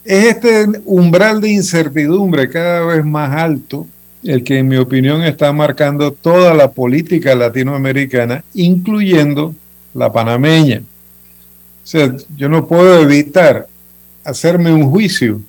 es 0.04 0.24
este 0.24 0.66
umbral 0.86 1.40
de 1.40 1.52
incertidumbre 1.52 2.50
cada 2.50 2.84
vez 2.84 3.04
más 3.04 3.30
alto 3.30 3.86
el 4.24 4.42
que 4.42 4.58
en 4.58 4.66
mi 4.66 4.76
opinión 4.76 5.22
está 5.22 5.52
marcando 5.52 6.10
toda 6.10 6.52
la 6.52 6.72
política 6.72 7.32
latinoamericana, 7.36 8.42
incluyendo 8.54 9.54
la 9.94 10.12
panameña. 10.12 10.78
O 10.78 11.86
sea, 11.86 12.12
yo 12.36 12.48
no 12.48 12.66
puedo 12.66 13.02
evitar 13.02 13.68
hacerme 14.24 14.74
un 14.74 14.90
juicio 14.90 15.40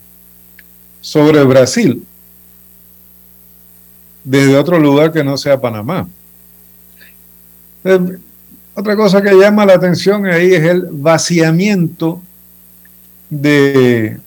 sobre 1.02 1.44
Brasil 1.44 2.06
desde 4.24 4.56
otro 4.56 4.78
lugar 4.78 5.12
que 5.12 5.24
no 5.24 5.38
sea 5.38 5.60
Panamá. 5.60 6.08
Eh, 7.86 8.18
otra 8.74 8.96
cosa 8.96 9.22
que 9.22 9.34
llama 9.34 9.66
la 9.66 9.76
atención 9.76 10.26
ahí 10.26 10.54
es 10.54 10.64
el 10.64 10.88
vaciamiento 10.92 12.22
de, 13.30 14.18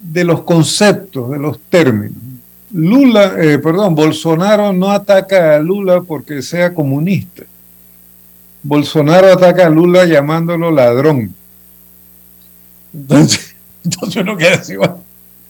de 0.00 0.24
los 0.24 0.42
conceptos, 0.42 1.30
de 1.30 1.38
los 1.38 1.58
términos. 1.68 2.16
Lula, 2.72 3.34
eh, 3.38 3.58
perdón, 3.58 3.94
Bolsonaro 3.94 4.72
no 4.72 4.90
ataca 4.90 5.56
a 5.56 5.58
Lula 5.58 6.02
porque 6.02 6.40
sea 6.40 6.72
comunista. 6.72 7.44
Bolsonaro 8.62 9.32
ataca 9.32 9.66
a 9.66 9.70
Lula 9.70 10.04
llamándolo 10.04 10.70
ladrón. 10.70 11.34
Entonces, 12.94 13.56
entonces 13.84 14.22
uno 14.22 14.36
queda 14.36 14.54
así, 14.54 14.74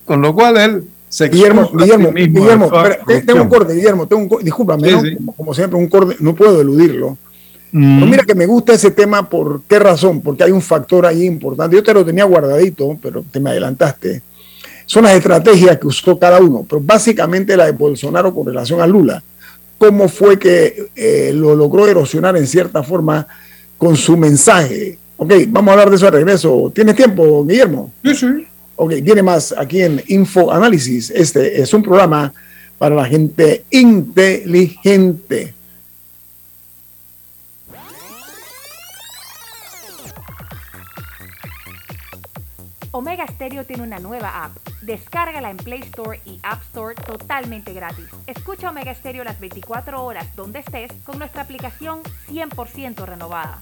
con 0.05 0.21
lo 0.21 0.33
cual 0.33 0.57
él 0.57 0.89
Guillermo, 1.31 1.71
Guillermo, 1.73 2.11
Guillermo, 2.13 2.71
tengo 3.25 3.41
un 3.43 3.49
corte, 3.49 3.73
Guillermo, 3.73 4.07
tengo 4.07 4.21
un 4.21 4.29
corte, 4.29 4.45
discúlpame, 4.45 5.17
Como, 5.35 5.53
siempre, 5.53 5.79
un 5.79 5.87
corte, 5.87 6.15
no 6.19 6.35
puedo 6.35 6.61
eludirlo. 6.61 7.17
Mm. 7.71 8.09
mira 8.09 8.23
que 8.23 8.33
me 8.33 8.47
gusta 8.47 8.73
ese 8.73 8.91
tema, 8.91 9.29
¿por 9.29 9.61
qué 9.67 9.77
razón? 9.77 10.21
Porque 10.21 10.43
hay 10.43 10.51
un 10.51 10.61
factor 10.61 11.05
ahí 11.05 11.25
importante. 11.25 11.75
Yo 11.75 11.83
te 11.83 11.93
lo 11.93 12.03
tenía 12.03 12.23
guardadito, 12.23 12.97
pero 13.01 13.23
te 13.31 13.39
me 13.39 13.51
adelantaste 13.51 14.23
son 14.89 15.03
las 15.03 15.13
estrategias 15.13 15.77
que 15.77 15.85
usó 15.85 16.17
cada 16.17 16.41
uno, 16.41 16.65
pero 16.67 16.81
básicamente 16.83 17.55
la 17.55 17.67
de 17.67 17.73
Bolsonaro 17.73 18.33
con 18.33 18.47
relación 18.47 18.81
a 18.81 18.87
Lula. 18.87 19.21
¿Cómo 19.77 20.09
fue 20.09 20.39
que 20.39 20.87
eh, 20.95 21.31
lo 21.31 21.55
logró 21.55 21.87
erosionar 21.87 22.35
en 22.35 22.47
cierta 22.47 22.81
forma 22.81 23.27
con 23.77 23.95
su 23.95 24.17
mensaje? 24.17 24.97
Ok, 25.15 25.31
vamos 25.49 25.69
a 25.69 25.71
hablar 25.73 25.91
de 25.91 25.95
eso 25.95 26.05
de 26.05 26.11
regreso. 26.11 26.71
¿Tienes 26.73 26.95
tiempo, 26.95 27.45
Guillermo? 27.45 27.91
Sí, 28.03 28.15
sí. 28.15 28.47
Ok, 28.81 28.93
viene 29.03 29.21
más 29.21 29.53
aquí 29.57 29.81
en 29.81 30.01
Info 30.07 30.53
Análisis. 30.53 31.09
Este 31.09 31.61
es 31.61 31.73
un 31.73 31.83
programa 31.83 32.31
para 32.77 32.95
la 32.95 33.03
gente 33.03 33.65
inteligente. 33.71 35.53
Omega 42.91 43.27
Stereo 43.27 43.65
tiene 43.65 43.83
una 43.83 43.99
nueva 43.99 44.45
app. 44.45 44.55
Descárgala 44.81 45.51
en 45.51 45.57
Play 45.57 45.81
Store 45.81 46.21
y 46.23 46.39
App 46.43 46.61
Store 46.61 46.95
totalmente 46.95 47.73
gratis. 47.73 48.05
Escucha 48.27 48.69
Omega 48.69 48.95
Stereo 48.95 49.25
las 49.25 49.41
24 49.41 50.01
horas 50.01 50.33
donde 50.37 50.59
estés 50.59 50.89
con 51.03 51.19
nuestra 51.19 51.41
aplicación 51.41 51.99
100% 52.29 53.03
renovada. 53.05 53.61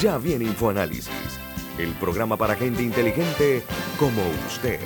Ya 0.00 0.16
viene 0.16 0.44
InfoAnálisis, 0.44 1.10
el 1.76 1.90
programa 1.94 2.36
para 2.36 2.54
gente 2.54 2.84
inteligente 2.84 3.64
como 3.98 4.22
usted. 4.46 4.78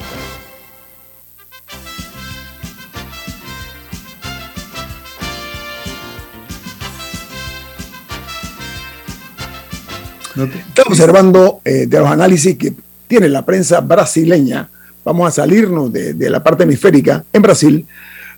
Estamos 10.30 10.88
observando 10.88 11.60
eh, 11.62 11.84
de 11.86 11.98
los 11.98 12.08
análisis 12.08 12.56
que 12.56 12.72
tiene 13.06 13.28
la 13.28 13.44
prensa 13.44 13.82
brasileña. 13.82 14.70
Vamos 15.04 15.28
a 15.28 15.42
salirnos 15.42 15.92
de, 15.92 16.30
la 16.30 16.42
parte 16.42 16.62
hemisférica. 16.62 17.22
En 17.34 17.42
Brasil, 17.42 17.86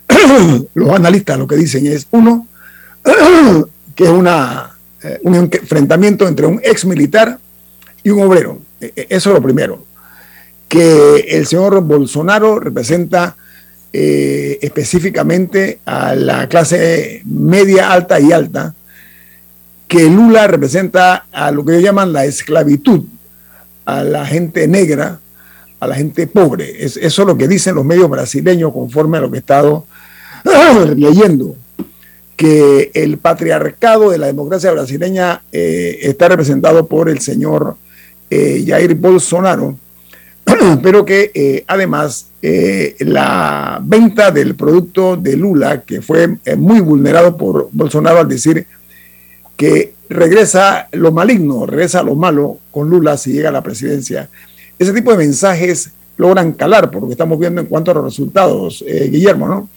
los 0.73 0.89
analistas 0.89 1.39
lo 1.39 1.47
que 1.47 1.55
dicen 1.55 1.87
es, 1.87 2.05
uno, 2.11 2.49
que 3.95 4.03
es 4.03 4.09
una, 4.09 4.74
eh, 5.05 5.19
un 5.23 5.35
enfrentamiento 5.35 6.27
entre 6.27 6.47
un 6.47 6.59
ex 6.63 6.83
militar 6.85 7.37
y 8.03 8.09
un 8.09 8.23
obrero. 8.23 8.59
E, 8.81 8.91
e, 8.95 9.07
eso 9.09 9.29
es 9.29 9.35
lo 9.35 9.41
primero. 9.41 9.85
Que 10.67 11.27
el 11.29 11.45
señor 11.45 11.81
Bolsonaro 11.81 12.59
representa 12.59 13.35
eh, 13.93 14.57
específicamente 14.61 15.79
a 15.85 16.15
la 16.15 16.49
clase 16.49 17.21
media, 17.23 17.91
alta 17.91 18.19
y 18.19 18.31
alta, 18.31 18.73
que 19.87 20.09
Lula 20.09 20.47
representa 20.47 21.27
a 21.31 21.51
lo 21.51 21.63
que 21.63 21.73
ellos 21.73 21.83
llaman 21.83 22.11
la 22.11 22.25
esclavitud, 22.25 23.05
a 23.85 24.03
la 24.03 24.25
gente 24.25 24.67
negra, 24.67 25.19
a 25.79 25.87
la 25.87 25.95
gente 25.95 26.27
pobre. 26.27 26.83
eso 26.83 26.99
es 26.99 27.17
lo 27.19 27.37
que 27.37 27.47
dicen 27.47 27.75
los 27.75 27.85
medios 27.85 28.09
brasileños 28.09 28.73
conforme 28.73 29.17
a 29.17 29.21
lo 29.21 29.29
que 29.29 29.37
he 29.37 29.39
estado 29.39 29.85
leyendo, 30.95 31.55
que 32.35 32.91
el 32.93 33.17
patriarcado 33.17 34.09
de 34.09 34.17
la 34.17 34.27
democracia 34.27 34.71
brasileña 34.71 35.43
eh, 35.51 35.99
está 36.01 36.27
representado 36.27 36.85
por 36.87 37.09
el 37.09 37.19
señor 37.19 37.77
eh, 38.29 38.63
Jair 38.67 38.95
Bolsonaro, 38.95 39.77
pero 40.83 41.05
que 41.05 41.31
eh, 41.33 41.63
además 41.67 42.27
la 42.99 43.79
venta 43.81 44.29
del 44.29 44.53
producto 44.53 45.17
de 45.17 45.35
Lula, 45.35 45.81
que 45.81 45.99
fue 45.99 46.37
muy 46.55 46.79
vulnerado 46.79 47.35
por 47.35 47.69
Bolsonaro 47.71 48.19
al 48.19 48.27
decir 48.27 48.67
que 49.57 49.95
regresa 50.09 50.87
lo 50.91 51.11
maligno, 51.11 51.65
regresa 51.65 52.03
lo 52.03 52.13
malo 52.13 52.59
con 52.69 52.87
Lula 52.87 53.17
si 53.17 53.31
llega 53.31 53.49
a 53.49 53.51
la 53.51 53.63
presidencia. 53.63 54.29
Ese 54.77 54.93
tipo 54.93 55.09
de 55.09 55.17
mensajes 55.17 55.89
logran 56.17 56.51
calar 56.51 56.91
por 56.91 57.01
lo 57.01 57.07
que 57.07 57.13
estamos 57.13 57.39
viendo 57.39 57.61
en 57.61 57.67
cuanto 57.67 57.89
a 57.89 57.95
los 57.95 58.03
resultados, 58.03 58.85
Guillermo, 58.87 59.47
¿no? 59.47 59.69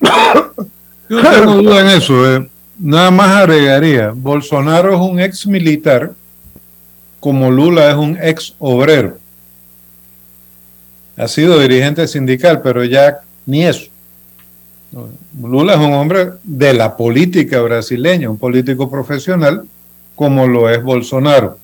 Yo 1.10 1.20
no 1.20 1.28
tengo 1.28 1.54
duda 1.56 1.80
en 1.80 1.86
eso. 1.88 2.36
Eh. 2.36 2.48
Nada 2.78 3.10
más 3.10 3.36
agregaría, 3.36 4.12
Bolsonaro 4.14 4.94
es 4.94 5.00
un 5.00 5.18
ex 5.18 5.44
militar, 5.44 6.12
como 7.18 7.50
Lula 7.50 7.90
es 7.90 7.96
un 7.96 8.16
ex 8.22 8.54
obrero. 8.60 9.18
Ha 11.16 11.26
sido 11.26 11.58
dirigente 11.58 12.06
sindical, 12.06 12.62
pero 12.62 12.84
ya 12.84 13.18
ni 13.44 13.64
eso. 13.64 13.90
Lula 15.42 15.74
es 15.74 15.80
un 15.80 15.94
hombre 15.94 16.30
de 16.44 16.74
la 16.74 16.96
política 16.96 17.60
brasileña, 17.60 18.30
un 18.30 18.38
político 18.38 18.88
profesional, 18.88 19.64
como 20.14 20.46
lo 20.46 20.70
es 20.70 20.80
Bolsonaro. 20.80 21.58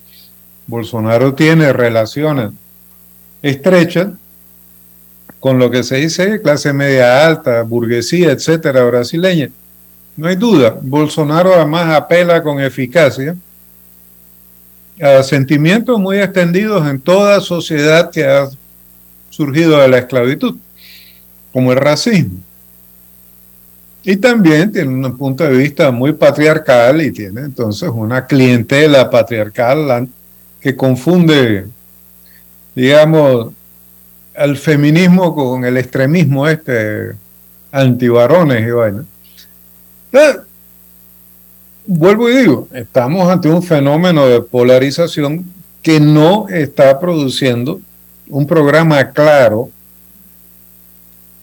Bolsonaro 0.67 1.33
tiene 1.33 1.71
relaciones 1.71 2.51
estrechas 3.41 4.09
con 5.39 5.59
lo 5.59 5.69
que 5.69 5.83
se 5.83 5.97
dice 5.97 6.41
clase 6.41 6.73
media 6.73 7.25
alta, 7.25 7.61
burguesía, 7.61 8.31
etcétera, 8.31 8.83
brasileña. 8.83 9.49
No 10.15 10.27
hay 10.27 10.35
duda, 10.35 10.77
Bolsonaro 10.81 11.53
además 11.53 11.95
apela 11.95 12.41
con 12.41 12.59
eficacia 12.59 13.35
a 14.99 15.21
sentimientos 15.21 15.99
muy 15.99 16.17
extendidos 16.17 16.87
en 16.89 16.99
toda 16.99 17.39
sociedad 17.39 18.09
que 18.09 18.25
ha 18.25 18.47
surgido 19.29 19.79
de 19.79 19.87
la 19.87 19.99
esclavitud, 19.99 20.55
como 21.53 21.71
el 21.71 21.77
racismo. 21.77 22.39
Y 24.03 24.15
también 24.17 24.71
tiene 24.71 24.89
un 24.89 25.17
punto 25.17 25.43
de 25.43 25.55
vista 25.55 25.91
muy 25.91 26.13
patriarcal 26.13 27.01
y 27.01 27.11
tiene 27.11 27.41
entonces 27.41 27.89
una 27.93 28.25
clientela 28.25 29.09
patriarcal 29.09 30.07
que 30.61 30.75
confunde, 30.75 31.67
digamos, 32.73 33.53
al 34.37 34.55
feminismo 34.55 35.33
con 35.33 35.65
el 35.65 35.77
extremismo 35.77 36.47
este 36.47 37.13
antivarones 37.71 38.67
y 38.67 38.71
bueno. 38.71 39.05
vuelvo 41.85 42.29
y 42.29 42.37
digo, 42.37 42.67
estamos 42.73 43.29
ante 43.29 43.49
un 43.49 43.63
fenómeno 43.63 44.27
de 44.27 44.41
polarización 44.41 45.45
que 45.81 45.99
no 45.99 46.47
está 46.49 46.99
produciendo 46.99 47.81
un 48.29 48.45
programa 48.45 49.11
claro 49.11 49.69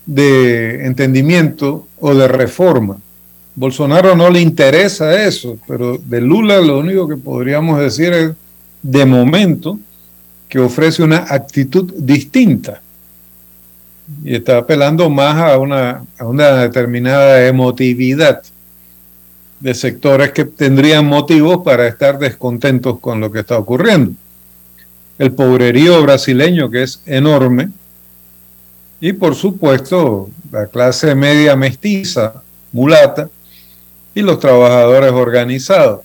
de 0.07 0.86
entendimiento 0.86 1.86
o 1.99 2.14
de 2.14 2.28
reforma. 2.28 2.99
Bolsonaro 3.57 4.14
no 4.14 4.30
le 4.30 4.40
interesa 4.40 5.24
eso, 5.24 5.59
pero 5.66 5.99
de 5.99 6.20
Lula 6.20 6.61
lo 6.61 6.78
único 6.78 7.09
que 7.09 7.16
podríamos 7.16 7.80
decir 7.80 8.12
es, 8.12 8.32
de 8.82 9.07
momento, 9.07 9.78
que 10.49 10.59
ofrece 10.59 11.03
una 11.03 11.24
actitud 11.28 11.92
distinta 11.97 12.82
y 14.22 14.34
está 14.34 14.59
apelando 14.59 15.09
más 15.09 15.36
a 15.36 15.59
una, 15.59 16.05
a 16.18 16.24
una 16.26 16.55
determinada 16.62 17.46
emotividad. 17.46 18.42
de 19.61 19.72
sectores 19.72 20.32
que 20.32 20.44
tendrían 20.44 21.07
motivos 21.07 21.62
para 21.64 21.88
estar 21.88 22.18
descontentos 22.18 22.98
con 23.00 23.18
lo 23.18 23.32
que 23.32 23.40
está 23.40 23.57
ocurriendo. 23.57 24.12
El 25.18 25.32
pobrerío 25.32 26.02
brasileño, 26.02 26.68
que 26.70 26.82
es 26.82 27.00
enorme, 27.07 27.70
y 29.00 29.14
por 29.14 29.34
supuesto 29.34 30.28
la 30.50 30.66
clase 30.66 31.14
media 31.14 31.57
mestiza, 31.57 32.42
mulata, 32.72 33.30
y 34.14 34.20
los 34.20 34.38
trabajadores 34.38 35.12
organizados. 35.12 36.00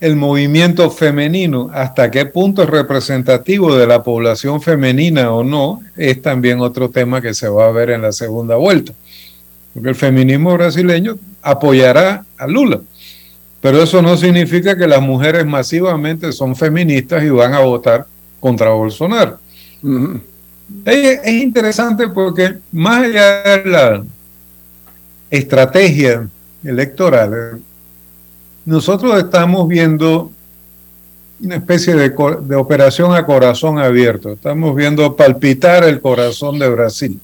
El 0.00 0.14
movimiento 0.14 0.90
femenino, 0.90 1.70
hasta 1.72 2.10
qué 2.10 2.24
punto 2.26 2.62
es 2.62 2.70
representativo 2.70 3.76
de 3.76 3.86
la 3.86 4.02
población 4.02 4.62
femenina 4.62 5.32
o 5.32 5.42
no, 5.42 5.80
es 5.96 6.22
también 6.22 6.60
otro 6.60 6.88
tema 6.88 7.20
que 7.20 7.34
se 7.34 7.48
va 7.48 7.66
a 7.66 7.72
ver 7.72 7.90
en 7.90 8.02
la 8.02 8.12
segunda 8.12 8.54
vuelta. 8.56 8.92
Porque 9.74 9.88
el 9.88 9.96
feminismo 9.96 10.54
brasileño 10.54 11.18
apoyará 11.42 12.24
a 12.36 12.46
Lula. 12.46 12.80
Pero 13.60 13.82
eso 13.82 14.00
no 14.00 14.16
significa 14.16 14.76
que 14.76 14.86
las 14.86 15.02
mujeres 15.02 15.44
masivamente 15.44 16.32
son 16.32 16.54
feministas 16.54 17.24
y 17.24 17.30
van 17.30 17.54
a 17.54 17.60
votar 17.60 18.06
contra 18.38 18.70
Bolsonaro. 18.70 19.38
es, 20.84 21.20
es, 21.24 21.32
interesante 21.42 22.08
porque 22.08 22.58
más 22.70 23.04
allá 23.04 23.42
de 23.42 23.70
la 23.70 24.04
estrategia 25.30 26.28
electoral, 26.62 27.60
nosotros 28.68 29.18
estamos 29.18 29.66
viendo 29.66 30.30
una 31.40 31.56
especie 31.56 31.94
de, 31.94 32.10
de 32.42 32.54
operación 32.54 33.14
a 33.14 33.24
corazón 33.24 33.78
abierto. 33.78 34.34
Estamos 34.34 34.76
viendo 34.76 35.16
palpitar 35.16 35.84
el 35.84 36.02
corazón 36.02 36.58
de 36.58 36.68
Brasil 36.68 37.18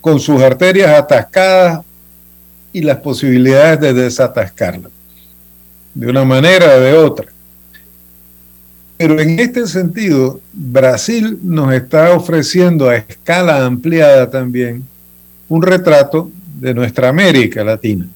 con 0.00 0.18
sus 0.18 0.40
arterias 0.40 0.98
atascadas 0.98 1.84
y 2.72 2.80
las 2.80 2.96
posibilidades 2.96 3.78
de 3.78 3.92
desatascarla, 3.92 4.88
de 5.92 6.06
una 6.06 6.24
manera 6.24 6.76
o 6.76 6.80
de 6.80 6.94
otra. 6.94 7.26
Pero 8.96 9.20
en 9.20 9.38
este 9.38 9.66
sentido, 9.66 10.40
Brasil 10.50 11.38
nos 11.42 11.74
está 11.74 12.14
ofreciendo 12.14 12.88
a 12.88 12.96
escala 12.96 13.66
ampliada 13.66 14.30
también 14.30 14.82
un 15.46 15.60
retrato 15.60 16.30
de 16.58 16.72
nuestra 16.72 17.10
América 17.10 17.62
Latina. 17.62 18.08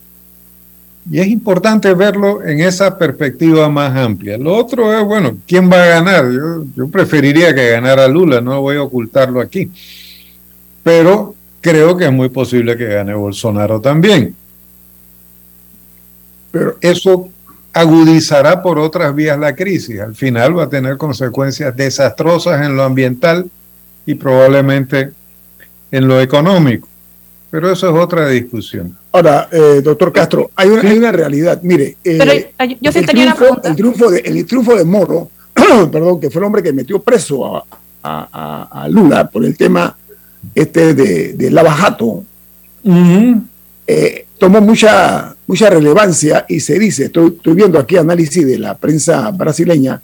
Y 1.11 1.21
es 1.21 1.27
importante 1.29 1.95
verlo 1.95 2.45
en 2.45 2.61
esa 2.61 2.99
perspectiva 2.99 3.69
más 3.69 3.97
amplia. 3.97 4.37
Lo 4.37 4.55
otro 4.55 4.97
es, 4.97 5.03
bueno, 5.05 5.39
¿quién 5.47 5.71
va 5.71 5.83
a 5.83 5.87
ganar? 5.87 6.31
Yo, 6.31 6.89
preferiría 6.89 7.55
que 7.55 7.71
ganara 7.71 8.07
Lula, 8.09 8.41
no 8.41 8.61
voy 8.61 8.77
a 8.77 8.83
ocultarlo 8.83 9.41
aquí. 9.41 9.71
Pero 10.83 11.35
creo 11.61 11.97
que 11.97 12.05
es 12.05 12.13
muy 12.13 12.29
posible 12.29 12.77
que 12.77 12.87
gane 12.87 13.15
Bolsonaro 13.15 13.81
también. 13.81 14.35
Pero 16.51 16.77
eso 16.81 17.31
agudizará 17.73 18.63
por 18.63 18.79
otras 18.79 19.15
vías 19.15 19.39
la 19.39 19.55
crisis. 19.55 20.01
Al 20.01 20.15
final 20.15 20.59
va 20.59 20.65
a 20.65 20.69
tener 20.69 20.99
consecuencias 20.99 21.75
desastrosas 21.75 22.65
en 22.67 22.77
lo 22.77 22.83
ambiental 22.83 23.49
y 24.05 24.15
probablemente 24.15 25.13
en 25.91 26.09
lo 26.09 26.21
económico. 26.21 26.88
Pero 27.51 27.72
eso 27.72 27.88
es 27.88 27.94
otra 28.03 28.28
discusión. 28.28 28.96
Ahora, 29.12 29.49
eh, 29.51 29.80
doctor 29.82 30.12
Castro, 30.12 30.51
hay 30.55 30.68
una, 30.68 30.82
hay 30.82 30.99
una 30.99 31.12
realidad. 31.12 31.61
Mire, 31.62 31.96
eh, 32.05 32.53
yo 32.80 32.90
el, 32.94 33.07
triunfo, 33.07 33.62
el, 33.64 33.76
triunfo 33.76 34.11
de, 34.11 34.20
el 34.20 34.46
triunfo 34.46 34.76
de 34.76 34.84
Moro, 34.84 35.30
perdón, 35.55 36.20
que 36.20 36.30
fue 36.30 36.40
el 36.40 36.46
hombre 36.46 36.62
que 36.62 36.72
metió 36.72 37.01
preso 37.01 37.57
a, 37.57 37.64
a, 38.03 38.82
a 38.82 38.88
Lula 38.88 39.28
por 39.28 39.44
el 39.44 39.57
tema 39.57 39.96
este 40.55 40.94
de, 40.94 41.32
de 41.34 41.51
Lavajato, 41.51 42.24
eh, 43.86 44.26
tomó 44.38 44.61
mucha, 44.61 45.34
mucha 45.46 45.70
relevancia 45.70 46.44
y 46.49 46.61
se 46.61 46.78
dice, 46.78 47.07
estoy, 47.07 47.34
estoy 47.36 47.55
viendo 47.55 47.78
aquí 47.78 47.96
análisis 47.96 48.46
de 48.46 48.59
la 48.59 48.76
prensa 48.76 49.30
brasileña, 49.30 50.01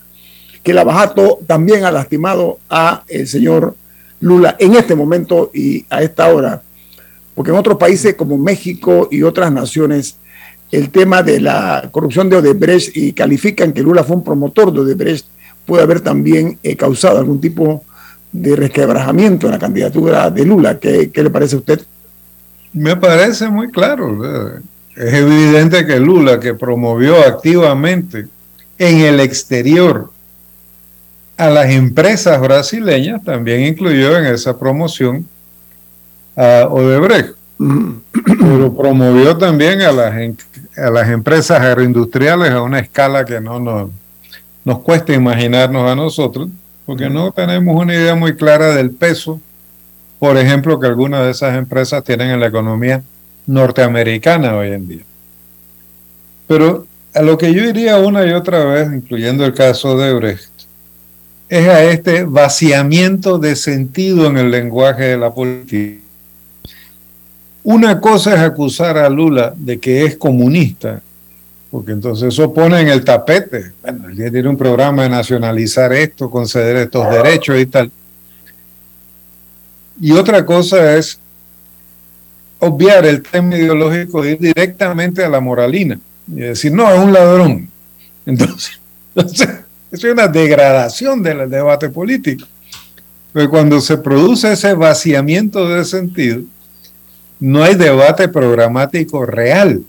que 0.62 0.74
Lavajato 0.74 1.40
también 1.46 1.84
ha 1.84 1.90
lastimado 1.90 2.58
a 2.68 3.04
el 3.08 3.28
señor 3.28 3.76
Lula 4.20 4.56
en 4.58 4.74
este 4.74 4.94
momento 4.94 5.50
y 5.52 5.84
a 5.90 6.02
esta 6.02 6.28
hora, 6.32 6.62
porque 7.34 7.50
en 7.50 7.56
otros 7.56 7.76
países 7.76 8.14
como 8.14 8.38
México 8.38 9.08
y 9.10 9.22
otras 9.22 9.50
naciones, 9.50 10.16
el 10.70 10.90
tema 10.90 11.22
de 11.22 11.40
la 11.40 11.88
corrupción 11.90 12.28
de 12.28 12.36
Odebrecht 12.36 12.96
y 12.96 13.12
califican 13.12 13.72
que 13.72 13.82
Lula 13.82 14.04
fue 14.04 14.16
un 14.16 14.24
promotor 14.24 14.72
de 14.72 14.80
Odebrecht, 14.80 15.26
puede 15.66 15.82
haber 15.82 16.00
también 16.00 16.58
eh, 16.62 16.76
causado 16.76 17.18
algún 17.18 17.40
tipo 17.40 17.84
de 18.32 18.56
resquebrajamiento 18.56 19.46
en 19.46 19.52
la 19.52 19.58
candidatura 19.58 20.30
de 20.30 20.44
Lula. 20.44 20.78
¿Qué, 20.78 21.10
¿Qué, 21.10 21.22
le 21.22 21.30
parece 21.30 21.56
a 21.56 21.58
usted? 21.58 21.80
Me 22.72 22.96
parece 22.96 23.48
muy 23.48 23.70
claro. 23.70 24.60
Es 24.96 25.14
evidente 25.14 25.86
que 25.86 25.98
Lula, 25.98 26.40
que 26.40 26.54
promovió 26.54 27.20
activamente 27.20 28.26
en 28.78 29.00
el 29.00 29.20
exterior 29.20 30.10
a 31.36 31.50
las 31.50 31.70
empresas 31.70 32.40
brasileñas, 32.40 33.22
también 33.24 33.60
incluyó 33.60 34.16
en 34.18 34.26
esa 34.26 34.58
promoción 34.58 35.26
a 36.36 36.68
Odebrecht. 36.70 37.34
Pero 37.58 38.74
promovió 38.74 39.36
también 39.36 39.80
a 39.82 39.92
las, 39.92 40.14
a 40.76 40.90
las 40.90 41.08
empresas 41.08 41.60
agroindustriales 41.60 42.50
a 42.50 42.62
una 42.62 42.80
escala 42.80 43.24
que 43.24 43.40
no 43.40 43.60
nos, 43.60 43.90
nos 44.64 44.80
cuesta 44.80 45.12
imaginarnos 45.12 45.90
a 45.90 45.94
nosotros 45.94 46.48
porque 46.86 47.08
no 47.08 47.32
tenemos 47.32 47.80
una 47.80 47.94
idea 47.94 48.14
muy 48.14 48.36
clara 48.36 48.74
del 48.74 48.90
peso, 48.90 49.40
por 50.18 50.36
ejemplo, 50.36 50.78
que 50.78 50.86
algunas 50.86 51.24
de 51.24 51.30
esas 51.30 51.56
empresas 51.56 52.04
tienen 52.04 52.30
en 52.30 52.40
la 52.40 52.46
economía 52.46 53.02
norteamericana 53.46 54.56
hoy 54.56 54.72
en 54.72 54.88
día. 54.88 55.04
Pero 56.46 56.86
a 57.14 57.22
lo 57.22 57.38
que 57.38 57.52
yo 57.54 57.64
iría 57.64 57.98
una 57.98 58.26
y 58.26 58.32
otra 58.32 58.64
vez, 58.64 58.92
incluyendo 58.92 59.44
el 59.44 59.54
caso 59.54 59.96
de 59.96 60.12
Brecht, 60.12 60.50
es 61.48 61.68
a 61.68 61.84
este 61.84 62.24
vaciamiento 62.24 63.38
de 63.38 63.56
sentido 63.56 64.26
en 64.26 64.38
el 64.38 64.50
lenguaje 64.50 65.04
de 65.04 65.16
la 65.16 65.32
política. 65.32 66.03
Una 67.64 68.00
cosa 68.00 68.34
es 68.34 68.40
acusar 68.40 68.96
a 68.98 69.08
Lula 69.08 69.52
de 69.56 69.80
que 69.80 70.04
es 70.04 70.16
comunista 70.16 71.02
porque 71.74 71.90
entonces 71.90 72.28
eso 72.28 72.54
pone 72.54 72.80
en 72.80 72.86
el 72.86 73.02
tapete. 73.02 73.72
Bueno, 73.82 74.06
día 74.06 74.30
tiene 74.30 74.48
un 74.48 74.56
programa 74.56 75.02
de 75.02 75.08
nacionalizar 75.08 75.92
esto, 75.92 76.30
conceder 76.30 76.76
estos 76.76 77.10
derechos 77.10 77.58
y 77.58 77.66
tal. 77.66 77.90
Y 80.00 80.12
otra 80.12 80.46
cosa 80.46 80.96
es 80.96 81.18
obviar 82.60 83.04
el 83.06 83.22
tema 83.22 83.56
ideológico 83.56 84.22
de 84.22 84.30
ir 84.30 84.38
directamente 84.38 85.24
a 85.24 85.28
la 85.28 85.40
moralina 85.40 85.98
y 86.28 86.42
decir, 86.42 86.70
no, 86.70 86.88
es 86.94 87.00
un 87.00 87.12
ladrón. 87.12 87.68
Entonces, 88.24 88.78
es 89.90 90.04
una 90.04 90.28
degradación 90.28 91.24
del 91.24 91.50
debate 91.50 91.88
político. 91.88 92.46
Pero 93.32 93.50
cuando 93.50 93.80
se 93.80 93.98
produce 93.98 94.52
ese 94.52 94.74
vaciamiento 94.74 95.68
de 95.68 95.84
sentido, 95.84 96.42
no 97.44 97.62
hay 97.62 97.74
debate 97.74 98.28
programático 98.28 99.26
real 99.26 99.82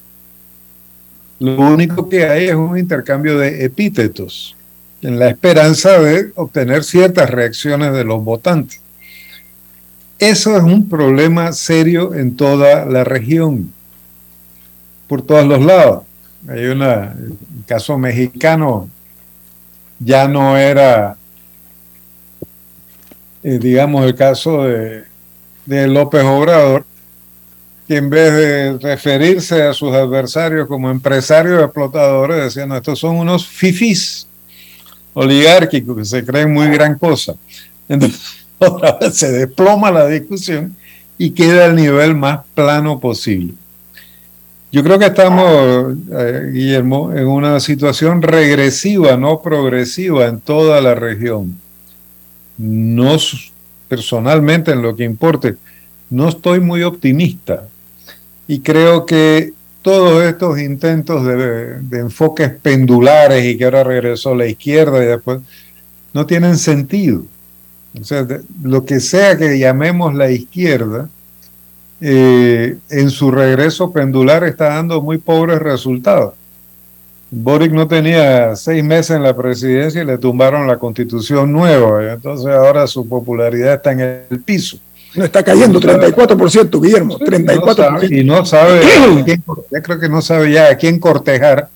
lo 1.39 1.57
único 1.59 2.07
que 2.07 2.25
hay 2.25 2.47
es 2.47 2.55
un 2.55 2.77
intercambio 2.77 3.37
de 3.37 3.65
epítetos 3.65 4.55
en 5.01 5.19
la 5.19 5.27
esperanza 5.27 5.99
de 5.99 6.31
obtener 6.35 6.83
ciertas 6.83 7.29
reacciones 7.29 7.93
de 7.93 8.05
los 8.05 8.23
votantes. 8.23 8.79
Eso 10.17 10.55
es 10.55 10.63
un 10.63 10.87
problema 10.87 11.51
serio 11.51 12.13
en 12.13 12.37
toda 12.37 12.85
la 12.85 13.03
región, 13.03 13.73
por 15.07 15.21
todos 15.21 15.45
los 15.45 15.61
lados. 15.61 16.03
Hay 16.47 16.65
una, 16.65 17.11
el 17.11 17.37
caso 17.65 17.97
mexicano 17.97 18.89
ya 19.99 20.29
no 20.29 20.57
era, 20.57 21.17
eh, 23.43 23.59
digamos, 23.59 24.05
el 24.05 24.15
caso 24.15 24.63
de, 24.63 25.03
de 25.65 25.87
López 25.87 26.23
Obrador, 26.23 26.85
que 27.88 27.97
en 27.97 28.09
vez 28.09 28.33
de 28.33 28.77
referirse 28.79 29.61
a 29.61 29.73
sus 29.73 29.93
adversarios 29.93 30.67
como 30.67 30.89
empresarios 30.89 31.63
explotadores, 31.63 32.43
decían, 32.43 32.71
estos 32.71 32.99
son 32.99 33.17
unos 33.17 33.45
fifis 33.45 34.27
oligárquicos 35.13 35.97
que 35.97 36.05
se 36.05 36.25
creen 36.25 36.51
muy 36.51 36.67
gran 36.69 36.97
cosa. 36.97 37.36
Entonces, 37.88 38.21
otra 38.57 38.97
vez 38.99 39.15
se 39.15 39.31
desploma 39.31 39.91
la 39.91 40.07
discusión 40.07 40.75
y 41.17 41.31
queda 41.31 41.65
al 41.65 41.75
nivel 41.75 42.15
más 42.15 42.39
plano 42.55 42.99
posible. 42.99 43.53
Yo 44.71 44.83
creo 44.83 44.99
que 44.99 45.05
estamos, 45.05 45.95
eh, 46.11 46.49
Guillermo, 46.51 47.13
en 47.13 47.27
una 47.27 47.59
situación 47.59 48.21
regresiva, 48.21 49.15
no 49.15 49.41
progresiva 49.41 50.25
en 50.25 50.41
toda 50.41 50.81
la 50.81 50.95
región. 50.95 51.57
No 52.57 53.17
personalmente 53.88 54.71
en 54.71 54.81
lo 54.81 54.95
que 54.95 55.03
importe, 55.03 55.55
no 56.09 56.27
estoy 56.27 56.59
muy 56.59 56.83
optimista 56.83 57.67
y 58.47 58.59
creo 58.59 59.05
que 59.05 59.53
todos 59.81 60.23
estos 60.23 60.59
intentos 60.59 61.23
de, 61.25 61.99
enfoques 61.99 62.49
pendulares 62.49 63.45
y 63.45 63.57
que 63.57 63.65
ahora 63.65 63.83
regresó 63.83 64.33
la 64.33 64.47
izquierda 64.47 65.03
y 65.03 65.07
después 65.07 65.41
no 66.13 66.25
tienen 66.25 66.57
sentido. 66.57 67.23
O 67.99 68.03
sea, 68.03 68.25
lo 68.63 68.83
que 68.83 68.99
sea 68.99 69.37
que 69.37 69.59
llamemos 69.59 70.15
la 70.15 70.31
izquierda, 70.31 71.07
eh, 72.01 72.77
en 72.89 73.09
su 73.09 73.31
regreso 73.31 73.91
pendular 73.91 74.43
está 74.43 74.69
dando 74.69 75.01
muy 75.01 75.17
pobres 75.17 75.59
resultados. 75.59 76.33
Boric 77.31 77.71
no 77.71 77.87
tenía 77.87 78.55
seis 78.55 78.83
meses 78.83 79.15
en 79.15 79.23
la 79.23 79.35
presidencia 79.35 80.01
y 80.01 80.05
le 80.05 80.17
tumbaron 80.17 80.67
la 80.67 80.77
constitución 80.77 81.51
nueva, 81.51 82.13
entonces 82.13 82.47
ahora 82.47 82.87
su 82.87 83.07
popularidad 83.07 83.75
está 83.75 83.91
en 83.91 83.99
el 83.99 84.39
piso. 84.39 84.77
No 85.16 85.26
está 85.26 85.43
cayendo 85.43 85.80
34%, 85.80 86.82
Guillermo, 86.82 87.18
34%. 87.20 88.11
y 88.11 88.24
no 88.24 88.45
sabe, 88.45 88.82
ya 89.72 89.82
creo 89.82 89.99
que 89.99 90.09
no 90.09 90.22
sabe 90.22 90.51
ya 90.51 90.70
a 90.70 90.76
quién 90.76 90.99
cortejar 90.99 91.70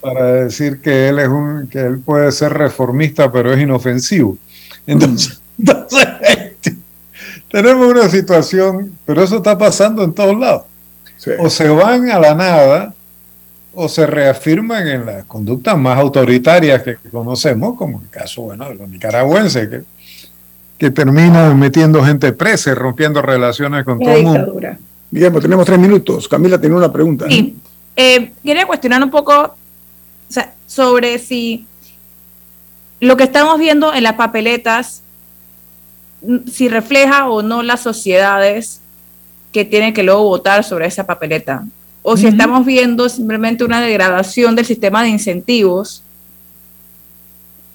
para 0.00 0.32
decir 0.32 0.80
que 0.80 1.08
él 1.08 1.18
es 1.18 1.28
un, 1.28 1.66
que 1.68 1.80
él 1.80 1.98
puede 1.98 2.30
ser 2.32 2.52
reformista, 2.52 3.30
pero 3.32 3.52
es 3.52 3.60
inofensivo. 3.60 4.36
Entonces, 4.86 5.40
tenemos 7.50 7.86
una 7.86 8.08
situación, 8.08 8.92
pero 9.04 9.22
eso 9.22 9.36
está 9.36 9.56
pasando 9.56 10.04
en 10.04 10.12
todos 10.12 10.38
lados. 10.38 10.62
O 11.38 11.48
se 11.48 11.68
van 11.68 12.10
a 12.10 12.18
la 12.18 12.34
nada 12.34 12.94
o 13.74 13.88
se 13.88 14.06
reafirman 14.06 14.86
en 14.88 15.06
las 15.06 15.24
conductas 15.24 15.76
más 15.76 15.98
autoritarias 15.98 16.82
que 16.82 16.96
conocemos, 17.10 17.76
como 17.76 18.00
el 18.00 18.08
caso 18.08 18.42
bueno, 18.42 18.68
de 18.68 18.74
los 18.74 18.88
nicaragüenses, 18.88 19.68
que, 19.68 19.82
que 20.78 20.90
terminan 20.90 21.58
metiendo 21.58 22.04
gente 22.04 22.32
presa 22.32 22.70
y 22.70 22.74
rompiendo 22.74 23.22
relaciones 23.22 23.84
con 23.84 23.98
todo 23.98 24.14
el 24.14 24.22
mundo. 24.24 24.60
Guillermo, 25.10 25.40
tenemos 25.40 25.64
tres 25.64 25.78
minutos. 25.78 26.28
Camila 26.28 26.60
tiene 26.60 26.76
una 26.76 26.92
pregunta. 26.92 27.26
Sí. 27.28 27.56
Eh, 27.94 28.32
quería 28.44 28.66
cuestionar 28.66 29.02
un 29.02 29.10
poco 29.10 29.54
sobre 30.66 31.18
si 31.18 31.66
lo 33.00 33.16
que 33.16 33.24
estamos 33.24 33.58
viendo 33.58 33.94
en 33.94 34.02
las 34.02 34.14
papeletas, 34.14 35.02
si 36.50 36.68
refleja 36.68 37.28
o 37.28 37.42
no 37.42 37.62
las 37.62 37.80
sociedades 37.80 38.80
que 39.52 39.64
tienen 39.64 39.94
que 39.94 40.02
luego 40.02 40.24
votar 40.24 40.64
sobre 40.64 40.86
esa 40.86 41.06
papeleta. 41.06 41.64
O 42.02 42.16
si 42.16 42.26
estamos 42.26 42.64
viendo 42.64 43.08
simplemente 43.08 43.64
una 43.64 43.80
degradación 43.80 44.54
del 44.54 44.64
sistema 44.64 45.02
de 45.02 45.08
incentivos 45.08 46.02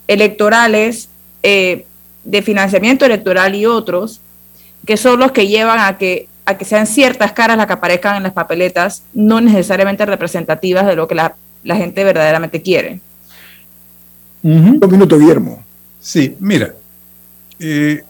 electorales, 0.08 1.10
eh, 1.44 1.86
de 2.24 2.42
financiamiento 2.42 3.06
electoral 3.06 3.56
y 3.56 3.66
otros, 3.66 4.22
que 4.86 4.98
son 4.98 5.20
los 5.20 5.32
que 5.32 5.48
llevan 5.48 5.80
a 5.80 5.98
que 5.98 6.28
a 6.46 6.58
que 6.58 6.66
sean 6.66 6.88
ciertas 6.88 7.34
caras 7.34 7.58
las 7.58 7.68
que 7.68 7.74
aparezcan 7.74 8.18
en 8.18 8.24
las 8.24 8.34
papeletas, 8.34 9.04
no 9.14 9.42
necesariamente 9.42 10.06
representativas 10.06 10.86
de 10.86 10.96
lo 10.96 11.08
que 11.08 11.16
la, 11.16 11.36
gente 11.64 12.04
verdaderamente 12.04 12.62
quiere. 12.62 13.00
Un 14.42 14.80
minuto, 14.90 15.20
Guillermo. 15.20 15.64
Sí, 16.00 16.36
mira, 16.40 16.74
eh, 17.60 18.04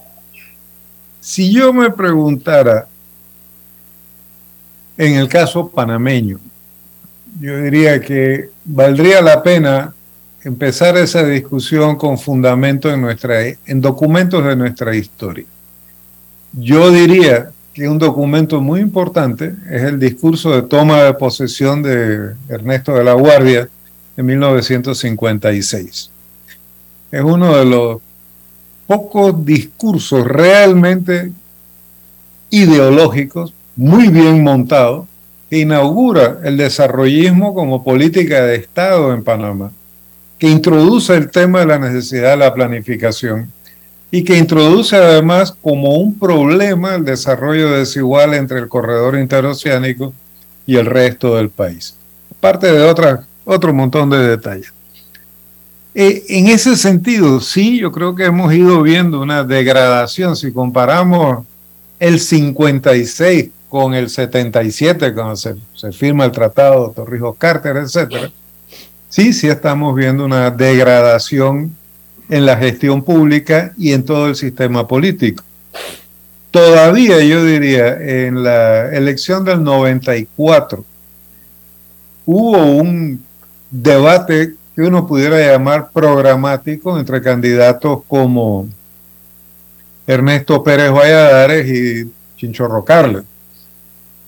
si 1.20 1.52
yo 1.52 1.74
me 1.74 1.92
preguntara, 1.92 2.88
en 4.98 5.16
el 5.16 5.28
caso 5.28 5.70
panameño, 5.70 6.40
yo 7.40 7.58
diría 7.62 8.00
que 8.00 8.50
valdría 8.64 9.22
la 9.22 9.44
pena 9.44 9.94
empezar 10.44 10.98
esa 10.98 11.24
discusión 11.26 11.96
con 11.96 12.18
fundamento 12.18 12.92
en, 12.92 13.02
nuestra, 13.02 13.42
en 13.48 13.82
documentos 13.82 14.44
de 14.44 14.56
nuestra 14.56 14.96
historia. 14.96 15.46
Yo 16.54 16.92
diría 16.92 17.52
que 17.74 17.88
un 17.88 17.98
documento 17.98 18.60
muy 18.60 18.82
importante 18.82 19.56
es 19.70 19.84
el 19.84 20.00
discurso 20.00 20.52
de 20.52 20.64
toma 20.64 21.04
de 21.04 21.14
posesión 21.14 21.82
de 21.82 22.34
Ernesto 22.50 22.94
de 22.94 23.04
la 23.04 23.14
Guardia 23.14 23.70
en 24.18 24.26
1956. 24.26 26.12
Es 27.12 27.22
uno 27.22 27.58
de 27.58 27.66
los 27.66 27.98
pocos 28.88 29.46
discursos 29.46 30.26
realmente 30.26 31.32
ideológicos, 32.50 33.54
muy 33.76 34.10
bien 34.10 34.44
montados, 34.44 35.08
que 35.50 35.60
inaugura 35.60 36.40
el 36.44 36.58
desarrollismo 36.58 37.54
como 37.54 37.84
política 37.84 38.42
de 38.42 38.56
Estado 38.56 39.14
en 39.14 39.24
Panamá, 39.24 39.72
que 40.42 40.50
introduce 40.50 41.14
el 41.14 41.30
tema 41.30 41.60
de 41.60 41.68
la 41.68 41.78
necesidad 41.78 42.32
de 42.32 42.38
la 42.38 42.52
planificación 42.52 43.52
y 44.10 44.24
que 44.24 44.36
introduce 44.36 44.96
además 44.96 45.56
como 45.62 45.98
un 45.98 46.18
problema 46.18 46.96
el 46.96 47.06
desarrollo 47.06 47.70
desigual 47.70 48.34
entre 48.34 48.58
el 48.58 48.68
corredor 48.68 49.20
interoceánico 49.20 50.16
y 50.66 50.78
el 50.78 50.88
resto 50.88 51.36
del 51.36 51.52
país. 51.52 51.94
Aparte 52.36 52.72
de 52.72 52.82
otra, 52.82 53.24
otro 53.46 53.72
montón 53.72 54.10
de 54.10 54.18
detalles. 54.18 54.74
Eh, 55.94 56.24
en 56.30 56.48
ese 56.48 56.76
sentido, 56.76 57.40
sí, 57.40 57.78
yo 57.78 57.92
creo 57.92 58.16
que 58.16 58.26
hemos 58.26 58.52
ido 58.52 58.82
viendo 58.82 59.22
una 59.22 59.44
degradación. 59.44 60.36
Si 60.36 60.52
comparamos 60.52 61.46
el 62.00 62.20
56 62.20 63.52
con 63.70 63.94
el 63.94 64.10
77, 64.10 65.14
cuando 65.14 65.36
se, 65.36 65.56
firma 65.92 66.26
el 66.26 66.32
tratado 66.32 66.92
Torrijos-Carter, 66.96 67.78
etc., 67.78 68.32
sí, 69.12 69.34
sí 69.34 69.48
estamos 69.48 69.96
viendo 69.96 70.26
una 70.26 70.50
degradación 70.50 71.76
en 72.30 72.46
la 72.46 72.58
gestión 72.58 73.04
pública 73.04 73.74
y 73.78 73.92
en 73.92 74.04
todo 74.04 74.28
el 74.28 74.36
sistema 74.36 74.88
político. 74.88 75.44
Todavía 76.50 77.24
yo 77.24 77.46
diría, 77.46 77.94
en 78.28 78.42
la 78.42 78.90
elección 78.90 79.46
del 79.46 79.64
94 79.64 80.84
hubo 82.26 82.66
un 82.66 83.24
debate 83.70 84.56
que 84.76 84.82
uno 84.82 85.06
pudiera 85.06 85.40
llamar 85.40 85.92
programático 85.92 86.98
entre 86.98 87.22
candidatos 87.22 88.00
como 88.08 88.68
Ernesto 90.08 90.64
Pérez 90.64 90.92
Valladares 90.92 91.68
y 91.68 92.12
Chinchorro 92.38 92.84
Carles. 92.84 93.24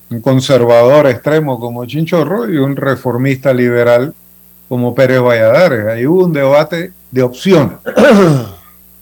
Un 0.09 0.21
conservador 0.21 1.07
extremo 1.07 1.59
como 1.59 1.86
Chinchorro 1.86 2.49
y 2.49 2.57
un 2.57 2.75
reformista 2.75 3.53
liberal 3.53 4.13
como 4.74 4.95
Pérez 4.95 5.21
Valladares. 5.21 5.86
Ahí 5.86 6.07
hubo 6.07 6.26
un 6.26 6.34
debate 6.34 6.91
de 7.11 7.21
opciones. 7.21 7.78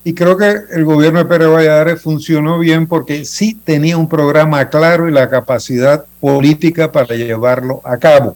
Y 0.04 0.16
creo 0.16 0.36
que 0.36 0.52
el 0.72 0.84
gobierno 0.84 1.20
de 1.20 1.26
Pérez 1.26 1.48
Valladares 1.48 2.02
funcionó 2.02 2.58
bien 2.58 2.88
porque 2.88 3.24
sí 3.24 3.54
tenía 3.54 3.98
un 3.98 4.10
programa 4.10 4.68
claro 4.68 5.08
y 5.08 5.12
la 5.12 5.30
capacidad 5.30 6.06
política 6.20 6.92
para 6.92 7.16
llevarlo 7.16 7.82
a 7.84 7.98
cabo. 7.98 8.36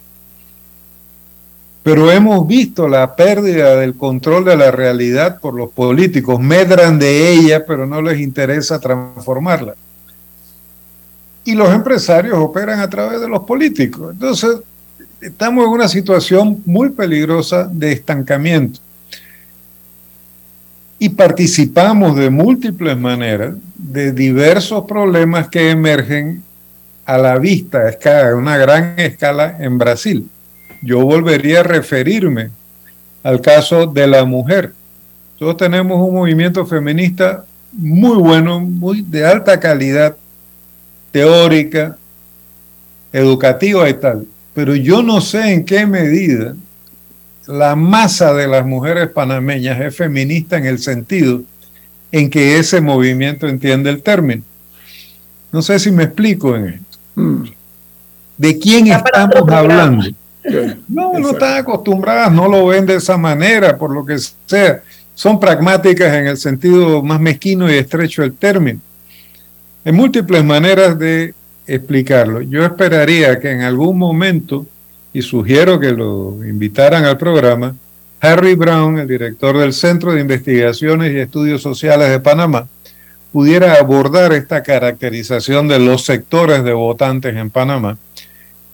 Pero 1.82 2.12
hemos 2.12 2.46
visto 2.46 2.88
la 2.88 3.16
pérdida 3.16 3.76
del 3.78 3.96
control 3.96 4.46
de 4.46 4.56
la 4.56 4.70
realidad 4.70 5.40
por 5.40 5.56
los 5.56 5.72
políticos. 5.72 6.40
Medran 6.40 7.00
de 7.00 7.32
ella, 7.32 7.66
pero 7.66 7.88
no 7.88 8.00
les 8.00 8.20
interesa 8.20 8.80
transformarla. 8.80 9.74
Y 11.46 11.56
los 11.56 11.74
empresarios 11.74 12.38
operan 12.38 12.80
a 12.80 12.90
través 12.92 13.20
de 13.20 13.28
los 13.28 13.44
políticos. 13.44 14.12
Entonces, 14.14 14.58
estamos 15.26 15.66
en 15.66 15.72
una 15.72 15.88
situación 15.88 16.62
muy 16.66 16.90
peligrosa 16.90 17.68
de 17.72 17.92
estancamiento 17.92 18.80
y 21.00 21.10
participamos 21.10 22.16
de 22.16 22.30
múltiples 22.30 22.98
maneras 22.98 23.56
de 23.76 24.12
diversos 24.12 24.86
problemas 24.86 25.50
que 25.50 25.72
emergen 25.72 26.44
a 27.06 27.18
la 27.18 27.38
vista, 27.40 27.90
a 27.90 28.36
una 28.36 28.58
gran 28.58 29.00
escala 29.00 29.58
en 29.60 29.78
Brasil. 29.78 30.30
Yo 30.82 31.02
volvería 31.02 31.62
a 31.62 31.64
referirme 31.64 32.52
al 33.24 33.42
caso 33.42 33.88
de 33.88 34.08
la 34.08 34.26
mujer. 34.26 34.74
Nosotros 35.40 35.58
tenemos 35.58 36.08
un 36.08 36.16
movimiento 36.16 36.66
feminista 36.66 37.46
muy 37.74 38.18
bueno, 38.18 38.60
muy 38.60 39.02
de 39.02 39.26
alta 39.26 39.60
calidad 39.60 40.16
teórica, 41.12 41.98
educativa 43.12 43.90
y 43.90 43.94
tal. 43.96 44.28
Pero 44.56 44.74
yo 44.74 45.04
no 45.04 45.22
sé 45.22 45.54
en 45.54 45.66
qué 45.66 45.86
medida 45.86 46.56
la 47.46 47.76
masa 47.76 48.34
de 48.34 48.48
las 48.48 48.66
mujeres 48.66 49.10
panameñas 49.10 49.80
es 49.82 49.96
feminista 49.96 50.58
en 50.58 50.66
el 50.66 50.80
sentido 50.80 51.44
en 52.12 52.30
que 52.30 52.58
ese 52.58 52.80
movimiento 52.82 53.48
entiende 53.48 53.90
el 53.90 54.02
término. 54.02 54.42
No 55.52 55.62
sé 55.62 55.78
si 55.78 55.92
me 55.92 56.06
explico 56.06 56.56
en 56.56 56.68
esto. 56.68 56.98
Mm. 57.16 57.44
¿De 58.38 58.58
quién 58.58 58.88
estamos 58.88 59.50
hablando? 59.50 60.06
No, 60.88 61.20
no 61.20 61.32
están 61.32 61.58
acostumbradas, 61.58 62.32
no 62.32 62.48
lo 62.48 62.68
ven 62.68 62.86
de 62.86 62.96
esa 62.96 63.18
manera, 63.18 63.78
por 63.78 63.92
lo 63.92 64.06
que 64.06 64.18
sea. 64.46 64.82
Son 65.14 65.40
pragmáticas 65.40 66.14
en 66.14 66.28
el 66.28 66.38
sentido 66.38 67.02
más 67.02 67.20
mezquino 67.20 67.70
y 67.70 67.76
estrecho 67.76 68.22
del 68.22 68.34
término. 68.34 68.80
Hay 69.84 69.92
múltiples 69.92 70.44
maneras 70.44 70.98
de 70.98 71.34
explicarlo. 71.68 72.42
Yo 72.42 72.66
esperaría 72.66 73.40
que 73.40 73.52
en 73.52 73.62
algún 73.62 73.98
momento 73.98 74.66
y 75.14 75.22
sugiero 75.22 75.80
que 75.80 75.92
lo 75.92 76.46
invitaran 76.46 77.06
al 77.06 77.18
programa, 77.18 77.76
Harry 78.20 78.56
Brown, 78.56 79.00
el 79.00 79.08
director 79.08 79.58
del 79.58 79.74
Centro 79.74 80.14
de 80.14 80.22
Investigaciones 80.22 81.14
y 81.14 81.20
Estudios 81.20 81.62
Sociales 81.62 82.10
de 82.10 82.20
Panamá, 82.20 82.68
pudiera 83.32 83.76
abordar 83.76 84.34
esta 84.34 84.64
caracterización 84.64 85.68
de 85.68 85.80
los 85.80 86.06
sectores 86.06 86.64
de 86.64 86.74
votantes 86.74 87.36
en 87.36 87.50
Panamá 87.50 87.98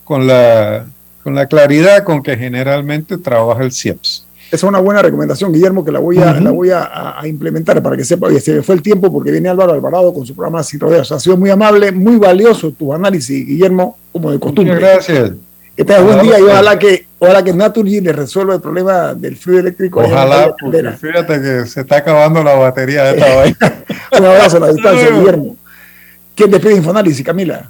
con 0.03 0.27
la, 0.27 0.85
con 1.23 1.35
la 1.35 1.47
claridad 1.47 2.03
con 2.03 2.21
que 2.21 2.37
generalmente 2.37 3.17
trabaja 3.17 3.63
el 3.63 3.71
CIEPS. 3.71 4.25
Es 4.51 4.63
una 4.63 4.79
buena 4.79 5.01
recomendación, 5.01 5.53
Guillermo, 5.53 5.83
que 5.85 5.91
la 5.91 5.99
voy 5.99 6.17
a, 6.17 6.33
la 6.33 6.51
voy 6.51 6.69
a, 6.71 7.15
implementar 7.23 7.81
para 7.81 7.95
que 7.95 8.03
sepa. 8.03 8.27
Oye, 8.27 8.41
se 8.41 8.53
me 8.55 8.61
fue 8.61 8.75
el 8.75 8.81
tiempo 8.81 9.11
porque 9.11 9.31
viene 9.31 9.47
Álvaro 9.47 9.71
Alvarado 9.71 10.13
con 10.13 10.25
su 10.25 10.35
programa 10.35 10.61
Sin 10.61 10.79
Rodeos. 10.79 11.09
Ha 11.11 11.19
sido 11.19 11.37
muy 11.37 11.49
amable, 11.49 11.91
muy 11.93 12.17
valioso 12.17 12.71
tu 12.71 12.93
análisis, 12.93 13.47
Guillermo, 13.47 13.97
como 14.11 14.29
de 14.31 14.39
costumbre. 14.39 14.75
Muchas 14.75 14.89
gracias. 14.89 15.31
Que 15.75 15.85
tengas 15.85 16.03
buen 16.03 16.21
día 16.21 16.37
y 16.37 16.43
ojalá 16.43 16.77
que, 16.77 17.07
ojalá 17.17 17.43
que 17.43 17.53
Naturgy 17.53 18.01
le 18.01 18.11
resuelva 18.11 18.55
el 18.55 18.61
problema 18.61 19.13
del 19.13 19.37
fluido 19.37 19.61
eléctrico. 19.61 20.01
Ojalá, 20.01 20.53
porque 20.59 20.83
fíjate 20.91 21.41
que 21.41 21.65
se 21.65 21.81
está 21.81 21.97
acabando 21.97 22.43
la 22.43 22.55
batería 22.55 23.05
de 23.05 23.17
esta 23.17 23.35
vaina. 23.37 23.83
Un 24.19 24.25
abrazo 24.25 24.57
a 24.57 24.59
la 24.59 24.67
distancia, 24.73 25.11
Guillermo. 25.11 25.55
¿Quién 26.35 26.51
despide 26.51 26.75
Infoanálisis, 26.75 27.25
Camila? 27.25 27.69